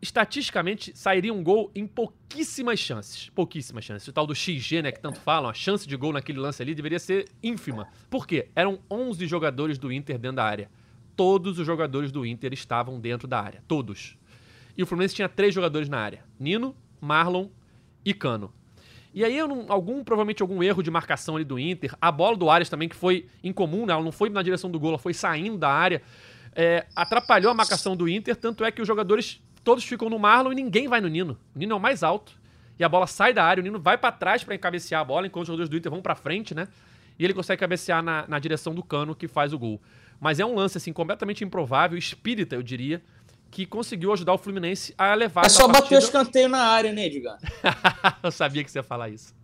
estatisticamente 0.00 0.92
sairia 0.96 1.32
um 1.32 1.42
gol 1.42 1.70
em 1.74 1.86
pouquíssimas 1.86 2.78
chances. 2.78 3.28
Pouquíssimas 3.30 3.84
chances. 3.84 4.06
O 4.06 4.12
tal 4.12 4.26
do 4.26 4.34
XG, 4.34 4.82
né, 4.82 4.92
que 4.92 5.00
tanto 5.00 5.20
falam, 5.20 5.50
a 5.50 5.54
chance 5.54 5.86
de 5.86 5.96
gol 5.96 6.12
naquele 6.12 6.38
lance 6.38 6.62
ali 6.62 6.74
deveria 6.74 6.98
ser 6.98 7.28
ínfima. 7.42 7.88
Por 8.08 8.26
quê? 8.26 8.48
Eram 8.54 8.78
11 8.90 9.26
jogadores 9.26 9.78
do 9.78 9.92
Inter 9.92 10.18
dentro 10.18 10.36
da 10.36 10.44
área. 10.44 10.70
Todos 11.16 11.58
os 11.58 11.66
jogadores 11.66 12.12
do 12.12 12.24
Inter 12.24 12.52
estavam 12.52 13.00
dentro 13.00 13.26
da 13.26 13.40
área. 13.40 13.62
Todos. 13.66 14.16
E 14.76 14.82
o 14.82 14.86
Fluminense 14.86 15.16
tinha 15.16 15.28
três 15.28 15.52
jogadores 15.52 15.88
na 15.88 15.98
área: 15.98 16.24
Nino, 16.38 16.76
Marlon 17.00 17.48
e 18.04 18.14
Cano. 18.14 18.52
E 19.12 19.24
aí, 19.24 19.36
algum, 19.40 20.04
provavelmente 20.04 20.42
algum 20.42 20.62
erro 20.62 20.82
de 20.82 20.90
marcação 20.90 21.34
ali 21.34 21.44
do 21.44 21.58
Inter. 21.58 21.92
A 22.00 22.12
bola 22.12 22.36
do 22.36 22.48
Arias 22.48 22.68
também, 22.68 22.88
que 22.88 22.94
foi 22.94 23.26
incomum, 23.42 23.84
né? 23.84 23.92
ela 23.92 24.02
não 24.02 24.12
foi 24.12 24.28
na 24.28 24.42
direção 24.42 24.70
do 24.70 24.78
gol, 24.78 24.90
ela 24.90 24.98
foi 24.98 25.12
saindo 25.12 25.58
da 25.58 25.70
área. 25.70 26.02
É, 26.54 26.86
atrapalhou 26.94 27.50
a 27.50 27.54
marcação 27.54 27.96
do 27.96 28.08
Inter, 28.08 28.36
tanto 28.36 28.64
é 28.64 28.70
que 28.70 28.80
os 28.80 28.86
jogadores 28.86 29.40
todos 29.68 29.84
ficam 29.84 30.08
no 30.08 30.18
Marlon 30.18 30.52
e 30.52 30.54
ninguém 30.54 30.88
vai 30.88 30.98
no 30.98 31.08
Nino. 31.08 31.38
O 31.54 31.58
Nino 31.58 31.74
é 31.74 31.76
o 31.76 31.80
mais 31.80 32.02
alto. 32.02 32.32
E 32.78 32.82
a 32.84 32.88
bola 32.88 33.06
sai 33.06 33.34
da 33.34 33.44
área, 33.44 33.60
o 33.60 33.64
Nino 33.64 33.78
vai 33.78 33.98
pra 33.98 34.10
trás 34.10 34.42
pra 34.42 34.56
cabecear 34.56 35.02
a 35.02 35.04
bola, 35.04 35.26
enquanto 35.26 35.42
os 35.42 35.48
jogadores 35.48 35.68
do 35.68 35.76
Inter 35.76 35.90
vão 35.92 36.00
pra 36.00 36.14
frente, 36.14 36.54
né? 36.54 36.68
E 37.18 37.24
ele 37.24 37.34
consegue 37.34 37.60
cabecear 37.60 38.02
na, 38.02 38.24
na 38.26 38.38
direção 38.38 38.74
do 38.74 38.82
cano 38.82 39.14
que 39.14 39.28
faz 39.28 39.52
o 39.52 39.58
gol. 39.58 39.78
Mas 40.18 40.40
é 40.40 40.46
um 40.46 40.54
lance, 40.54 40.78
assim, 40.78 40.90
completamente 40.90 41.44
improvável, 41.44 41.98
espírita, 41.98 42.54
eu 42.54 42.62
diria, 42.62 43.02
que 43.50 43.66
conseguiu 43.66 44.10
ajudar 44.14 44.32
o 44.32 44.38
Fluminense 44.38 44.94
a 44.96 45.12
levar 45.12 45.44
É 45.44 45.50
só 45.50 45.66
bater 45.66 45.80
partida- 45.80 45.96
o 46.00 46.02
escanteio 46.02 46.48
na 46.48 46.62
área, 46.62 46.90
né, 46.90 47.04
Edgar? 47.04 47.36
eu 48.22 48.30
sabia 48.32 48.64
que 48.64 48.70
você 48.70 48.78
ia 48.78 48.82
falar 48.82 49.10
isso. 49.10 49.34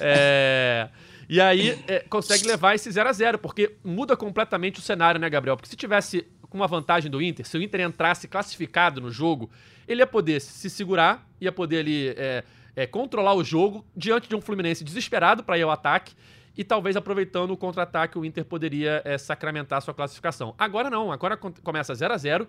É, 0.00 0.88
E 1.28 1.40
aí 1.40 1.78
é, 1.86 2.00
consegue 2.00 2.44
levar 2.46 2.74
esse 2.74 2.90
0 2.90 3.08
a 3.08 3.12
0 3.12 3.38
porque 3.38 3.76
muda 3.84 4.16
completamente 4.16 4.78
o 4.80 4.82
cenário, 4.82 5.20
né, 5.20 5.30
Gabriel? 5.30 5.56
Porque 5.56 5.68
se 5.68 5.76
tivesse 5.76 6.26
com 6.54 6.58
uma 6.58 6.68
vantagem 6.68 7.10
do 7.10 7.20
Inter, 7.20 7.44
se 7.44 7.58
o 7.58 7.62
Inter 7.62 7.80
entrasse 7.80 8.28
classificado 8.28 9.00
no 9.00 9.10
jogo, 9.10 9.50
ele 9.88 10.02
ia 10.02 10.06
poder 10.06 10.40
se 10.40 10.70
segurar, 10.70 11.28
ia 11.40 11.50
poder 11.50 11.80
ali 11.80 12.10
é, 12.10 12.44
é, 12.76 12.86
controlar 12.86 13.34
o 13.34 13.42
jogo 13.42 13.84
diante 13.96 14.28
de 14.28 14.36
um 14.36 14.40
Fluminense 14.40 14.84
desesperado 14.84 15.42
para 15.42 15.58
ir 15.58 15.62
ao 15.62 15.70
ataque 15.72 16.14
e 16.56 16.62
talvez 16.62 16.94
aproveitando 16.94 17.50
o 17.50 17.56
contra-ataque 17.56 18.16
o 18.16 18.24
Inter 18.24 18.44
poderia 18.44 19.02
é, 19.04 19.18
sacramentar 19.18 19.82
sua 19.82 19.92
classificação. 19.92 20.54
Agora 20.56 20.88
não, 20.88 21.10
agora 21.10 21.36
começa 21.36 21.92
0 21.92 22.14
a 22.14 22.16
0 22.16 22.46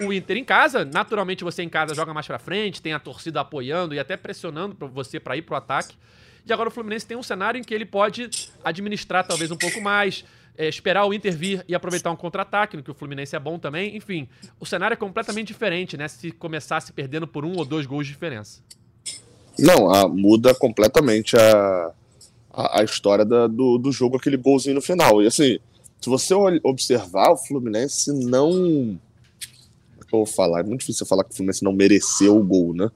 o 0.00 0.12
Inter 0.12 0.36
em 0.36 0.44
casa, 0.44 0.84
naturalmente 0.84 1.44
você 1.44 1.62
em 1.62 1.68
casa 1.68 1.94
joga 1.94 2.12
mais 2.12 2.26
pra 2.26 2.40
frente, 2.40 2.82
tem 2.82 2.92
a 2.92 2.98
torcida 2.98 3.40
apoiando 3.40 3.94
e 3.94 4.00
até 4.00 4.16
pressionando 4.16 4.76
você 4.88 5.20
para 5.20 5.36
ir 5.36 5.42
pro 5.42 5.54
ataque. 5.54 5.96
E 6.44 6.52
agora 6.52 6.68
o 6.68 6.72
Fluminense 6.72 7.06
tem 7.06 7.16
um 7.16 7.22
cenário 7.22 7.58
em 7.58 7.62
que 7.62 7.72
ele 7.72 7.86
pode 7.86 8.28
administrar 8.64 9.24
talvez 9.24 9.52
um 9.52 9.56
pouco 9.56 9.80
mais, 9.80 10.24
é, 10.56 10.68
esperar 10.68 11.04
o 11.06 11.12
Inter 11.14 11.36
vir 11.36 11.64
e 11.68 11.74
aproveitar 11.74 12.10
um 12.10 12.16
contra-ataque, 12.16 12.76
no 12.76 12.82
que 12.82 12.90
o 12.90 12.94
Fluminense 12.94 13.34
é 13.34 13.38
bom 13.40 13.58
também. 13.58 13.96
Enfim, 13.96 14.28
o 14.60 14.64
cenário 14.66 14.94
é 14.94 14.96
completamente 14.96 15.48
diferente, 15.48 15.96
né? 15.96 16.06
Se 16.08 16.30
começasse 16.30 16.92
perdendo 16.92 17.26
por 17.26 17.44
um 17.44 17.56
ou 17.56 17.64
dois 17.64 17.86
gols 17.86 18.06
de 18.06 18.12
diferença. 18.12 18.60
Não, 19.58 19.92
a- 19.92 20.08
muda 20.08 20.54
completamente 20.54 21.36
a, 21.36 21.92
a, 22.52 22.80
a 22.80 22.84
história 22.84 23.24
da- 23.24 23.46
do, 23.46 23.78
do 23.78 23.90
jogo, 23.92 24.16
aquele 24.16 24.36
golzinho 24.36 24.74
no 24.76 24.82
final. 24.82 25.22
E 25.22 25.26
assim, 25.26 25.58
se 26.00 26.08
você 26.08 26.34
observar, 26.62 27.30
o 27.32 27.36
Fluminense 27.36 28.12
não. 28.12 28.98
É 30.00 30.04
eu 30.14 30.18
vou 30.18 30.26
falar? 30.26 30.60
É 30.60 30.62
muito 30.62 30.80
difícil 30.80 31.06
falar 31.06 31.24
que 31.24 31.30
o 31.30 31.34
Fluminense 31.34 31.64
não 31.64 31.72
mereceu 31.72 32.36
o 32.36 32.44
gol, 32.44 32.74
né? 32.74 32.90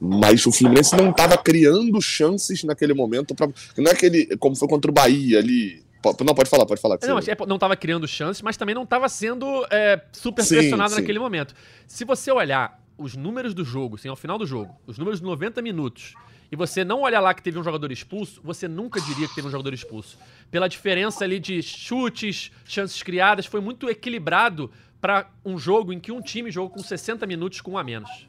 Mas 0.00 0.44
o 0.44 0.52
Fluminense 0.52 0.94
não 0.96 1.10
estava 1.10 1.38
criando 1.38 2.00
chances 2.02 2.64
naquele 2.64 2.92
momento. 2.92 3.34
Pra, 3.34 3.48
não 3.78 3.90
é 3.90 3.94
aquele. 3.94 4.36
Como 4.36 4.54
foi 4.56 4.68
contra 4.68 4.90
o 4.90 4.94
Bahia 4.94 5.38
ali. 5.38 5.82
Não, 6.24 6.34
pode 6.34 6.48
falar, 6.48 6.66
pode 6.66 6.80
falar. 6.80 6.98
Não, 7.02 7.14
mas 7.14 7.28
é, 7.28 7.36
não 7.46 7.56
estava 7.56 7.76
criando 7.76 8.06
chances, 8.06 8.42
mas 8.42 8.56
também 8.56 8.74
não 8.74 8.84
estava 8.84 9.08
sendo 9.08 9.66
é, 9.70 10.00
super 10.12 10.42
Sim, 10.44 10.56
pressionado 10.56 10.90
sim. 10.90 11.00
naquele 11.00 11.18
momento. 11.18 11.54
Se 11.86 12.04
você 12.04 12.30
olhar 12.30 12.80
os 12.96 13.16
números 13.16 13.54
do 13.54 13.64
jogo, 13.64 13.96
assim, 13.96 14.08
ao 14.08 14.16
final 14.16 14.38
do 14.38 14.46
jogo, 14.46 14.74
os 14.86 14.98
números 14.98 15.20
de 15.20 15.26
90 15.26 15.60
minutos, 15.62 16.14
e 16.50 16.56
você 16.56 16.84
não 16.84 17.02
olhar 17.02 17.20
lá 17.20 17.34
que 17.34 17.42
teve 17.42 17.58
um 17.58 17.64
jogador 17.64 17.90
expulso, 17.90 18.40
você 18.42 18.68
nunca 18.68 19.00
diria 19.00 19.26
que 19.28 19.34
teve 19.34 19.48
um 19.48 19.50
jogador 19.50 19.74
expulso. 19.74 20.16
Pela 20.50 20.68
diferença 20.68 21.24
ali 21.24 21.40
de 21.40 21.60
chutes, 21.62 22.52
chances 22.64 23.02
criadas, 23.02 23.46
foi 23.46 23.60
muito 23.60 23.90
equilibrado 23.90 24.70
para 25.00 25.28
um 25.44 25.58
jogo 25.58 25.92
em 25.92 26.00
que 26.00 26.12
um 26.12 26.20
time 26.20 26.50
jogou 26.50 26.70
com 26.70 26.78
60 26.80 27.26
minutos 27.26 27.60
com 27.60 27.72
um 27.72 27.78
a 27.78 27.84
menos. 27.84 28.28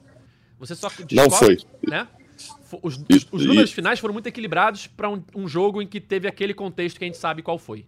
Você 0.59 0.75
só 0.75 0.89
Não 1.11 1.27
descobre, 1.27 1.59
foi. 1.59 1.89
né? 1.89 2.07
Os, 2.83 2.97
os- 3.09 3.27
os 3.31 3.45
números 3.45 3.71
e- 3.71 3.73
finais 3.73 3.99
foram 3.99 4.13
muito 4.13 4.27
equilibrados 4.27 4.87
para 4.87 5.09
um, 5.09 5.21
um 5.35 5.47
jogo 5.47 5.81
em 5.81 5.87
que 5.87 5.99
teve 5.99 6.27
aquele 6.27 6.53
contexto 6.53 6.97
que 6.97 7.03
a 7.05 7.07
gente 7.07 7.17
sabe 7.17 7.41
qual 7.41 7.57
foi. 7.57 7.85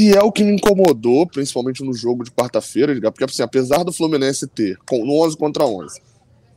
E 0.00 0.10
é 0.12 0.20
o 0.22 0.32
que 0.32 0.42
me 0.42 0.52
incomodou, 0.56 1.26
principalmente 1.26 1.84
no 1.84 1.94
jogo 1.94 2.24
de 2.24 2.30
quarta-feira, 2.32 2.94
porque 3.12 3.24
assim, 3.24 3.42
apesar 3.42 3.84
do 3.84 3.92
Fluminense 3.92 4.46
ter, 4.48 4.76
no 4.90 5.22
11 5.24 5.36
contra 5.36 5.64
11, 5.64 6.00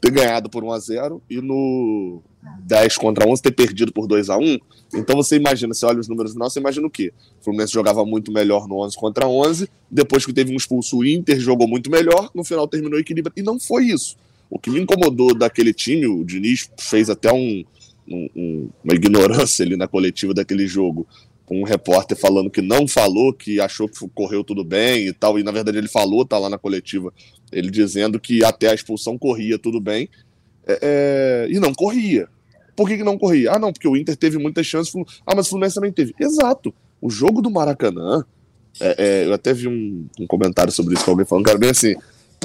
ter 0.01 0.09
ganhado 0.11 0.49
por 0.49 0.63
1 0.63 0.71
a 0.71 0.79
0 0.79 1.21
e 1.29 1.39
no 1.39 2.21
10 2.61 2.97
contra 2.97 3.27
11 3.27 3.41
ter 3.43 3.51
perdido 3.51 3.91
por 3.93 4.07
2 4.07 4.29
a 4.29 4.37
1 4.37 4.57
Então 4.95 5.15
você 5.15 5.35
imagina, 5.35 5.73
você 5.73 5.85
olha 5.85 5.99
os 5.99 6.07
números 6.07 6.33
final, 6.33 6.49
você 6.49 6.59
imagina 6.59 6.85
o 6.87 6.89
quê? 6.89 7.13
O 7.39 7.43
Fluminense 7.43 7.71
jogava 7.73 8.03
muito 8.05 8.31
melhor 8.31 8.67
no 8.67 8.79
11 8.83 8.95
contra 8.97 9.27
11, 9.27 9.69
depois 9.89 10.25
que 10.25 10.33
teve 10.33 10.51
um 10.51 10.55
expulso, 10.57 10.97
o 10.97 11.05
Inter 11.05 11.39
jogou 11.39 11.67
muito 11.67 11.91
melhor, 11.91 12.31
no 12.33 12.43
final 12.43 12.67
terminou 12.67 12.99
equilibrado. 12.99 13.39
E 13.39 13.43
não 13.43 13.59
foi 13.59 13.85
isso. 13.85 14.15
O 14.49 14.59
que 14.59 14.69
me 14.69 14.79
incomodou 14.79 15.33
daquele 15.35 15.73
time, 15.73 16.07
o 16.07 16.23
Diniz 16.23 16.69
fez 16.79 17.09
até 17.09 17.31
um, 17.31 17.63
um, 18.07 18.69
uma 18.83 18.93
ignorância 18.93 19.65
ali 19.65 19.75
na 19.75 19.87
coletiva 19.87 20.33
daquele 20.33 20.67
jogo, 20.67 21.07
com 21.45 21.61
um 21.61 21.63
repórter 21.63 22.17
falando 22.17 22.49
que 22.49 22.61
não 22.61 22.87
falou, 22.87 23.33
que 23.33 23.59
achou 23.59 23.87
que 23.87 23.97
correu 24.13 24.43
tudo 24.43 24.63
bem 24.63 25.07
e 25.07 25.13
tal, 25.13 25.37
e 25.37 25.43
na 25.43 25.51
verdade 25.51 25.77
ele 25.77 25.87
falou, 25.87 26.25
tá 26.25 26.37
lá 26.37 26.49
na 26.49 26.57
coletiva, 26.57 27.13
ele 27.51 27.69
dizendo 27.69 28.19
que 28.19 28.43
até 28.43 28.69
a 28.69 28.73
expulsão 28.73 29.17
corria 29.17 29.59
tudo 29.59 29.79
bem, 29.79 30.09
é, 30.67 30.79
é, 30.81 31.47
e 31.49 31.59
não 31.59 31.73
corria. 31.73 32.27
Por 32.75 32.87
que, 32.87 32.97
que 32.97 33.03
não 33.03 33.17
corria? 33.17 33.53
Ah, 33.53 33.59
não, 33.59 33.71
porque 33.71 33.87
o 33.87 33.95
Inter 33.95 34.17
teve 34.17 34.37
muitas 34.37 34.65
chances, 34.65 34.93
ah, 35.25 35.33
mas 35.35 35.47
o 35.47 35.49
Fluminense 35.51 35.75
também 35.75 35.91
teve. 35.91 36.13
Exato. 36.19 36.73
O 37.01 37.09
jogo 37.09 37.41
do 37.41 37.49
Maracanã, 37.49 38.25
é, 38.81 38.95
é 38.97 39.25
eu 39.25 39.33
até 39.33 39.53
vi 39.53 39.67
um, 39.67 40.07
um, 40.19 40.27
comentário 40.27 40.71
sobre 40.71 40.95
isso 40.95 41.09
alguém 41.09 41.25
falando, 41.25 41.45
cara, 41.45 41.57
bem 41.57 41.69
assim, 41.69 41.95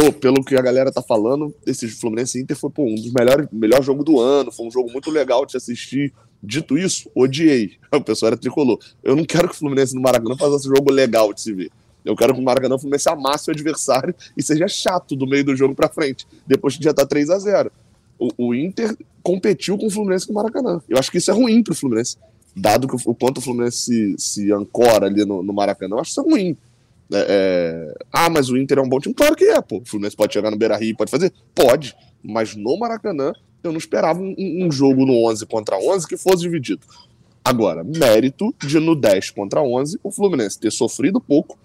pô, 0.00 0.12
pelo 0.12 0.44
que 0.44 0.56
a 0.56 0.62
galera 0.62 0.90
tá 0.90 1.02
falando, 1.02 1.54
esse 1.66 1.88
Fluminense 1.88 2.40
Inter 2.40 2.56
foi 2.56 2.70
pô, 2.70 2.84
um 2.84 2.94
dos 2.94 3.12
melhores, 3.12 3.46
melhor 3.52 3.80
do 3.80 4.20
ano, 4.20 4.50
foi 4.50 4.66
um 4.66 4.70
jogo 4.70 4.90
muito 4.90 5.10
legal 5.10 5.44
de 5.44 5.56
assistir, 5.56 6.12
Dito 6.42 6.78
isso, 6.78 7.10
odiei. 7.14 7.72
O 7.92 8.00
pessoal 8.00 8.28
era 8.28 8.36
tricolor. 8.36 8.78
Eu 9.02 9.14
não 9.14 9.24
quero 9.24 9.48
que 9.48 9.54
o 9.54 9.58
Fluminense 9.58 9.94
no 9.94 10.00
Maracanã 10.00 10.36
faça 10.36 10.56
esse 10.56 10.68
jogo 10.68 10.90
legal 10.90 11.34
de 11.34 11.40
se 11.42 11.52
ver. 11.52 11.70
Eu 12.04 12.16
quero 12.16 12.32
que 12.32 12.40
o 12.40 12.42
Maracanã 12.42 12.76
o 12.76 12.78
Fluminense 12.78 13.08
amasse 13.10 13.50
o 13.50 13.52
adversário 13.52 14.14
e 14.36 14.42
seja 14.42 14.66
chato 14.66 15.14
do 15.14 15.26
meio 15.26 15.44
do 15.44 15.54
jogo 15.54 15.74
para 15.74 15.88
frente, 15.88 16.26
depois 16.46 16.76
que 16.76 16.82
já 16.82 16.94
tá 16.94 17.04
3 17.04 17.28
a 17.28 17.38
0 17.38 17.70
o, 18.18 18.30
o, 18.38 18.54
Inter 18.54 18.96
competiu 19.22 19.76
com 19.76 19.86
o 19.86 19.90
Fluminense 19.90 20.28
no 20.28 20.34
Maracanã. 20.34 20.80
Eu 20.88 20.98
acho 20.98 21.10
que 21.10 21.18
isso 21.18 21.30
é 21.30 21.34
ruim 21.34 21.62
pro 21.62 21.74
Fluminense. 21.74 22.16
Dado 22.56 22.86
que 22.88 22.94
o, 22.94 23.10
o 23.10 23.14
quanto 23.14 23.38
o 23.38 23.40
Fluminense 23.40 23.78
se, 23.78 24.14
se 24.18 24.52
ancora 24.52 25.06
ali 25.06 25.24
no, 25.24 25.42
no 25.42 25.52
Maracanã, 25.52 25.96
eu 25.96 26.00
acho 26.00 26.10
isso 26.10 26.22
ruim. 26.22 26.56
É, 27.12 27.26
é... 27.92 27.94
Ah, 28.12 28.30
mas 28.30 28.48
o 28.48 28.56
Inter 28.56 28.78
é 28.78 28.82
um 28.82 28.88
bom 28.88 29.00
time? 29.00 29.14
Claro 29.14 29.36
que 29.36 29.44
é, 29.44 29.60
pô. 29.60 29.78
O 29.78 29.84
Fluminense 29.84 30.16
pode 30.16 30.32
chegar 30.32 30.50
no 30.50 30.56
Beira 30.56 30.76
Rio, 30.76 30.96
pode 30.96 31.10
fazer? 31.10 31.32
Pode. 31.54 31.94
Mas 32.22 32.54
no 32.54 32.78
Maracanã, 32.78 33.32
eu 33.62 33.72
não 33.72 33.78
esperava 33.78 34.20
um, 34.20 34.34
um, 34.38 34.70
jogo 34.70 35.04
no 35.04 35.26
11 35.26 35.46
contra 35.46 35.78
11 35.78 36.06
que 36.06 36.16
fosse 36.16 36.42
dividido. 36.42 36.82
Agora, 37.44 37.82
mérito 37.82 38.54
de 38.64 38.78
no 38.78 38.94
10 38.94 39.30
contra 39.30 39.62
11 39.62 39.98
o 40.02 40.10
Fluminense 40.10 40.58
ter 40.58 40.70
sofrido 40.70 41.20
pouco, 41.20 41.58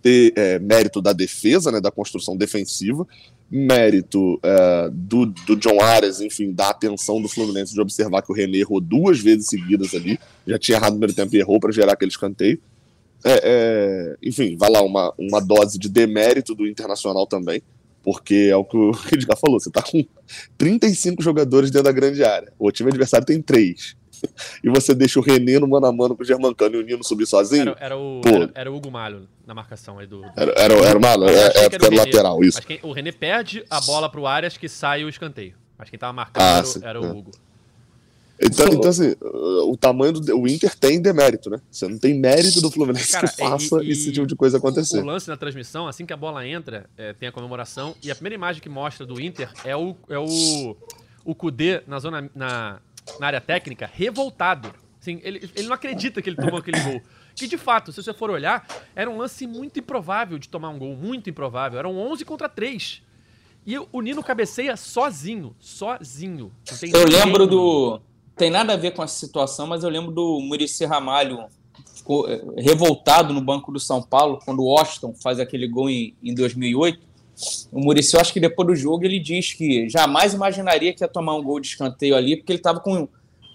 ter 0.00 0.32
é, 0.36 0.58
mérito 0.58 1.02
da 1.02 1.12
defesa, 1.12 1.70
né, 1.70 1.80
da 1.80 1.90
construção 1.90 2.36
defensiva, 2.36 3.06
mérito 3.50 4.38
é, 4.42 4.88
do, 4.92 5.26
do 5.26 5.56
John 5.56 5.82
Arias, 5.82 6.20
enfim, 6.20 6.52
da 6.52 6.70
atenção 6.70 7.20
do 7.20 7.28
Fluminense 7.28 7.74
de 7.74 7.80
observar 7.80 8.22
que 8.22 8.30
o 8.30 8.34
René 8.34 8.58
errou 8.58 8.80
duas 8.80 9.18
vezes 9.18 9.48
seguidas 9.48 9.92
ali, 9.92 10.18
já 10.46 10.58
tinha 10.58 10.78
errado 10.78 10.92
no 10.92 10.98
primeiro 11.00 11.14
tempo 11.14 11.34
e 11.34 11.40
errou 11.40 11.58
para 11.58 11.72
gerar 11.72 11.92
aquele 11.92 12.10
escanteio. 12.10 12.60
É, 13.24 13.40
é, 13.42 14.16
enfim, 14.22 14.56
vai 14.56 14.70
lá 14.70 14.82
uma, 14.82 15.12
uma 15.18 15.40
dose 15.40 15.78
de 15.78 15.88
demérito 15.88 16.54
do 16.54 16.66
Internacional 16.66 17.26
também, 17.26 17.62
porque 18.02 18.48
é 18.50 18.56
o 18.56 18.64
que 18.64 18.76
o 18.76 18.92
Edgar 19.12 19.36
falou, 19.36 19.60
você 19.60 19.70
tá 19.70 19.82
com 19.82 20.04
35 20.56 21.22
jogadores 21.22 21.70
dentro 21.70 21.84
da 21.84 21.92
grande 21.92 22.24
área. 22.24 22.52
O 22.58 22.70
time 22.70 22.90
adversário 22.90 23.26
tem 23.26 23.40
3. 23.40 23.96
E 24.62 24.68
você 24.68 24.94
deixa 24.94 25.18
o 25.18 25.22
René 25.22 25.58
no 25.58 25.66
mano 25.66 25.86
a 25.86 25.92
mano 25.92 26.14
com 26.14 26.22
o 26.22 26.26
Germancano 26.26 26.76
e 26.76 26.78
o 26.78 26.82
Nino 26.82 27.02
subir 27.02 27.26
sozinho? 27.26 27.70
Era, 27.70 27.76
era 27.80 27.96
o, 27.96 28.20
era, 28.24 28.50
era, 28.54 28.72
o 28.72 28.76
Hugo 28.76 28.90
Malho 28.90 29.26
na 29.46 29.54
marcação 29.54 29.98
aí 29.98 30.06
do. 30.06 30.20
do... 30.20 30.32
Era, 30.36 30.52
era, 30.56 30.74
era 30.74 30.98
o 30.98 31.00
Malho, 31.00 31.24
é, 31.24 31.46
é 31.46 31.70
porque 31.70 31.76
era 31.76 31.94
o 31.94 31.96
lateral, 31.96 32.44
isso. 32.44 32.60
Que 32.60 32.80
o 32.82 32.92
René 32.92 33.12
perde 33.12 33.64
a 33.70 33.80
bola 33.80 34.10
pro 34.10 34.26
Arias 34.26 34.56
que 34.56 34.68
sai 34.68 35.04
o 35.04 35.08
escanteio. 35.08 35.54
Acho 35.78 35.90
que 35.90 35.96
quem 35.96 35.98
tava 35.98 36.12
marcando 36.12 36.42
ah, 36.42 36.58
era, 36.58 36.64
sim, 36.64 36.80
era, 36.82 37.00
o 37.00 37.20
é. 37.20 37.24
Então, 38.42 38.66
então, 38.68 38.88
assim, 38.88 39.14
o 39.20 39.76
tamanho 39.76 40.14
do 40.14 40.38
o 40.38 40.48
Inter 40.48 40.74
tem 40.74 41.00
demérito, 41.00 41.50
né? 41.50 41.60
Você 41.70 41.86
não 41.86 41.98
tem 41.98 42.14
mérito 42.14 42.62
do 42.62 42.70
Fluminense 42.70 43.12
Cara, 43.12 43.28
que 43.28 43.36
faça 43.36 43.84
e, 43.84 43.90
esse 43.90 44.10
tipo 44.10 44.26
de 44.26 44.34
coisa 44.34 44.56
acontecer. 44.56 45.00
O 45.00 45.04
lance 45.04 45.28
na 45.28 45.36
transmissão, 45.36 45.86
assim 45.86 46.06
que 46.06 46.12
a 46.12 46.16
bola 46.16 46.46
entra, 46.46 46.88
é, 46.96 47.12
tem 47.12 47.28
a 47.28 47.32
comemoração, 47.32 47.94
e 48.02 48.10
a 48.10 48.14
primeira 48.14 48.34
imagem 48.34 48.62
que 48.62 48.68
mostra 48.68 49.04
do 49.04 49.20
Inter 49.20 49.50
é 49.62 49.76
o, 49.76 49.94
é 50.08 50.18
o, 50.18 50.74
o 51.22 51.34
Kudê 51.34 51.82
na 51.86 51.98
zona 51.98 52.30
na, 52.34 52.80
na 53.18 53.26
área 53.26 53.42
técnica, 53.42 53.90
revoltado. 53.92 54.72
Assim, 54.98 55.20
ele, 55.22 55.50
ele 55.54 55.68
não 55.68 55.74
acredita 55.74 56.22
que 56.22 56.30
ele 56.30 56.36
tomou 56.36 56.58
aquele 56.58 56.80
gol. 56.80 57.02
Que 57.34 57.46
de 57.46 57.58
fato, 57.58 57.92
se 57.92 58.02
você 58.02 58.12
for 58.14 58.30
olhar, 58.30 58.66
era 58.94 59.10
um 59.10 59.18
lance 59.18 59.46
muito 59.46 59.78
improvável 59.78 60.38
de 60.38 60.48
tomar 60.48 60.70
um 60.70 60.78
gol, 60.78 60.96
muito 60.96 61.28
improvável. 61.28 61.78
Eram 61.78 61.96
11 61.96 62.24
contra 62.24 62.48
3. 62.48 63.02
E 63.66 63.78
o 63.78 64.00
Nino 64.00 64.22
cabeceia 64.22 64.76
sozinho, 64.76 65.54
sozinho. 65.60 66.50
Eu 66.82 67.06
lembro 67.06 67.46
do 67.46 68.00
tem 68.40 68.48
nada 68.48 68.72
a 68.72 68.76
ver 68.76 68.92
com 68.92 69.02
essa 69.02 69.18
situação, 69.18 69.66
mas 69.66 69.84
eu 69.84 69.90
lembro 69.90 70.10
do 70.10 70.40
Murici 70.40 70.86
Ramalho 70.86 71.44
ficou 71.94 72.26
eh, 72.26 72.42
revoltado 72.56 73.34
no 73.34 73.40
banco 73.42 73.70
do 73.70 73.78
São 73.78 74.00
Paulo 74.00 74.38
quando 74.42 74.60
o 74.60 74.64
Washington 74.64 75.14
faz 75.22 75.38
aquele 75.38 75.68
gol 75.68 75.90
em, 75.90 76.14
em 76.22 76.34
2008. 76.34 76.98
O 77.70 77.80
Murici, 77.80 78.16
acho 78.16 78.32
que 78.32 78.40
depois 78.40 78.66
do 78.66 78.74
jogo, 78.74 79.04
ele 79.04 79.20
diz 79.20 79.52
que 79.52 79.86
jamais 79.90 80.32
imaginaria 80.32 80.94
que 80.94 81.04
ia 81.04 81.08
tomar 81.08 81.34
um 81.34 81.42
gol 81.42 81.60
de 81.60 81.66
escanteio 81.66 82.16
ali, 82.16 82.34
porque 82.34 82.52
ele 82.52 82.60
estava 82.60 82.80
com 82.80 83.06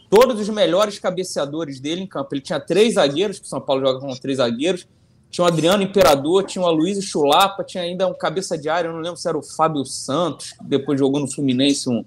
todos 0.07 0.39
os 0.39 0.49
melhores 0.49 0.99
cabeceadores 0.99 1.79
dele 1.79 2.01
em 2.01 2.07
campo. 2.07 2.29
Ele 2.35 2.41
tinha 2.41 2.59
três 2.59 2.93
zagueiros, 2.93 3.39
que 3.39 3.45
o 3.47 3.49
São 3.49 3.59
Paulo 3.59 3.81
joga 3.83 3.99
com 3.99 4.15
três 4.15 4.37
zagueiros. 4.37 4.87
Tinha 5.31 5.45
o 5.45 5.47
Adriano 5.47 5.81
Imperador, 5.81 6.43
tinha 6.43 6.63
o 6.63 6.67
Aloysio 6.67 7.01
Chulapa, 7.01 7.63
tinha 7.63 7.81
ainda 7.81 8.05
um 8.05 8.13
cabeça 8.13 8.55
de 8.55 8.69
área, 8.69 8.89
eu 8.89 8.93
não 8.93 8.99
lembro 8.99 9.17
se 9.17 9.27
era 9.27 9.35
o 9.35 9.41
Fábio 9.41 9.83
Santos, 9.83 10.51
que 10.51 10.63
depois 10.63 10.99
jogou 10.99 11.19
no 11.19 11.27
Fluminense 11.27 11.89
um 11.89 12.05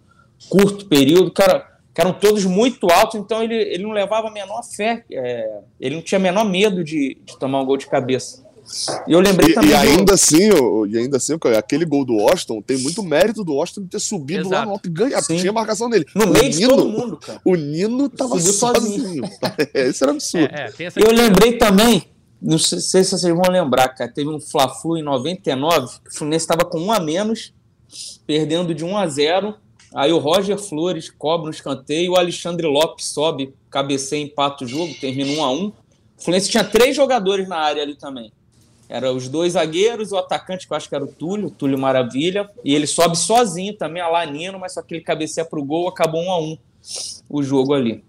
curto 0.48 0.86
período. 0.86 1.32
Cara, 1.32 1.77
que 1.99 2.03
eram 2.03 2.12
todos 2.12 2.44
muito 2.44 2.88
altos, 2.92 3.18
então 3.18 3.42
ele, 3.42 3.57
ele 3.57 3.82
não 3.82 3.90
levava 3.90 4.28
a 4.28 4.30
menor 4.30 4.62
fé, 4.62 5.05
é, 5.11 5.59
ele 5.80 5.96
não 5.96 6.03
tinha 6.03 6.20
menor 6.20 6.44
medo 6.44 6.84
de, 6.84 7.18
de, 7.24 7.36
tomar 7.36 7.61
um 7.61 7.66
gol 7.66 7.76
de 7.76 7.88
cabeça. 7.88 8.46
E 9.09 9.12
eu 9.12 9.18
lembrei 9.18 9.51
e, 9.51 9.55
também. 9.55 9.70
E 9.70 9.74
ainda, 9.74 10.05
do... 10.05 10.12
assim, 10.12 10.49
e 10.88 10.96
ainda 10.96 11.16
assim, 11.16 11.36
aquele 11.59 11.84
gol 11.84 12.05
do 12.05 12.14
Washington 12.14 12.62
tem 12.62 12.78
muito 12.78 13.03
mérito 13.03 13.42
do 13.42 13.55
Washington 13.55 13.88
ter 13.90 13.99
subido 13.99 14.42
Exato. 14.42 14.55
lá 14.55 14.64
no 14.64 14.70
alto 14.72 14.88
e 14.88 14.92
ganhar. 14.92 15.20
Tinha 15.22 15.51
a 15.51 15.53
marcação 15.53 15.90
dele. 15.90 16.07
No 16.14 16.26
o 16.26 16.28
meio 16.28 16.44
Nino, 16.44 16.57
de 16.57 16.68
todo 16.68 16.88
mundo, 16.88 17.16
cara. 17.16 17.40
O 17.44 17.57
Nino 17.57 18.09
tava 18.09 18.38
Subiu 18.38 18.53
sozinho. 18.53 19.03
sozinho. 19.03 19.24
Esse 19.74 20.05
era 20.05 20.12
absurdo. 20.12 20.55
É, 20.55 20.72
é, 20.78 20.92
eu 21.05 21.11
lembrei 21.11 21.59
também, 21.59 22.05
não 22.40 22.59
sei, 22.59 22.78
sei, 22.78 23.03
se 23.03 23.18
vocês 23.18 23.34
vão 23.34 23.51
lembrar, 23.51 23.88
cara, 23.88 24.09
teve 24.09 24.30
um 24.30 24.38
Fla-Flu 24.38 24.99
em 24.99 25.03
99, 25.03 25.99
que 26.05 26.11
o 26.11 26.14
Fluminense 26.14 26.44
estava 26.44 26.64
com 26.64 26.78
um 26.78 26.92
a 26.92 27.01
menos, 27.01 27.53
perdendo 28.24 28.72
de 28.72 28.84
1 28.84 28.96
a 28.96 29.09
0 29.09 29.55
Aí 29.95 30.12
o 30.12 30.18
Roger 30.18 30.59
Flores 30.59 31.11
cobra 31.11 31.49
um 31.49 31.51
escanteio, 31.51 32.12
o 32.12 32.16
Alexandre 32.16 32.66
Lopes 32.66 33.07
sobe, 33.07 33.55
cabeceia, 33.70 34.22
empata 34.22 34.64
o 34.64 34.68
jogo, 34.68 34.95
termina 35.01 35.30
um 35.32 35.45
a 35.45 35.51
um. 35.51 35.66
O 35.68 36.22
Fluminense 36.22 36.51
tinha 36.51 36.64
três 36.64 36.95
jogadores 36.95 37.49
na 37.49 37.57
área 37.57 37.82
ali 37.82 37.95
também. 37.95 38.30
Era 38.89 39.12
os 39.12 39.28
dois 39.28 39.53
zagueiros, 39.53 40.12
o 40.12 40.16
atacante, 40.16 40.66
que 40.66 40.72
eu 40.72 40.76
acho 40.76 40.89
que 40.89 40.95
era 40.95 41.05
o 41.05 41.09
Túlio, 41.09 41.51
Túlio 41.51 41.78
Maravilha, 41.78 42.51
e 42.64 42.74
ele 42.74 42.86
sobe 42.86 43.16
sozinho 43.16 43.74
também, 43.74 44.03
a 44.03 44.09
Lanino, 44.09 44.59
mas 44.59 44.74
só 44.74 44.82
que 44.82 44.95
ele 44.95 45.05
cabeceia 45.05 45.45
pro 45.45 45.62
gol, 45.62 45.89
acabou 45.89 46.22
um 46.22 46.30
a 46.30 46.41
um 46.41 46.57
o 47.28 47.43
jogo 47.43 47.74
ali. 47.74 48.03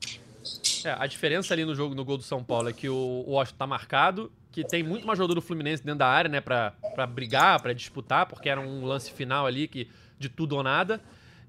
É, 0.86 0.96
a 0.98 1.06
diferença 1.06 1.54
ali 1.54 1.66
no 1.66 1.76
jogo, 1.76 1.94
no 1.94 2.06
gol 2.06 2.18
do 2.18 2.24
São 2.24 2.42
Paulo, 2.42 2.70
é 2.70 2.74
que 2.74 2.88
o 2.88 3.26
Washington 3.28 3.58
tá 3.58 3.68
marcado, 3.68 4.32
que 4.52 4.64
tem 4.64 4.82
muito 4.82 5.06
mais 5.06 5.18
jogador 5.18 5.36
do 5.36 5.42
Fluminense 5.42 5.84
dentro 5.84 6.00
da 6.00 6.08
área, 6.08 6.30
né, 6.30 6.40
pra 6.40 6.74
brigar, 7.08 7.62
pra 7.62 7.74
disputar, 7.74 8.26
porque 8.26 8.48
era 8.48 8.62
um 8.62 8.86
lance 8.86 9.12
final 9.12 9.46
ali 9.46 9.68
que 9.68 9.88
de 10.18 10.30
tudo 10.30 10.56
ou 10.56 10.64
nada. 10.64 11.02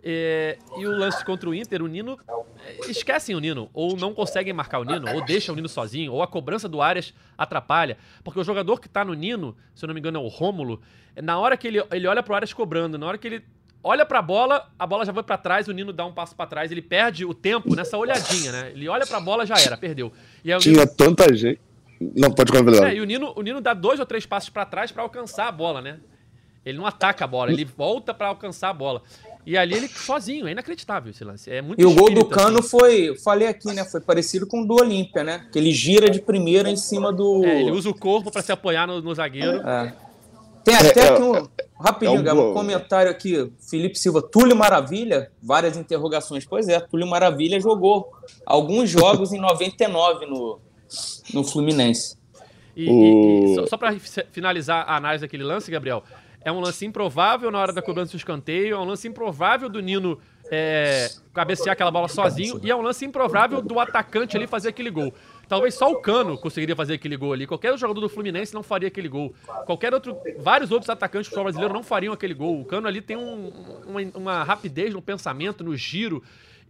É, 0.03 0.59
e 0.79 0.87
o 0.87 0.91
lance 0.91 1.25
contra 1.25 1.49
o 1.49 1.55
Inter, 1.55 1.83
o 1.83 1.87
Nino. 1.87 2.19
É, 2.65 2.91
esquecem 2.91 3.35
o 3.35 3.41
Nino, 3.41 3.71
ou 3.73 3.97
não 3.97 4.15
conseguem 4.15 4.53
marcar 4.53 4.79
o 4.79 4.85
Nino, 4.85 5.13
ou 5.15 5.25
deixam 5.25 5.53
o 5.53 5.57
Nino 5.57 5.69
sozinho, 5.69 6.13
ou 6.13 6.23
a 6.23 6.27
cobrança 6.27 6.69
do 6.69 6.81
Arias 6.81 7.13
atrapalha. 7.37 7.99
Porque 8.25 8.41
o 8.41 8.45
jogador 8.45 8.81
que 8.81 8.89
tá 8.89 9.05
no 9.05 9.15
Nino, 9.15 9.57
se 9.75 9.85
eu 9.85 9.87
não 9.87 9.95
me 9.95 10.01
engano 10.01 10.19
é 10.19 10.23
o 10.23 10.29
Rômulo, 10.29 10.81
na 11.23 11.39
hora 11.39 11.57
que 11.57 11.67
ele, 11.67 11.83
ele 11.91 12.07
olha 12.07 12.23
pro 12.23 12.35
Arias 12.35 12.53
cobrando, 12.53 12.99
na 12.99 13.07
hora 13.07 13.19
que 13.19 13.27
ele 13.27 13.45
olha 13.83 14.05
pra 14.05 14.21
bola, 14.21 14.71
a 14.79 14.87
bola 14.87 15.05
já 15.05 15.13
vai 15.13 15.23
para 15.23 15.39
trás, 15.39 15.69
o 15.69 15.73
Nino 15.73 15.93
dá 15.93 16.05
um 16.05 16.13
passo 16.13 16.35
para 16.35 16.47
trás, 16.47 16.71
ele 16.71 16.83
perde 16.83 17.25
o 17.25 17.35
tempo 17.35 17.75
nessa 17.75 17.97
olhadinha, 17.97 18.53
né? 18.53 18.73
Ele 18.75 18.89
olha 18.89 19.07
pra 19.07 19.21
bola, 19.21 19.47
já 19.47 19.59
era, 19.59 19.77
perdeu. 19.77 20.13
Tinha 20.61 20.87
tanta 20.87 21.35
gente. 21.35 21.61
Não, 22.01 22.31
pode 22.33 22.51
convidar. 22.51 22.91
É, 22.91 22.95
e 22.95 23.01
o 23.01 23.05
Nino, 23.05 23.33
o 23.37 23.43
Nino 23.43 23.61
dá 23.61 23.75
dois 23.75 24.01
ou 24.01 24.07
três 24.07 24.25
passos 24.25 24.49
para 24.49 24.65
trás 24.65 24.91
para 24.91 25.03
alcançar 25.03 25.49
a 25.49 25.53
bola, 25.53 25.83
né? 25.83 25.99
Ele 26.65 26.79
não 26.79 26.87
ataca 26.87 27.25
a 27.25 27.29
bola, 27.29 27.53
ele 27.53 27.65
volta 27.65 28.13
para 28.13 28.29
alcançar 28.29 28.69
a 28.69 28.73
bola. 28.73 29.03
E 29.47 29.57
ali 29.57 29.75
ele 29.75 29.89
sozinho, 29.89 30.47
é 30.47 30.53
inacreditável 30.53 31.11
esse 31.11 31.25
lance. 31.25 31.51
É 31.51 31.63
muito 31.63 31.81
e 31.81 31.85
o 31.85 31.95
gol 31.95 32.13
do 32.13 32.25
Cano 32.27 32.59
assim. 32.59 32.69
foi, 32.69 33.17
falei 33.19 33.49
aqui, 33.49 33.73
né? 33.73 33.85
Foi 33.85 34.01
parecido 34.01 34.47
com 34.47 34.63
o 34.63 34.67
do 34.67 34.75
Olímpia, 34.75 35.25
né? 35.25 35.47
Que 35.51 35.59
ele 35.59 35.73
gira 35.73 36.11
de 36.11 36.21
primeira 36.21 36.71
em 36.71 36.77
cima 36.77 37.13
do. 37.13 37.45
É, 37.45 37.63
ele 37.63 37.71
usa 37.71 37.89
o 37.89 37.95
corpo 37.95 38.31
para 38.31 38.43
se 38.43 38.53
apoiar 38.53 38.87
no, 38.87 39.01
no 39.01 39.15
zagueiro. 39.15 39.67
É. 39.67 39.95
Tem 40.63 40.75
até 40.75 41.01
é, 41.01 41.09
aqui 41.09 41.23
um. 41.23 41.49
Rapidinho, 41.81 42.29
é 42.29 42.35
um, 42.35 42.51
um 42.51 42.55
comentário 42.55 43.11
aqui. 43.11 43.51
Felipe 43.59 43.99
Silva, 43.99 44.21
Túlio 44.21 44.55
Maravilha, 44.55 45.33
várias 45.43 45.79
interrogações. 45.79 46.45
Pois 46.45 46.69
é, 46.69 46.79
Túlio 46.79 47.07
Maravilha 47.07 47.59
jogou 47.59 48.13
alguns 48.45 48.91
jogos 48.91 49.33
em 49.33 49.41
99 49.41 50.27
no, 50.27 50.61
no 51.33 51.43
Fluminense. 51.43 52.19
E, 52.77 52.91
o... 52.91 52.93
e, 52.93 53.53
e 53.53 53.55
só, 53.55 53.67
só 53.67 53.77
para 53.79 53.97
finalizar 54.31 54.85
a 54.87 54.97
análise 54.97 55.23
daquele 55.23 55.43
lance, 55.43 55.71
Gabriel, 55.71 56.05
É 56.43 56.51
um 56.51 56.61
lance 56.61 56.87
improvável 56.87 57.51
na 57.51 57.59
hora 57.59 57.73
da 57.73 57.83
cobrança 57.83 58.13
do 58.13 58.17
escanteio, 58.17 58.75
é 58.75 58.79
um 58.79 58.85
lance 58.85 59.07
improvável 59.07 59.69
do 59.69 59.81
Nino 59.81 60.19
é, 60.51 61.09
cabecear 61.35 61.73
aquela 61.73 61.91
bola 61.91 62.09
sozinho, 62.09 62.59
e 62.63 62.71
é 62.71 62.75
um 62.75 62.81
lance 62.81 63.05
improvável 63.05 63.61
do 63.61 63.79
atacante 63.79 64.37
ali 64.37 64.47
fazer 64.47 64.71
aquele 64.71 64.91
gol. 64.91 65.13
Talvez 65.51 65.75
só 65.75 65.91
o 65.91 66.01
Cano 66.01 66.39
conseguiria 66.39 66.77
fazer 66.77 66.95
aquele 66.95 67.17
gol 67.17 67.33
ali. 67.33 67.45
Qualquer 67.45 67.77
jogador 67.77 68.01
do 68.01 68.09
Fluminense 68.09 68.55
não 68.55 68.63
faria 68.63 68.87
aquele 68.87 69.09
gol. 69.09 69.35
Qualquer 69.67 69.93
outro. 69.93 70.17
Vários 70.39 70.71
outros 70.71 70.89
atacantes 70.89 71.27
do 71.27 71.31
futebol 71.31 71.45
brasileiro 71.45 71.75
não 71.75 71.83
fariam 71.83 72.15
aquele 72.15 72.35
gol. 72.35 72.61
O 72.61 72.65
Cano 72.65 72.87
ali 72.87 73.01
tem 73.01 73.17
um, 73.17 73.53
uma, 73.85 74.01
uma 74.15 74.45
rapidez 74.45 74.95
no 74.95 75.03
pensamento, 75.03 75.65
no 75.65 75.77
giro. 75.77 76.23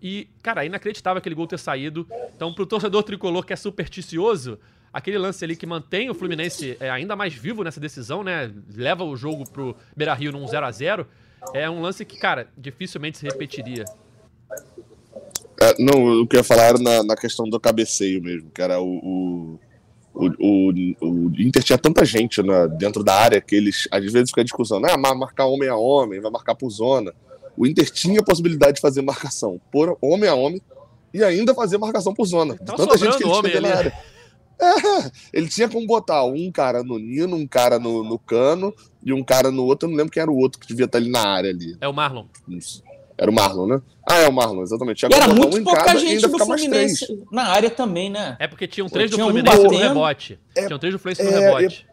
E, 0.03 0.29
cara, 0.43 0.65
é 0.65 0.67
inacreditável 0.67 1.19
aquele 1.19 1.35
gol 1.35 1.47
ter 1.47 1.59
saído. 1.59 2.07
Então, 2.35 2.53
pro 2.53 2.67
torcedor 2.67 3.03
tricolor 3.03 3.45
que 3.45 3.53
é 3.53 3.57
supersticioso, 3.57 4.59
aquele 4.93 5.19
lance 5.19 5.45
ali 5.45 5.55
que 5.55 5.67
mantém 5.67 6.09
o 6.11 6.15
Fluminense 6.15 6.77
é, 6.81 6.91
ainda 6.91 7.15
mais 7.15 7.35
vivo 7.35 7.63
nessa 7.63 7.81
decisão, 7.81 8.25
né? 8.25 8.51
Leva 8.75 9.05
o 9.05 9.17
jogo 9.17 9.49
pro 9.51 9.77
Beira 9.97 10.15
Rio 10.15 10.33
num 10.33 10.47
0 10.47 10.67
a 10.67 10.71
0 10.71 11.07
É 11.53 11.69
um 11.69 11.83
lance 11.83 12.05
que, 12.05 12.19
cara, 12.19 12.49
dificilmente 12.57 13.19
se 13.19 13.27
repetiria. 13.27 13.85
É, 15.61 15.75
não, 15.79 16.23
o 16.23 16.27
que 16.27 16.37
eu 16.37 16.41
ia 16.41 16.45
falar 16.45 16.65
era 16.65 16.79
na, 16.79 17.03
na 17.03 17.17
questão 17.17 17.49
do 17.49 17.61
cabeceio 17.61 18.23
mesmo, 18.23 18.51
era 18.59 18.81
o, 18.81 19.59
o, 20.15 20.27
o, 20.27 20.73
o, 21.01 21.33
Inter 21.39 21.63
tinha 21.63 21.77
tanta 21.77 22.03
gente 22.03 22.43
né, 22.43 22.67
dentro 22.67 23.05
da 23.05 23.15
área 23.15 23.41
que 23.43 23.55
eles, 23.55 23.87
às 23.91 24.11
vezes, 24.11 24.31
fica 24.31 24.43
discussão, 24.43 24.81
ah, 24.87 24.97
marcar 25.15 25.45
homem 25.45 25.69
a 25.69 25.77
homem, 25.77 26.19
vai 26.19 26.31
marcar 26.31 26.55
por 26.55 26.71
zona. 26.71 27.13
O 27.61 27.67
Inter 27.67 27.91
tinha 27.91 28.21
a 28.21 28.25
possibilidade 28.25 28.77
de 28.77 28.81
fazer 28.81 29.03
marcação 29.03 29.61
por 29.71 29.99
homem 30.01 30.27
a 30.31 30.35
homem 30.35 30.63
e 31.13 31.23
ainda 31.23 31.55
fazer 31.55 31.77
marcação 31.77 32.15
por 32.15 32.25
zona. 32.25 32.57
Tá 32.57 32.75
tanta 32.75 32.97
gente 32.97 33.19
que 33.19 33.23
ele 33.25 33.31
homem 33.31 33.51
tinha 33.51 33.61
na 33.61 33.77
área. 33.77 33.93
É, 34.63 35.11
ele 35.33 35.49
tinha 35.49 35.71
como 35.71 35.87
botar 35.87 36.23
um 36.23 36.53
cara 36.53 36.83
no 36.83 36.99
Nino, 36.99 37.35
um 37.35 37.47
cara 37.47 37.79
no, 37.79 38.05
no 38.05 38.19
Cano 38.19 38.75
e 39.03 39.11
um 39.11 39.25
cara 39.25 39.51
no 39.51 39.65
outro. 39.65 39.89
Eu 39.89 39.91
não 39.91 39.97
lembro 39.97 40.13
quem 40.13 40.21
era 40.21 40.31
o 40.31 40.37
outro 40.37 40.61
que 40.61 40.67
devia 40.67 40.85
estar 40.85 40.99
ali 40.99 41.11
na 41.11 41.27
área 41.27 41.49
ali. 41.49 41.79
É 41.81 41.89
o 41.89 41.95
Marlon. 41.95 42.27
Isso. 42.47 42.83
Era 43.17 43.31
o 43.31 43.35
Marlon, 43.35 43.67
né? 43.67 43.83
Ah, 44.07 44.19
é 44.19 44.29
o 44.29 44.33
Marlon, 44.33 44.63
exatamente. 44.63 45.03
E 45.03 45.15
era 45.15 45.29
muito 45.33 45.57
um 45.57 45.65
pouca 45.65 45.97
gente 45.97 46.29
do 46.29 46.39
Fluminense 46.39 47.25
na 47.33 47.45
área 47.45 47.71
também, 47.71 48.11
né? 48.11 48.37
É 48.39 48.47
porque 48.47 48.67
tinham 48.69 48.87
três 48.87 49.11
do 49.11 49.17
Fluminense 49.17 49.61
um 49.61 49.63
no 49.63 49.79
rebote. 49.79 50.39
É, 50.55 50.67
tinham 50.67 50.79
três 50.79 50.95
do 50.95 50.99
Fluminense 50.99 51.23
no 51.23 51.31
é, 51.31 51.41
rebote. 51.41 51.87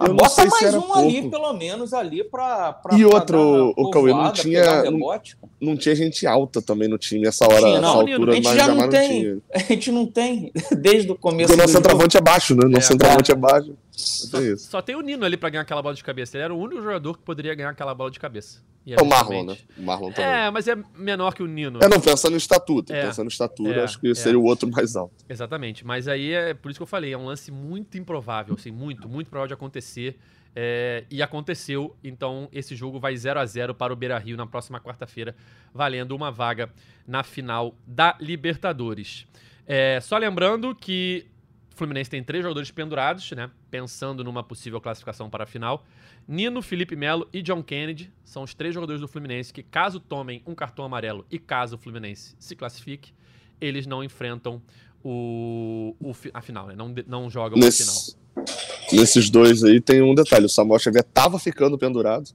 Não 0.00 0.16
Bota 0.16 0.44
mais 0.46 0.74
um 0.74 0.80
pouco. 0.80 0.98
ali, 0.98 1.30
pelo 1.30 1.52
menos, 1.52 1.92
ali 1.92 2.24
pra. 2.24 2.72
pra 2.72 2.96
e 2.96 3.04
outro, 3.04 3.72
o 3.76 3.90
Cauê, 3.90 4.12
não 4.12 4.32
tinha. 4.32 4.90
Não, 4.90 5.20
não, 5.60 5.76
tinha 5.76 5.94
gente 5.94 6.26
alta 6.26 6.60
também 6.60 6.88
no 6.88 6.98
time 6.98 7.26
essa 7.28 7.44
hora, 7.44 7.60
tinha, 7.60 7.80
não, 7.80 8.00
altura, 8.00 8.32
a 8.32 8.34
gente 8.34 8.56
já 8.56 8.68
não 8.68 8.88
tem. 8.88 9.42
a 9.54 9.58
gente 9.58 9.92
não 9.92 10.06
tem, 10.06 10.52
desde 10.72 11.12
o 11.12 11.14
começo. 11.14 11.48
Porque 11.48 11.60
o 11.60 11.62
nosso 11.62 11.74
centroavante 11.74 12.16
é 12.16 12.20
baixo, 12.20 12.54
né? 12.56 12.62
Nosso 12.64 12.78
é, 12.78 12.92
centroavante 12.92 13.30
é 13.30 13.34
baixo. 13.36 13.76
Só, 13.96 14.38
só, 14.56 14.82
tem 14.82 14.96
o 14.96 15.00
Nino 15.00 15.24
ali 15.24 15.36
pra 15.36 15.48
ganhar 15.48 15.62
aquela 15.62 15.80
bola 15.80 15.94
de 15.94 16.02
cabeça. 16.02 16.36
Ele 16.36 16.44
era 16.44 16.54
o 16.54 16.58
único 16.58 16.82
jogador 16.82 17.16
que 17.16 17.22
poderia 17.22 17.54
ganhar 17.54 17.70
aquela 17.70 17.94
bola 17.94 18.10
de 18.10 18.18
cabeça. 18.18 18.60
É 18.86 19.00
o 19.00 19.06
Marlon, 19.06 19.44
né? 19.46 19.56
O 19.78 19.82
Marlon 19.82 20.12
também. 20.12 20.30
É, 20.30 20.50
mas 20.50 20.68
é 20.68 20.76
menor 20.94 21.34
que 21.34 21.42
o 21.42 21.46
Nino. 21.46 21.78
É, 21.82 21.88
não, 21.88 22.00
pensando 22.00 22.34
em 22.34 22.36
estatuto. 22.36 22.92
É, 22.92 23.06
pensando 23.06 23.26
em 23.26 23.28
estatura, 23.28 23.80
é, 23.80 23.84
acho 23.84 23.98
que 23.98 24.10
é. 24.10 24.14
seria 24.14 24.38
o 24.38 24.44
outro 24.44 24.70
mais 24.70 24.94
alto. 24.94 25.24
Exatamente. 25.28 25.86
Mas 25.86 26.06
aí 26.06 26.32
é 26.32 26.52
por 26.52 26.70
isso 26.70 26.78
que 26.78 26.82
eu 26.82 26.86
falei, 26.86 27.12
é 27.12 27.16
um 27.16 27.24
lance 27.24 27.50
muito 27.50 27.96
improvável, 27.96 28.54
assim, 28.58 28.70
muito, 28.70 29.08
muito 29.08 29.30
provável 29.30 29.48
de 29.48 29.54
acontecer. 29.54 30.18
É, 30.56 31.04
e 31.10 31.20
aconteceu, 31.20 31.96
então 32.04 32.48
esse 32.52 32.76
jogo 32.76 33.00
vai 33.00 33.16
0 33.16 33.40
a 33.40 33.46
0 33.46 33.74
para 33.74 33.92
o 33.92 33.96
Beira 33.96 34.16
Rio 34.18 34.36
na 34.36 34.46
próxima 34.46 34.78
quarta-feira, 34.78 35.34
valendo 35.72 36.14
uma 36.14 36.30
vaga 36.30 36.70
na 37.06 37.24
final 37.24 37.74
da 37.86 38.16
Libertadores. 38.20 39.26
É, 39.66 39.98
só 40.00 40.16
lembrando 40.16 40.74
que 40.74 41.26
o 41.74 41.76
Fluminense 41.76 42.08
tem 42.08 42.22
três 42.22 42.42
jogadores 42.42 42.70
pendurados, 42.70 43.28
né? 43.32 43.50
Pensando 43.68 44.22
numa 44.22 44.44
possível 44.44 44.80
classificação 44.80 45.28
para 45.28 45.42
a 45.42 45.46
final. 45.46 45.84
Nino, 46.26 46.62
Felipe 46.62 46.94
Melo 46.94 47.28
e 47.32 47.42
John 47.42 47.64
Kennedy 47.64 48.12
são 48.24 48.44
os 48.44 48.54
três 48.54 48.72
jogadores 48.72 49.00
do 49.00 49.08
Fluminense 49.08 49.52
que, 49.52 49.60
caso 49.60 49.98
tomem 49.98 50.40
um 50.46 50.54
cartão 50.54 50.84
amarelo 50.84 51.26
e 51.28 51.36
caso 51.36 51.74
o 51.74 51.78
Fluminense 51.78 52.36
se 52.38 52.54
classifique, 52.54 53.12
eles 53.60 53.88
não 53.88 54.04
enfrentam 54.04 54.62
o, 55.02 55.96
o 56.00 56.12
a 56.32 56.40
final, 56.40 56.68
né? 56.68 56.76
Não, 56.76 56.94
não 57.08 57.28
jogam 57.28 57.58
Nesse, 57.58 57.82
a 57.82 57.86
final. 57.86 58.52
Nesses 58.92 59.28
dois 59.28 59.64
aí 59.64 59.80
tem 59.80 60.00
um 60.00 60.14
detalhe: 60.14 60.46
o 60.46 60.48
Samuel 60.48 60.78
Xavier 60.78 61.04
tava 61.12 61.40
ficando 61.40 61.76
pendurado 61.76 62.30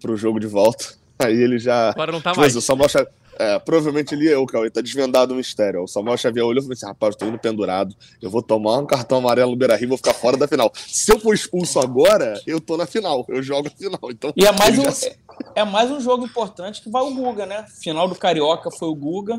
pro 0.00 0.16
jogo 0.16 0.38
de 0.38 0.46
volta. 0.46 0.94
Aí 1.18 1.34
ele 1.34 1.58
já. 1.58 1.90
Agora 1.90 2.12
não 2.12 2.20
tá 2.20 2.34
mais. 2.34 2.52
Mas 2.52 2.56
o 2.56 2.60
Samuel 2.60 2.90
Xavier. 2.90 3.10
É, 3.38 3.58
provavelmente 3.58 4.14
ele 4.14 4.30
é 4.30 4.36
o 4.36 4.46
Cauê, 4.46 4.70
tá 4.70 4.80
desvendado 4.80 5.34
o 5.34 5.36
mistério. 5.36 5.82
O 5.82 5.86
Samuel 5.86 6.16
Xavier 6.16 6.44
olhou 6.44 6.60
e 6.60 6.62
falou 6.62 6.72
assim: 6.72 6.86
rapaz, 6.86 7.16
tô 7.16 7.26
indo 7.26 7.38
pendurado, 7.38 7.94
eu 8.20 8.30
vou 8.30 8.42
tomar 8.42 8.78
um 8.78 8.86
cartão 8.86 9.18
amarelo 9.18 9.50
no 9.50 9.56
Beira 9.56 9.76
Rio, 9.76 9.88
vou 9.88 9.98
ficar 9.98 10.14
fora 10.14 10.36
da 10.36 10.48
final. 10.48 10.72
Se 10.74 11.12
eu 11.12 11.18
for 11.18 11.34
expulso 11.34 11.78
agora, 11.78 12.40
eu 12.46 12.60
tô 12.60 12.76
na 12.76 12.86
final, 12.86 13.24
eu 13.28 13.42
jogo 13.42 13.68
a 13.68 13.70
final. 13.70 14.00
Então, 14.10 14.32
e 14.36 14.44
é 14.44 14.52
mais, 14.52 14.78
um, 14.78 14.84
já... 14.84 15.10
é 15.54 15.64
mais 15.64 15.90
um 15.90 16.00
jogo 16.00 16.24
importante 16.24 16.82
que 16.82 16.90
vai 16.90 17.02
o 17.02 17.14
Guga, 17.14 17.46
né? 17.46 17.66
Final 17.80 18.08
do 18.08 18.14
Carioca 18.14 18.70
foi 18.70 18.88
o 18.88 18.94
Guga. 18.94 19.36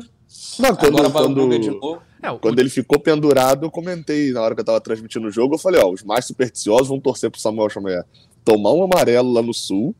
Não, 0.58 0.76
quando, 0.76 0.98
agora 0.98 1.08
vai 1.08 1.22
quando, 1.22 1.38
o 1.38 1.44
Guga 1.44 1.58
de 1.58 1.70
novo. 1.70 2.02
É, 2.22 2.36
quando 2.36 2.58
ele 2.58 2.70
ficou 2.70 2.98
pendurado, 2.98 3.66
eu 3.66 3.70
comentei 3.70 4.32
na 4.32 4.42
hora 4.42 4.54
que 4.54 4.60
eu 4.60 4.64
tava 4.64 4.80
transmitindo 4.80 5.28
o 5.28 5.30
jogo, 5.30 5.54
eu 5.54 5.58
falei, 5.58 5.80
ó, 5.80 5.90
os 5.90 6.02
mais 6.02 6.24
supersticiosos 6.24 6.88
vão 6.88 7.00
torcer 7.00 7.30
pro 7.30 7.40
Samuel 7.40 7.70
Xavier 7.70 8.04
tomar 8.48 8.72
um 8.72 8.82
amarelo 8.82 9.30
lá 9.30 9.42
no 9.42 9.52
sul 9.52 9.94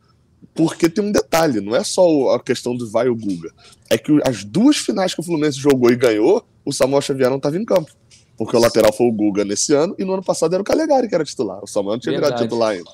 porque 0.55 0.89
tem 0.89 1.05
um 1.05 1.13
detalhe, 1.13 1.61
não 1.61 1.75
é 1.75 1.85
só 1.85 2.35
a 2.35 2.41
questão 2.41 2.77
do 2.77 2.91
vai 2.91 3.09
o 3.09 3.15
Guga. 3.15 3.53
É 3.89 3.97
que 3.97 4.19
as 4.25 4.45
duas 4.45 4.77
finais 4.77 5.15
que 5.15 5.21
o 5.21 5.23
Fluminense 5.23 5.59
jogou 5.59 5.91
e 5.91 5.97
ganhou, 5.97 6.45
o 6.65 6.73
Samuel 6.73 7.01
Xavier 7.01 7.31
não 7.31 7.37
estava 7.37 7.57
em 7.57 7.65
campo. 7.65 7.91
Porque 8.37 8.57
o 8.57 8.61
lateral 8.61 8.93
foi 8.93 9.07
o 9.07 9.13
Guga 9.13 9.45
nesse 9.45 9.75
ano 9.75 9.95
e 9.99 10.05
no 10.05 10.15
ano 10.15 10.23
passado 10.23 10.55
era 10.55 10.63
o 10.63 10.65
Calegari 10.65 11.09
que 11.09 11.15
era 11.15 11.25
titular. 11.25 11.63
O 11.63 11.67
Samuel 11.67 11.95
não 11.95 12.01
tinha 12.01 12.13
Verdade. 12.13 12.35
virado 12.35 12.49
titular 12.49 12.71
ainda. 12.71 12.91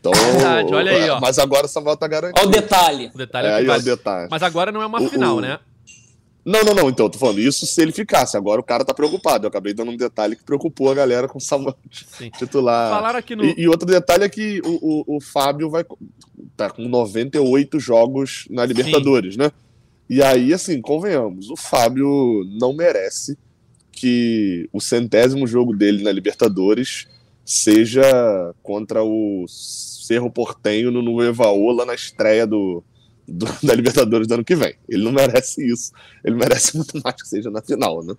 Então, 0.00 0.12
Verdade, 0.12 0.74
olha 0.74 0.92
aí, 0.92 1.10
ó. 1.10 1.20
Mas 1.20 1.38
agora 1.38 1.66
o 1.66 1.68
Samuel 1.68 1.96
tá 1.96 2.08
garantido. 2.08 2.40
Olha 2.40 2.48
o 2.48 2.50
detalhe. 2.50 3.10
O 3.14 3.18
detalhe 3.18 3.48
é, 3.48 3.60
é, 3.60 3.64
vai... 3.64 3.78
o 3.78 3.82
detalhe. 3.82 4.28
Mas 4.30 4.42
agora 4.42 4.72
não 4.72 4.80
é 4.80 4.86
uma 4.86 5.02
o, 5.02 5.08
final, 5.08 5.36
o... 5.36 5.40
né? 5.42 5.58
Não, 6.42 6.64
não, 6.64 6.72
não. 6.72 6.88
Então, 6.88 7.04
eu 7.04 7.10
tô 7.10 7.18
falando 7.18 7.38
isso 7.38 7.66
se 7.66 7.82
ele 7.82 7.92
ficasse. 7.92 8.34
Agora 8.34 8.58
o 8.58 8.64
cara 8.64 8.82
tá 8.82 8.94
preocupado. 8.94 9.44
Eu 9.44 9.48
acabei 9.48 9.74
dando 9.74 9.90
um 9.90 9.96
detalhe 9.96 10.34
que 10.34 10.42
preocupou 10.42 10.90
a 10.90 10.94
galera 10.94 11.28
com 11.28 11.36
o 11.36 11.40
Samuel 11.40 11.76
Sim. 11.92 12.30
titular. 12.38 12.90
Falaram 12.90 13.18
aqui 13.18 13.36
no... 13.36 13.44
E, 13.44 13.54
e, 13.58 13.68
outro 13.68 13.86
detalhe 13.86 14.24
é 14.24 14.28
que 14.30 14.62
o, 14.64 15.14
o, 15.14 15.16
o, 15.16 15.20
Fábio 15.20 15.68
vai 15.68 15.84
tá 16.60 16.70
com 16.70 16.86
98 16.86 17.80
jogos 17.80 18.46
na 18.50 18.66
Libertadores, 18.66 19.34
Sim. 19.34 19.40
né? 19.40 19.52
E 20.08 20.22
aí, 20.22 20.52
assim, 20.52 20.80
convenhamos, 20.80 21.48
o 21.50 21.56
Fábio 21.56 22.44
não 22.58 22.72
merece 22.72 23.38
que 23.92 24.68
o 24.72 24.80
centésimo 24.80 25.46
jogo 25.46 25.74
dele 25.74 26.02
na 26.02 26.12
Libertadores 26.12 27.06
seja 27.44 28.02
contra 28.62 29.02
o 29.02 29.46
Cerro 29.48 30.30
Portenho 30.30 30.90
no 30.90 31.00
Nuevaô 31.00 31.72
lá 31.72 31.86
na 31.86 31.94
estreia 31.94 32.46
do, 32.46 32.82
do, 33.26 33.46
da 33.62 33.74
Libertadores 33.74 34.26
do 34.26 34.34
ano 34.34 34.44
que 34.44 34.56
vem. 34.56 34.74
Ele 34.88 35.04
não 35.04 35.12
merece 35.12 35.64
isso. 35.66 35.92
Ele 36.24 36.36
merece 36.36 36.76
muito 36.76 37.00
mais 37.02 37.20
que 37.22 37.28
seja 37.28 37.50
na 37.50 37.62
final, 37.62 38.02
né? 38.04 38.14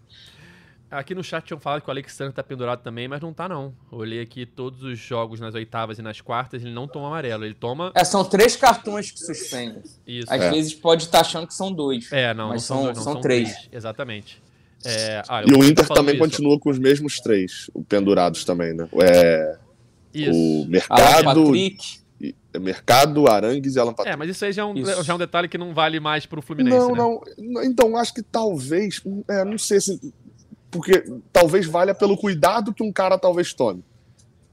Aqui 0.92 1.16
no 1.16 1.24
chat 1.24 1.46
tinham 1.46 1.60
falado 1.60 1.82
que 1.82 1.88
o 1.88 1.92
Alexandre 1.92 2.34
tá 2.34 2.44
pendurado 2.44 2.84
também, 2.84 3.08
mas 3.08 3.22
não 3.22 3.34
tá 3.34 3.48
não. 3.48 3.74
Eu 3.90 4.00
olhei 4.00 4.22
aqui 4.22 4.46
todos 4.46 4.84
os 4.84 5.00
jogos 5.00 5.40
nas 5.40 5.56
oitavas 5.56 5.98
e 5.98 6.02
nas 6.02 6.20
quartas, 6.20 6.62
ele 6.62 6.74
não 6.74 6.86
toma 6.86 7.08
amarelo, 7.08 7.46
ele 7.46 7.54
toma... 7.54 7.94
É, 7.96 8.04
são 8.04 8.26
três 8.26 8.58
cartões 8.58 9.10
que 9.10 9.20
suspendem. 9.20 9.82
Isso. 10.06 10.32
Às 10.32 10.42
é. 10.42 10.52
vezes 10.52 10.74
pode 10.74 11.04
estar 11.04 11.20
tá 11.20 11.22
achando 11.22 11.48
que 11.48 11.54
são 11.54 11.72
dois. 11.72 12.12
É, 12.12 12.34
não, 12.34 12.50
mas 12.50 12.68
não 12.68 12.68
são, 12.68 12.76
são, 12.76 12.84
dois, 12.84 12.98
não, 12.98 13.04
são, 13.04 13.14
são 13.14 13.22
três. 13.22 13.52
três. 13.52 13.70
Exatamente. 13.72 14.42
É, 14.84 15.22
ah, 15.30 15.44
e 15.46 15.54
o 15.54 15.64
Inter 15.64 15.88
também 15.88 16.16
isso. 16.16 16.24
continua 16.24 16.60
com 16.60 16.70
os 16.70 16.80
mesmos 16.80 17.20
três, 17.20 17.70
pendurados 17.88 18.44
também, 18.44 18.74
né? 18.74 18.90
É, 19.02 19.58
isso. 20.14 20.32
O 20.32 20.66
Mercado... 20.68 21.54
Mercado, 22.60 23.28
Arangues 23.28 23.76
e 23.76 23.80
Alan 23.80 23.94
Patrick. 23.94 24.14
É, 24.14 24.18
mas 24.18 24.30
isso 24.30 24.44
aí 24.44 24.52
já 24.52 24.64
é, 24.64 24.66
um, 24.66 24.76
já 24.76 25.14
é 25.14 25.16
um 25.16 25.20
detalhe 25.20 25.48
que 25.48 25.58
não 25.58 25.74
vale 25.74 26.00
mais 26.00 26.26
pro 26.26 26.42
Fluminense. 26.42 26.78
Não, 26.78 26.92
né? 26.92 27.26
não. 27.38 27.64
Então, 27.64 27.96
acho 27.96 28.14
que 28.14 28.22
talvez. 28.22 29.02
É, 29.30 29.46
não 29.46 29.58
sei 29.58 29.80
se. 29.80 30.14
Porque 30.72 31.04
talvez 31.32 31.66
valha 31.66 31.94
pelo 31.94 32.18
cuidado 32.18 32.74
que 32.74 32.82
um 32.82 32.92
cara 32.92 33.18
talvez 33.18 33.54
tome. 33.54 33.84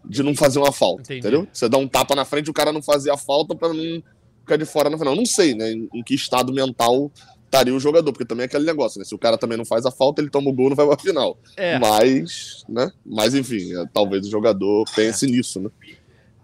De 0.04 0.22
não 0.22 0.34
fazer 0.34 0.58
uma 0.58 0.72
falta. 0.72 1.02
Entendi. 1.02 1.20
Entendeu? 1.20 1.48
Você 1.52 1.68
dá 1.68 1.78
um 1.78 1.86
tapa 1.86 2.14
na 2.14 2.24
frente, 2.24 2.50
o 2.50 2.54
cara 2.54 2.72
não 2.72 2.82
fazer 2.82 3.10
a 3.10 3.16
falta 3.16 3.54
para 3.54 3.72
não 3.72 4.02
ficar 4.40 4.56
de 4.56 4.64
fora 4.64 4.90
no 4.90 4.98
final. 4.98 5.14
Não 5.14 5.24
sei, 5.24 5.54
né? 5.54 5.70
Em, 5.70 6.02
que 6.02 6.14
estado 6.14 6.52
mental 6.52 7.12
estaria 7.44 7.74
o 7.74 7.80
jogador, 7.80 8.12
porque 8.12 8.26
também 8.26 8.42
é 8.42 8.46
aquele 8.46 8.64
negócio, 8.64 8.98
né? 8.98 9.04
Se 9.04 9.14
o 9.14 9.18
cara 9.18 9.38
também 9.38 9.56
não 9.56 9.64
faz 9.64 9.86
a 9.86 9.90
falta, 9.90 10.20
ele 10.20 10.30
toma 10.30 10.50
o 10.50 10.52
gol 10.52 10.70
não 10.70 10.76
vai 10.76 10.86
pra 10.86 10.98
final. 10.98 11.38
É. 11.56 11.78
Mas, 11.78 12.64
né? 12.68 12.90
Mas 13.06 13.34
enfim, 13.34 13.74
é, 13.74 13.86
talvez 13.92 14.26
o 14.26 14.30
jogador 14.30 14.84
pense 14.94 15.24
é. 15.24 15.28
nisso, 15.28 15.60
né? 15.60 15.70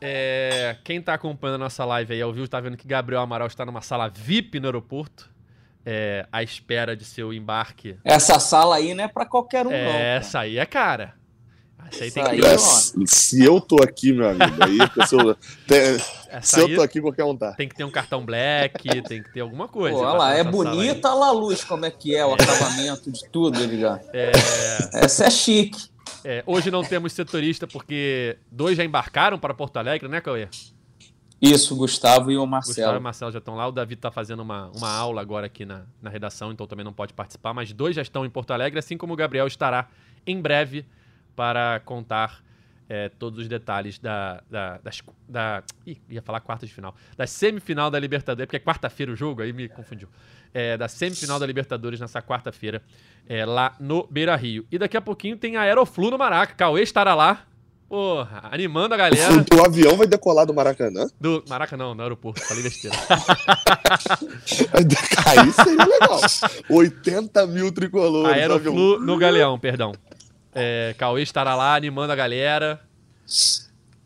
É, 0.01 0.77
quem 0.85 0.99
está 0.99 1.15
acompanhando 1.15 1.57
a 1.57 1.65
nossa 1.65 1.85
live 1.85 2.13
aí 2.13 2.21
ao 2.21 2.33
vivo 2.33 2.45
está 2.45 2.61
vendo 2.61 2.77
que 2.77 2.87
Gabriel 2.87 3.23
Amaral 3.23 3.47
está 3.47 3.65
numa 3.65 3.81
sala 3.81 4.09
VIP 4.09 4.61
no 4.61 4.67
aeroporto, 4.67 5.31
é, 5.85 6.27
à 6.33 6.43
espera 6.43 6.97
de 6.97 7.05
seu 7.05 7.33
embarque. 7.33 7.97
Essa 8.05 8.39
sala 8.39 8.77
aí 8.77 8.95
não 8.95 9.05
é 9.05 9.09
para 9.09 9.27
qualquer 9.27 9.67
um, 9.67 9.73
é, 9.73 9.85
não. 9.85 9.93
Essa 9.93 10.41
aí 10.41 10.59
é 10.59 10.67
cara. 10.67 11.15
Essa 11.93 12.05
aí 12.05 12.11
tem 12.11 12.25
que... 12.25 12.47
É, 12.47 12.57
se 13.07 13.45
eu 13.45 13.61
tô 13.61 13.77
aqui, 13.83 14.13
meu 14.13 14.31
amigo, 14.31 14.57
aí 14.61 14.89
pessoa, 14.91 15.37
tem, 15.69 15.99
se 16.41 16.61
eu 16.61 16.75
tô 16.75 16.83
aqui, 16.83 17.01
qualquer 17.01 17.25
um 17.25 17.37
tá. 17.37 17.53
Tem 17.53 17.69
que 17.69 17.75
ter 17.75 17.85
um 17.85 17.91
cartão 17.91 18.25
black, 18.25 19.03
tem 19.03 19.23
que 19.23 19.33
ter 19.33 19.41
alguma 19.41 19.69
coisa. 19.69 19.97
Pô, 19.97 20.03
olha 20.03 20.19
lá, 20.19 20.35
é 20.35 20.43
bonita, 20.43 21.09
a 21.09 21.31
luz, 21.31 21.63
como 21.63 21.85
é 21.85 21.91
que 21.91 22.17
é 22.17 22.25
o 22.25 22.35
acabamento 22.35 23.13
de 23.13 23.29
tudo, 23.29 23.63
Edgar. 23.63 24.01
É... 24.13 24.33
Essa 24.95 25.27
é 25.27 25.31
chique. 25.31 25.93
É, 26.25 26.43
hoje 26.47 26.71
não 26.71 26.83
temos 26.83 27.13
setorista 27.13 27.67
porque 27.67 28.39
dois 28.51 28.79
já 28.79 28.85
embarcaram 28.85 29.39
para 29.39 29.53
Porto 29.53 29.77
Alegre, 29.77 30.09
né, 30.09 30.23
Cauê? 30.23 30.49
Isso, 31.41 31.77
Gustavo 31.77 32.31
e 32.31 32.37
o 32.37 32.41
Gustavo 32.41 32.47
e 32.47 32.51
Marcelo. 32.51 32.99
o 32.99 33.03
Marcelo 33.03 33.33
já 33.33 33.39
estão 33.39 33.55
lá. 33.55 33.67
O 33.69 33.73
Davi 33.73 33.95
está 33.95 34.11
fazendo 34.11 34.41
uma, 34.41 34.71
uma 34.75 34.91
aula 34.91 35.21
agora 35.21 35.47
aqui 35.47 35.65
na, 35.65 35.83
na 36.01 36.11
redação, 36.11 36.53
então 36.53 36.67
também 36.67 36.85
não 36.85 36.93
pode 36.93 37.13
participar. 37.13 37.53
Mas 37.53 37.73
dois 37.73 37.95
já 37.97 38.03
estão 38.03 38.25
em 38.25 38.31
Porto 38.31 38.53
Alegre, 38.53 38.79
assim 38.79 38.97
como 38.97 39.13
o 39.13 39.17
Gabriel 39.17 39.47
estará 39.47 39.89
em 40.27 40.41
breve 40.41 40.87
para 41.37 41.81
contar 41.85 42.43
é, 42.89 43.09
todos 43.09 43.41
os 43.41 43.49
detalhes 43.49 43.99
da, 43.99 44.43
da, 44.51 44.79
das, 44.79 45.03
da. 45.29 45.63
Ih, 45.87 46.01
ia 46.09 46.23
falar 46.23 46.41
quarta 46.41 46.67
de 46.67 46.73
final. 46.73 46.95
Da 47.17 47.27
semifinal 47.27 47.91
da 47.91 47.99
Libertadores, 47.99 48.47
porque 48.47 48.57
é 48.57 48.61
quarta-feira 48.61 49.13
o 49.13 49.17
jogo, 49.17 49.43
aí 49.43 49.53
me 49.53 49.69
confundiu. 49.69 50.09
É, 50.53 50.77
da 50.77 50.87
semifinal 50.87 51.39
da 51.39 51.47
Libertadores 51.47 51.99
nessa 51.99 52.23
quarta-feira, 52.23 52.83
é, 53.29 53.45
lá 53.45 53.75
no 53.81 54.07
Beira 54.11 54.37
Rio. 54.37 54.67
E 54.71 54.79
daqui 54.79 54.97
a 54.97 55.01
pouquinho 55.01 55.37
tem 55.37 55.57
a 55.57 55.63
Aeroflu 55.63 56.11
no 56.11 56.19
Maraca. 56.19 56.55
Cauê 56.55 56.83
estará 56.83 57.15
lá. 57.15 57.47
Porra, 57.89 58.49
animando 58.51 58.95
a 58.95 58.97
galera. 58.97 59.33
O, 59.55 59.65
avião 59.65 59.97
vai 59.97 60.07
decolar 60.07 60.47
do 60.47 60.55
Maracanã? 60.55 61.07
Do 61.21 61.45
Maraca 61.49 61.77
não, 61.77 61.95
no 61.95 62.03
aeroporto, 62.03 62.41
falei 62.43 62.63
besteira. 62.63 62.97
Aí 65.27 65.53
seria 65.53 65.85
legal. 65.85 66.21
80 66.71 67.47
mil 67.47 67.73
tricolores. 67.73 68.37
Aeroflu 68.37 68.99
no 69.01 69.17
Galeão, 69.17 69.59
perdão. 69.59 69.93
É, 70.55 70.95
Cauê 70.99 71.23
estará 71.23 71.55
lá 71.55 71.75
animando 71.75 72.13
a 72.13 72.17
galera. 72.17 72.81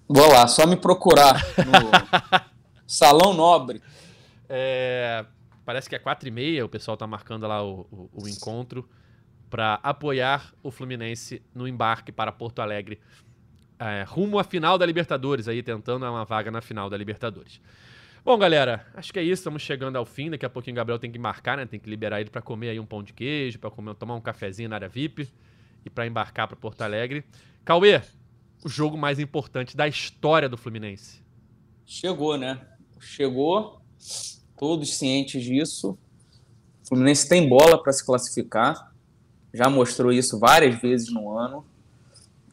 Vou 0.08 0.28
lá, 0.32 0.46
só 0.48 0.66
me 0.66 0.76
procurar 0.76 1.34
no 1.58 2.40
Salão 2.86 3.34
Nobre. 3.34 3.82
É, 4.48 5.24
parece 5.64 5.88
que 5.88 5.94
é 5.94 5.98
4 5.98 6.28
e 6.28 6.30
meia, 6.30 6.64
o 6.64 6.68
pessoal 6.68 6.96
tá 6.96 7.06
marcando 7.06 7.46
lá 7.46 7.62
o, 7.62 7.86
o- 7.92 8.10
o 8.24 8.28
encontro 8.28 8.88
para 9.50 9.78
apoiar 9.82 10.52
o 10.62 10.70
Fluminense 10.70 11.42
no 11.54 11.68
embarque 11.68 12.10
para 12.12 12.32
Porto 12.32 12.60
Alegre, 12.60 12.98
é, 13.78 14.04
rumo 14.06 14.38
à 14.38 14.44
final 14.44 14.76
da 14.76 14.84
Libertadores, 14.84 15.48
aí 15.48 15.62
tentando 15.62 16.04
uma 16.06 16.24
vaga 16.24 16.50
na 16.50 16.60
final 16.60 16.90
da 16.90 16.96
Libertadores. 16.96 17.60
Bom, 18.24 18.36
galera, 18.36 18.86
acho 18.94 19.12
que 19.12 19.18
é 19.18 19.22
isso, 19.22 19.40
estamos 19.40 19.62
chegando 19.62 19.96
ao 19.96 20.04
fim. 20.04 20.30
Daqui 20.30 20.44
a 20.44 20.50
pouquinho 20.50 20.74
o 20.74 20.76
Gabriel 20.76 20.98
tem 20.98 21.10
que 21.10 21.18
marcar, 21.18 21.56
né? 21.56 21.64
Tem 21.64 21.80
que 21.80 21.88
liberar 21.88 22.20
ele 22.20 22.28
para 22.28 22.42
comer 22.42 22.70
aí 22.70 22.80
um 22.80 22.84
pão 22.84 23.02
de 23.02 23.12
queijo, 23.12 23.58
para 23.58 23.70
tomar 23.94 24.14
um 24.14 24.20
cafezinho 24.20 24.68
na 24.68 24.76
área 24.76 24.88
VIP 24.88 25.28
e 25.84 25.88
para 25.88 26.06
embarcar 26.06 26.46
para 26.46 26.56
Porto 26.56 26.82
Alegre. 26.82 27.24
Cauê, 27.64 28.02
o 28.64 28.68
jogo 28.68 28.98
mais 28.98 29.18
importante 29.18 29.76
da 29.76 29.86
história 29.86 30.48
do 30.48 30.56
Fluminense. 30.56 31.22
Chegou, 31.86 32.36
né? 32.36 32.60
Chegou, 33.00 33.80
todos 34.58 34.98
cientes 34.98 35.42
disso. 35.42 35.96
O 36.84 36.88
Fluminense 36.88 37.28
tem 37.28 37.48
bola 37.48 37.82
para 37.82 37.92
se 37.92 38.04
classificar, 38.04 38.92
já 39.54 39.70
mostrou 39.70 40.12
isso 40.12 40.38
várias 40.38 40.80
vezes 40.80 41.10
no 41.12 41.30
ano. 41.38 41.64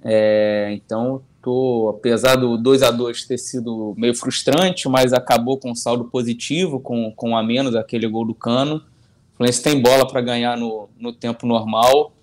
É, 0.07 0.69
então, 0.71 1.23
tô, 1.41 1.95
apesar 1.97 2.35
do 2.35 2.59
2 2.59 2.83
a 2.83 2.91
2 2.91 3.25
ter 3.25 3.39
sido 3.39 3.95
meio 3.97 4.13
frustrante, 4.13 4.87
mas 4.87 5.13
acabou 5.13 5.57
com 5.57 5.71
um 5.71 5.75
saldo 5.75 6.05
positivo, 6.05 6.79
com, 6.79 7.11
com 7.11 7.31
um 7.31 7.37
a 7.37 7.41
menos 7.41 7.75
aquele 7.75 8.07
gol 8.07 8.23
do 8.23 8.35
Cano. 8.35 8.75
O 8.75 9.37
Fluminense 9.37 9.63
tem 9.63 9.81
bola 9.81 10.07
para 10.07 10.21
ganhar 10.21 10.55
no, 10.55 10.87
no 10.99 11.11
tempo 11.11 11.47
normal. 11.47 12.13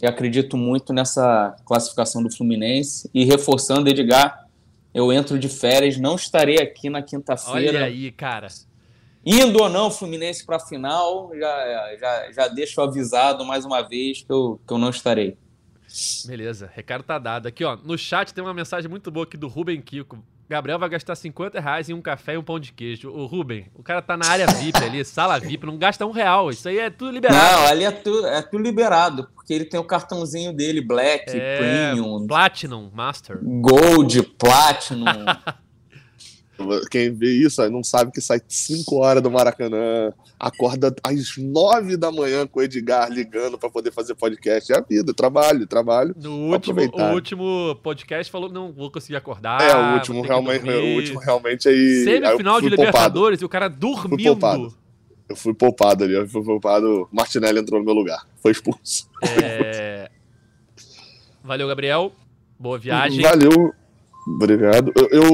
E 0.00 0.06
acredito 0.06 0.56
muito 0.56 0.92
nessa 0.92 1.54
classificação 1.66 2.22
do 2.22 2.34
Fluminense. 2.34 3.10
E 3.12 3.24
reforçando, 3.24 3.90
Edgar, 3.90 4.46
eu 4.94 5.12
entro 5.12 5.38
de 5.38 5.48
férias, 5.48 5.98
não 5.98 6.14
estarei 6.14 6.58
aqui 6.58 6.88
na 6.88 6.98
Olha 6.98 7.06
quinta-feira. 7.06 7.84
aí, 7.84 8.10
cara. 8.10 8.48
Indo 9.26 9.62
ou 9.62 9.68
não, 9.68 9.90
Fluminense 9.90 10.46
para 10.46 10.56
a 10.56 10.60
final, 10.60 11.30
já, 11.34 11.96
já, 11.96 12.32
já 12.32 12.48
deixo 12.48 12.80
avisado 12.80 13.44
mais 13.44 13.64
uma 13.64 13.82
vez 13.82 14.22
que 14.22 14.32
eu, 14.32 14.58
que 14.66 14.72
eu 14.72 14.78
não 14.78 14.88
estarei. 14.88 15.36
Beleza, 16.26 16.70
recado 16.74 17.02
tá 17.02 17.18
dado. 17.18 17.46
Aqui, 17.46 17.64
ó, 17.64 17.76
no 17.76 17.96
chat 17.96 18.32
tem 18.32 18.42
uma 18.42 18.54
mensagem 18.54 18.90
muito 18.90 19.10
boa 19.10 19.24
aqui 19.24 19.36
do 19.36 19.48
Ruben 19.48 19.80
Kiko. 19.80 20.22
Gabriel 20.48 20.78
vai 20.78 20.88
gastar 20.88 21.14
50 21.14 21.60
reais 21.60 21.90
em 21.90 21.92
um 21.92 22.00
café 22.00 22.34
e 22.34 22.38
um 22.38 22.42
pão 22.42 22.58
de 22.58 22.72
queijo. 22.72 23.10
O 23.10 23.26
Ruben, 23.26 23.66
o 23.74 23.82
cara 23.82 24.00
tá 24.00 24.16
na 24.16 24.26
área 24.26 24.46
VIP 24.46 24.82
ali, 24.82 25.04
sala 25.04 25.38
VIP, 25.38 25.66
não 25.66 25.76
gasta 25.76 26.06
um 26.06 26.10
real. 26.10 26.50
Isso 26.50 26.66
aí 26.68 26.78
é 26.78 26.88
tudo 26.88 27.10
liberado. 27.10 27.38
Não, 27.38 27.66
ali 27.66 27.84
é 27.84 27.90
tudo, 27.90 28.26
é 28.26 28.40
tudo 28.40 28.62
liberado, 28.62 29.28
porque 29.34 29.52
ele 29.52 29.66
tem 29.66 29.78
o 29.78 29.84
cartãozinho 29.84 30.54
dele, 30.54 30.80
Black, 30.80 31.24
é, 31.28 31.58
Premium, 31.58 32.26
Platinum, 32.26 32.90
Master. 32.94 33.38
Gold, 33.42 34.22
Platinum. 34.38 35.04
Quem 36.90 37.12
vê 37.12 37.30
isso 37.30 37.68
não 37.70 37.84
sabe 37.84 38.10
que 38.10 38.20
sai 38.20 38.40
5 38.46 38.96
horas 38.96 39.22
do 39.22 39.30
Maracanã, 39.30 40.12
acorda 40.38 40.94
às 41.02 41.36
9 41.36 41.96
da 41.96 42.10
manhã 42.10 42.46
com 42.46 42.60
o 42.60 42.62
Edgar 42.62 43.10
ligando 43.10 43.58
pra 43.58 43.70
poder 43.70 43.92
fazer 43.92 44.14
podcast. 44.14 44.72
É 44.72 44.78
a 44.78 44.80
vida, 44.80 45.14
trabalho, 45.14 45.66
trabalho. 45.66 46.14
No 46.16 46.52
último, 46.52 46.80
o 46.80 47.12
último 47.12 47.76
podcast 47.82 48.30
falou, 48.30 48.50
não 48.50 48.72
vou 48.72 48.90
conseguir 48.90 49.16
acordar. 49.16 49.60
é, 49.62 49.74
o 49.74 49.94
último 49.94 50.22
realmente, 50.22 50.68
o 50.68 50.94
último 50.96 51.20
realmente 51.20 51.68
aí. 51.68 52.04
Semifinal 52.04 52.60
de 52.60 52.68
fui 52.68 52.76
poupado. 52.76 53.18
Libertadores 53.18 53.40
e 53.40 53.44
o 53.44 53.48
cara 53.48 53.68
dormindo. 53.68 54.74
Eu 55.28 55.36
fui 55.36 55.52
poupado 55.52 56.04
ali, 56.04 56.14
eu 56.14 56.26
fui 56.26 56.42
poupado. 56.42 57.08
Martinelli 57.12 57.60
entrou 57.60 57.78
no 57.78 57.84
meu 57.84 57.94
lugar, 57.94 58.26
foi 58.42 58.52
expulso. 58.52 59.08
É... 59.42 60.10
Valeu, 61.44 61.68
Gabriel. 61.68 62.12
Boa 62.58 62.78
viagem. 62.78 63.22
Valeu, 63.22 63.72
obrigado. 64.34 64.92
Eu, 64.96 65.08
eu- 65.10 65.32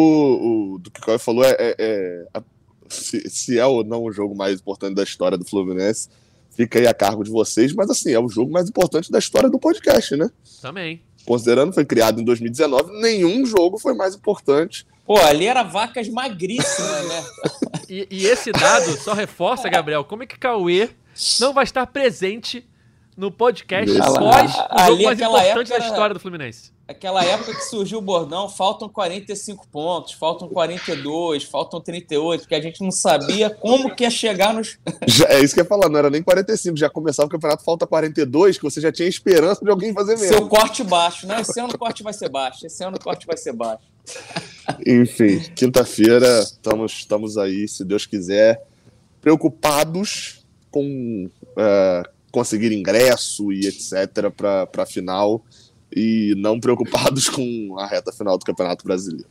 o 0.75 0.79
do 0.79 0.91
que 0.91 1.01
o 1.01 1.03
Caio 1.05 1.19
falou 1.19 1.45
é, 1.45 1.51
é- 1.59 1.77
é- 1.79 2.27
a- 2.35 2.43
se, 2.89 3.29
se 3.31 3.59
é 3.59 3.67
ou 3.67 3.83
não 3.85 4.05
o 4.05 4.13
jogo 4.13 4.35
mais 4.35 4.61
importante 4.61 4.95
da 4.95 5.03
história 5.03 5.37
do 5.39 5.45
Fluminense, 5.45 6.09
fica 6.51 6.79
aí 6.79 6.87
a 6.87 6.95
cargo 6.95 7.25
de 7.25 7.31
vocês, 7.31 7.73
mas 7.73 7.91
assim, 7.91 8.13
é 8.13 8.19
o 8.21 8.29
jogo 8.29 8.53
mais 8.53 8.69
importante 8.69 9.11
da 9.11 9.19
história 9.19 9.49
do 9.51 9.59
podcast, 9.59 10.17
né? 10.17 10.31
Também. 10.61 11.03
Considerando 11.25 11.71
que 11.71 11.75
foi 11.77 11.85
criado 11.85 12.21
em 12.21 12.25
2019, 12.25 13.01
nenhum 13.01 13.45
jogo 13.47 13.79
foi 13.79 13.95
mais 13.95 14.15
importante. 14.15 14.87
Pô, 15.07 15.19
ali 15.19 15.47
era 15.47 15.63
vacas 15.63 16.09
magríssimas, 16.09 17.09
né? 17.09 17.25
E, 17.89 18.07
e 18.11 18.27
esse 18.27 18.53
dado 18.53 18.93
só 18.99 19.13
reforça, 19.15 19.69
Gabriel, 19.69 20.05
como 20.05 20.23
é 20.23 20.27
que 20.27 20.39
Cauê 20.39 20.91
não 21.41 21.53
vai 21.53 21.65
estar 21.65 21.87
presente 21.87 22.65
no 23.17 23.31
podcast 23.31 23.91
Isso. 23.91 24.03
após 24.03 24.55
o 24.55 24.67
Ali, 24.71 24.91
jogo 24.91 25.03
mais 25.05 25.21
aquela 25.21 25.39
importante 25.39 25.73
época 25.73 25.79
da 25.79 25.87
história 25.87 26.15
do 26.15 26.21
Fluminense. 26.21 26.73
Aquela 26.87 27.25
época 27.25 27.55
que 27.55 27.63
surgiu 27.65 27.99
o 27.99 28.03
bordão, 28.03 28.49
faltam 28.49 28.89
45 28.89 29.67
pontos, 29.69 30.13
faltam 30.13 30.49
42, 30.49 31.45
faltam 31.45 31.81
38, 31.81 32.41
porque 32.43 32.55
a 32.55 32.61
gente 32.61 32.83
não 32.83 32.91
sabia 32.91 33.49
como 33.49 33.95
que 33.95 34.05
ia 34.05 34.11
chegar 34.11 34.53
nos. 34.53 34.79
Já- 35.07 35.29
é 35.29 35.41
isso 35.41 35.55
que 35.55 35.61
eu 35.61 35.65
ia 35.65 35.69
falar, 35.69 35.89
não 35.89 35.99
era 35.99 36.11
nem 36.11 36.23
45, 36.23 36.77
já 36.77 36.91
começava 36.91 37.27
o 37.27 37.31
campeonato, 37.31 37.65
falta 37.65 37.87
42, 37.87 38.59
que 38.59 38.65
você 38.65 38.81
já 38.81 38.93
tinha 38.93 39.09
esperança 39.09 39.65
de 39.65 39.71
alguém 39.71 39.95
fazer 39.95 40.17
mesmo. 40.17 40.29
Seu 40.29 40.49
corte 40.49 40.83
baixo, 40.85 41.27
né? 41.27 41.41
Esse 41.41 41.59
ano 41.59 41.71
o 41.75 41.79
corte 41.79 42.03
vai 42.03 42.13
ser 42.13 42.29
baixo, 42.29 42.67
esse 42.67 42.85
ano 42.85 42.97
o 42.97 43.01
corte 43.01 43.27
vai 43.27 43.37
ser 43.37 43.53
baixo. 43.53 43.85
Enfim, 44.87 45.41
quinta-feira 45.55 46.41
estamos, 46.41 46.93
estamos 46.93 47.39
aí, 47.39 47.67
se 47.67 47.85
Deus 47.85 48.05
quiser, 48.05 48.63
preocupados 49.23 50.45
com 50.71 51.31
é, 51.57 52.03
conseguir 52.35 52.73
ingresso 52.73 53.53
e 53.53 53.65
etc. 53.69 54.29
para 54.37 54.69
a 54.83 54.87
final 54.87 55.45
e 55.95 56.35
não 56.37 56.59
preocupados 56.59 57.29
com 57.31 57.79
a 57.79 57.87
reta 57.87 58.13
final 58.13 58.37
do 58.37 58.45
Campeonato 58.45 58.85
Brasileiro. 58.85 59.29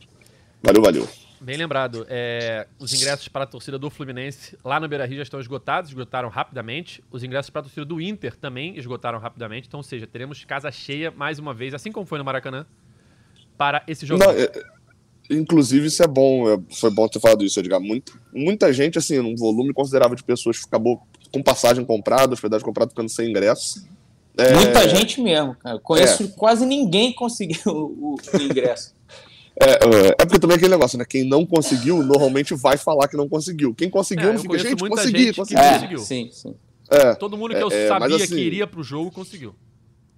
Valeu, 0.62 0.80
valeu. 0.80 1.08
Bem 1.38 1.58
lembrado, 1.58 2.06
é, 2.08 2.66
os 2.78 2.94
ingressos 2.94 3.28
para 3.28 3.44
a 3.44 3.46
torcida 3.46 3.78
do 3.78 3.90
Fluminense 3.90 4.56
lá 4.64 4.80
no 4.80 4.88
Beira 4.88 5.04
Rio 5.04 5.18
já 5.18 5.24
estão 5.24 5.38
esgotados, 5.38 5.90
esgotaram 5.90 6.30
rapidamente. 6.30 7.04
Os 7.10 7.22
ingressos 7.22 7.50
para 7.50 7.60
a 7.60 7.64
torcida 7.64 7.84
do 7.84 8.00
Inter 8.00 8.34
também 8.34 8.78
esgotaram 8.78 9.18
rapidamente. 9.18 9.68
Então, 9.68 9.80
ou 9.80 9.84
seja, 9.84 10.06
teremos 10.06 10.42
casa 10.46 10.72
cheia 10.72 11.10
mais 11.10 11.38
uma 11.38 11.52
vez, 11.52 11.74
assim 11.74 11.92
como 11.92 12.06
foi 12.06 12.16
no 12.16 12.24
Maracanã, 12.24 12.64
para 13.58 13.82
esse 13.86 14.06
jogo. 14.06 14.24
Não, 14.24 14.30
é- 14.30 14.50
inclusive, 15.30 15.88
isso 15.88 16.02
é 16.02 16.06
bom, 16.06 16.48
é- 16.50 16.58
foi 16.70 16.90
bom 16.90 17.06
ter 17.06 17.20
falado 17.20 17.44
isso, 17.44 17.60
Edgar. 17.60 17.78
Muito, 17.78 18.18
muita 18.32 18.72
gente, 18.72 18.96
assim, 18.96 19.18
num 19.18 19.36
volume 19.36 19.74
considerável 19.74 20.16
de 20.16 20.24
pessoas 20.24 20.62
acabou 20.66 21.06
com 21.34 21.42
passagem 21.42 21.84
comprada, 21.84 22.32
hospedagem 22.32 22.64
comprada, 22.64 22.90
ficando 22.90 23.08
sem 23.08 23.28
ingresso. 23.28 23.86
É, 24.38 24.54
Muita 24.54 24.88
gente 24.88 25.20
mesmo, 25.20 25.54
cara. 25.56 25.76
Eu 25.76 25.80
Conheço 25.80 26.28
quase 26.30 26.64
ninguém 26.64 27.10
que 27.10 27.16
conseguiu 27.18 27.60
o, 27.66 28.14
o 28.32 28.42
ingresso. 28.42 28.94
É, 29.56 29.70
é, 29.70 30.08
é 30.20 30.24
porque 30.26 30.40
também 30.40 30.54
é 30.54 30.56
aquele 30.56 30.72
negócio, 30.72 30.98
né? 30.98 31.04
Quem 31.08 31.22
não 31.22 31.46
conseguiu, 31.46 32.02
normalmente 32.02 32.52
vai 32.56 32.76
falar 32.76 33.06
que 33.06 33.16
não 33.16 33.28
conseguiu. 33.28 33.72
Quem 33.72 33.88
conseguiu, 33.88 34.30
É, 34.30 34.32
não 34.32 34.40
fica, 34.40 34.58
gente, 34.58 34.80
muita 34.80 34.96
consegui, 34.96 35.18
gente 35.26 35.30
que 35.30 35.36
consegui. 35.40 35.60
não 35.60 35.64
É, 35.68 35.74
conseguiu. 35.74 35.98
sim, 36.00 36.28
sim. 36.32 36.54
É, 36.90 37.14
Todo 37.14 37.38
mundo 37.38 37.54
que 37.54 37.62
eu 37.62 37.70
É, 37.70 37.84
é, 37.84 37.86
sabia 37.86 38.16
assim- 38.16 38.34
que 38.34 38.40
iria 38.40 38.66
pro 38.66 38.82
jogo 38.82 39.12
conseguiu. 39.12 39.54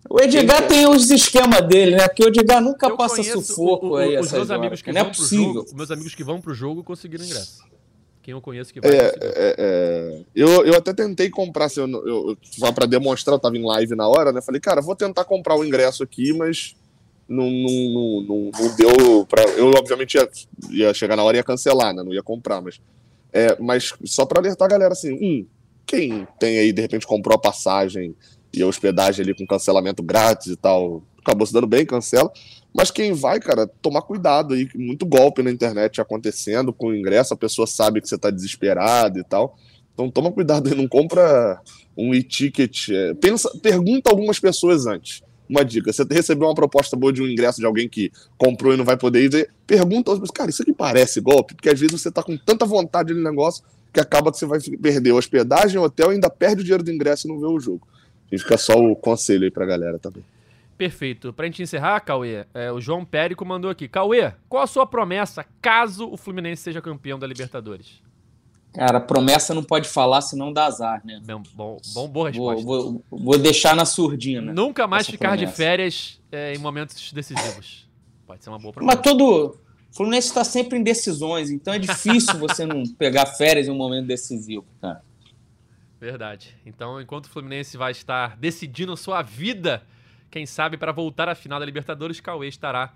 O 0.08 0.18
Edgar 0.22 0.66
tem 0.66 0.88
os 0.88 1.10
esquemas 1.10 1.60
dele, 1.68 1.96
né? 1.96 2.08
Porque 2.08 2.24
o 2.24 2.28
Edgar 2.28 2.62
nunca 2.62 2.86
Eu 2.86 2.96
passa 2.96 3.22
sufoco 3.22 3.88
o- 3.88 3.90
o- 3.90 3.96
aí. 3.96 4.18
os 4.18 4.32
meus 4.32 4.50
amigos 4.50 4.80
que 4.80 4.90
Não 4.90 5.00
é 5.00 5.04
vão 5.04 5.12
pro 5.12 5.20
possível. 5.20 5.44
jogo, 5.44 5.60
os 5.66 5.72
meus 5.74 5.90
amigos 5.90 6.14
que 6.14 6.24
vão 6.24 6.40
pro 6.40 6.54
jogo 6.54 6.82
conseguiram 6.82 7.22
ingresso. 7.26 7.58
Quem 8.26 8.32
eu 8.32 8.40
conheço 8.40 8.72
que 8.74 8.80
vai 8.80 8.90
É, 8.90 9.04
é, 9.20 9.54
é, 9.56 10.20
eu, 10.34 10.66
eu 10.66 10.74
até 10.74 10.92
tentei 10.92 11.30
comprar, 11.30 11.66
assim, 11.66 11.80
eu, 11.80 12.08
eu, 12.08 12.36
só 12.42 12.72
pra 12.72 12.84
demonstrar, 12.84 13.36
eu 13.36 13.38
tava 13.38 13.56
em 13.56 13.64
live 13.64 13.94
na 13.94 14.08
hora, 14.08 14.32
né? 14.32 14.42
Falei, 14.42 14.60
cara, 14.60 14.82
vou 14.82 14.96
tentar 14.96 15.24
comprar 15.24 15.54
o 15.54 15.64
ingresso 15.64 16.02
aqui, 16.02 16.32
mas 16.32 16.74
não, 17.28 17.48
não, 17.48 18.20
não, 18.22 18.50
não, 18.50 18.76
deu 18.76 19.24
pra. 19.26 19.44
Eu, 19.50 19.68
obviamente, 19.68 20.16
ia, 20.16 20.28
ia 20.70 20.92
chegar 20.92 21.14
na 21.14 21.22
hora 21.22 21.36
e 21.36 21.38
ia 21.38 21.44
cancelar, 21.44 21.94
né? 21.94 22.02
Não 22.02 22.12
ia 22.12 22.22
comprar, 22.22 22.60
mas. 22.60 22.80
É, 23.32 23.56
mas 23.60 23.94
só 24.04 24.26
pra 24.26 24.40
alertar 24.40 24.66
a 24.66 24.70
galera, 24.70 24.92
assim, 24.92 25.12
um, 25.12 25.46
quem 25.86 26.26
tem 26.40 26.58
aí, 26.58 26.72
de 26.72 26.82
repente, 26.82 27.06
comprou 27.06 27.36
a 27.36 27.40
passagem 27.40 28.12
e 28.52 28.60
a 28.60 28.66
hospedagem 28.66 29.22
ali 29.22 29.36
com 29.36 29.46
cancelamento 29.46 30.02
grátis 30.02 30.48
e 30.48 30.56
tal, 30.56 31.00
acabou 31.26 31.46
se 31.46 31.52
dando 31.52 31.66
bem, 31.66 31.84
cancela. 31.84 32.30
Mas 32.72 32.90
quem 32.90 33.12
vai, 33.12 33.40
cara, 33.40 33.66
tomar 33.82 34.02
cuidado 34.02 34.54
aí, 34.54 34.68
muito 34.74 35.04
golpe 35.04 35.42
na 35.42 35.50
internet 35.50 36.00
acontecendo 36.00 36.72
com 36.72 36.88
o 36.88 36.94
ingresso, 36.94 37.34
a 37.34 37.36
pessoa 37.36 37.66
sabe 37.66 38.00
que 38.00 38.08
você 38.08 38.16
tá 38.16 38.30
desesperado 38.30 39.18
e 39.18 39.24
tal. 39.24 39.56
Então 39.92 40.10
toma 40.10 40.30
cuidado 40.30 40.68
aí, 40.68 40.74
não 40.74 40.86
compra 40.86 41.60
um 41.96 42.14
e-ticket. 42.14 42.90
É, 42.90 43.14
pensa, 43.14 43.50
pergunta 43.62 44.10
algumas 44.10 44.38
pessoas 44.38 44.86
antes. 44.86 45.22
Uma 45.48 45.64
dica: 45.64 45.92
você 45.92 46.04
recebeu 46.10 46.48
uma 46.48 46.54
proposta 46.54 46.96
boa 46.96 47.12
de 47.12 47.22
um 47.22 47.26
ingresso 47.26 47.60
de 47.60 47.66
alguém 47.66 47.88
que 47.88 48.12
comprou 48.36 48.74
e 48.74 48.76
não 48.76 48.84
vai 48.84 48.96
poder 48.96 49.32
ir, 49.32 49.50
pergunta 49.66 50.10
aos 50.10 50.30
cara, 50.30 50.50
isso 50.50 50.62
aqui 50.62 50.72
parece 50.72 51.20
golpe? 51.20 51.54
Porque 51.54 51.70
às 51.70 51.80
vezes 51.80 52.00
você 52.00 52.10
tá 52.10 52.22
com 52.22 52.36
tanta 52.36 52.66
vontade 52.66 53.14
no 53.14 53.22
negócio 53.22 53.64
que 53.92 54.00
acaba 54.00 54.30
que 54.30 54.38
você 54.38 54.44
vai 54.44 54.60
perder 54.60 55.12
hospedagem, 55.12 55.78
hotel 55.78 56.10
e 56.10 56.14
ainda 56.14 56.28
perde 56.28 56.60
o 56.60 56.64
dinheiro 56.64 56.84
do 56.84 56.92
ingresso 56.92 57.26
e 57.26 57.30
não 57.30 57.40
vê 57.40 57.46
o 57.46 57.58
jogo. 57.58 57.86
Gente 58.30 58.42
fica 58.42 58.58
só 58.58 58.74
o 58.74 58.94
conselho 58.94 59.44
aí 59.44 59.50
pra 59.50 59.64
galera 59.64 59.98
também. 59.98 60.22
Perfeito. 60.76 61.32
Pra 61.32 61.46
gente 61.46 61.62
encerrar, 61.62 62.00
Cauê, 62.00 62.44
é, 62.52 62.70
o 62.70 62.80
João 62.80 63.04
Périco 63.04 63.44
mandou 63.44 63.70
aqui. 63.70 63.88
Cauê, 63.88 64.32
qual 64.48 64.62
a 64.62 64.66
sua 64.66 64.86
promessa 64.86 65.44
caso 65.60 66.08
o 66.10 66.16
Fluminense 66.16 66.62
seja 66.62 66.82
campeão 66.82 67.18
da 67.18 67.26
Libertadores? 67.26 68.02
Cara, 68.74 69.00
promessa 69.00 69.54
não 69.54 69.64
pode 69.64 69.88
falar, 69.88 70.20
senão 70.20 70.52
dá 70.52 70.66
azar, 70.66 71.00
né? 71.02 71.18
Bom, 71.24 71.42
bom, 71.54 71.78
bom 71.94 72.08
boa 72.08 72.28
resposta. 72.28 72.62
Vou, 72.62 73.02
vou, 73.10 73.20
vou, 73.20 73.38
deixar 73.38 73.74
na 73.74 73.86
surdina. 73.86 74.52
Nunca 74.52 74.86
mais 74.86 75.06
ficar 75.06 75.30
promessa. 75.30 75.50
de 75.50 75.56
férias 75.56 76.20
é, 76.30 76.54
em 76.54 76.58
momentos 76.58 77.10
decisivos. 77.10 77.88
Pode 78.26 78.44
ser 78.44 78.50
uma 78.50 78.58
boa 78.58 78.74
promessa. 78.74 78.96
Mas 78.96 79.02
todo. 79.02 79.58
O 79.90 79.96
Fluminense 79.96 80.28
está 80.28 80.44
sempre 80.44 80.78
em 80.78 80.82
decisões, 80.82 81.48
então 81.48 81.72
é 81.72 81.78
difícil 81.78 82.38
você 82.38 82.66
não 82.66 82.82
pegar 82.98 83.24
férias 83.24 83.66
em 83.66 83.70
um 83.70 83.76
momento 83.76 84.06
decisivo, 84.06 84.66
cara. 84.78 85.02
Verdade. 85.98 86.54
Então, 86.66 87.00
enquanto 87.00 87.24
o 87.24 87.30
Fluminense 87.30 87.78
vai 87.78 87.92
estar 87.92 88.36
decidindo 88.36 88.94
sua 88.94 89.22
vida, 89.22 89.82
quem 90.30 90.46
sabe 90.46 90.76
para 90.76 90.92
voltar 90.92 91.28
à 91.28 91.34
final 91.34 91.60
da 91.60 91.66
Libertadores, 91.66 92.20
Cauê 92.20 92.48
estará 92.48 92.94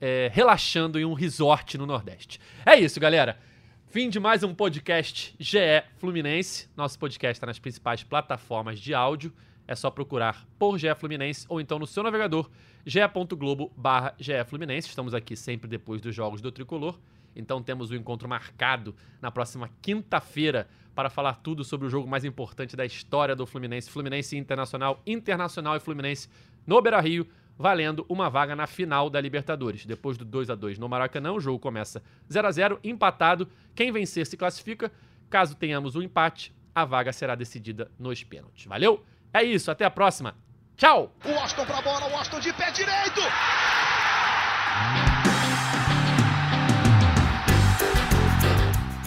é, 0.00 0.30
relaxando 0.32 0.98
em 0.98 1.04
um 1.04 1.12
resort 1.12 1.76
no 1.76 1.86
Nordeste. 1.86 2.40
É 2.64 2.78
isso, 2.78 2.98
galera. 2.98 3.38
Fim 3.86 4.08
de 4.08 4.20
mais 4.20 4.42
um 4.42 4.54
podcast 4.54 5.34
GE 5.38 5.82
Fluminense. 5.98 6.68
Nosso 6.76 6.98
podcast 6.98 7.36
está 7.36 7.46
nas 7.46 7.58
principais 7.58 8.02
plataformas 8.02 8.78
de 8.78 8.94
áudio. 8.94 9.32
É 9.66 9.74
só 9.74 9.90
procurar 9.90 10.46
por 10.58 10.78
GE 10.78 10.94
Fluminense 10.94 11.44
ou 11.48 11.60
então 11.60 11.78
no 11.78 11.86
seu 11.86 12.02
navegador 12.02 12.50
ge.globo 12.86 13.72
barra 13.76 14.14
GE 14.18 14.44
Fluminense. 14.46 14.88
Estamos 14.88 15.12
aqui 15.12 15.36
sempre 15.36 15.68
depois 15.68 16.00
dos 16.00 16.14
jogos 16.14 16.40
do 16.40 16.50
Tricolor. 16.50 16.98
Então 17.34 17.62
temos 17.62 17.90
o 17.90 17.94
um 17.94 17.96
encontro 17.96 18.28
marcado 18.28 18.94
na 19.20 19.30
próxima 19.30 19.70
quinta-feira 19.82 20.68
para 20.94 21.08
falar 21.08 21.34
tudo 21.34 21.64
sobre 21.64 21.86
o 21.86 21.90
jogo 21.90 22.08
mais 22.08 22.24
importante 22.24 22.76
da 22.76 22.84
história 22.84 23.34
do 23.34 23.46
Fluminense. 23.46 23.90
Fluminense 23.90 24.36
Internacional, 24.36 25.00
Internacional 25.06 25.76
e 25.76 25.80
Fluminense 25.80 26.28
no 26.70 26.80
Beira-Rio 26.80 27.26
valendo 27.58 28.06
uma 28.08 28.30
vaga 28.30 28.54
na 28.54 28.64
final 28.64 29.10
da 29.10 29.20
Libertadores. 29.20 29.84
Depois 29.84 30.16
do 30.16 30.24
2 30.24 30.50
a 30.50 30.54
2 30.54 30.78
no 30.78 30.88
Maracanã, 30.88 31.32
o 31.32 31.40
jogo 31.40 31.58
começa 31.58 32.00
0 32.32 32.46
a 32.46 32.52
0 32.52 32.78
empatado. 32.84 33.48
Quem 33.74 33.90
vencer 33.90 34.24
se 34.24 34.36
classifica. 34.36 34.92
Caso 35.28 35.56
tenhamos 35.56 35.96
um 35.96 36.02
empate, 36.02 36.54
a 36.72 36.84
vaga 36.84 37.12
será 37.12 37.34
decidida 37.34 37.90
nos 37.98 38.22
pênaltis. 38.22 38.66
Valeu? 38.66 39.04
É 39.34 39.42
isso, 39.42 39.68
até 39.68 39.84
a 39.84 39.90
próxima. 39.90 40.36
Tchau! 40.76 41.12
O 41.24 41.38
Austin 41.40 41.64
pra 41.64 41.82
bola, 41.82 42.06
o 42.08 42.16
Austin 42.16 42.38
de 42.38 42.52
pé 42.52 42.70
direito! 42.70 43.20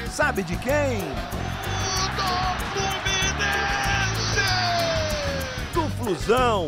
Sabe 0.10 0.44
de 0.44 0.58
quem? 0.58 1.00
Do 2.18 2.28
Fluminense! 2.74 4.44
Do 5.74 5.90
Flusão! 5.98 6.68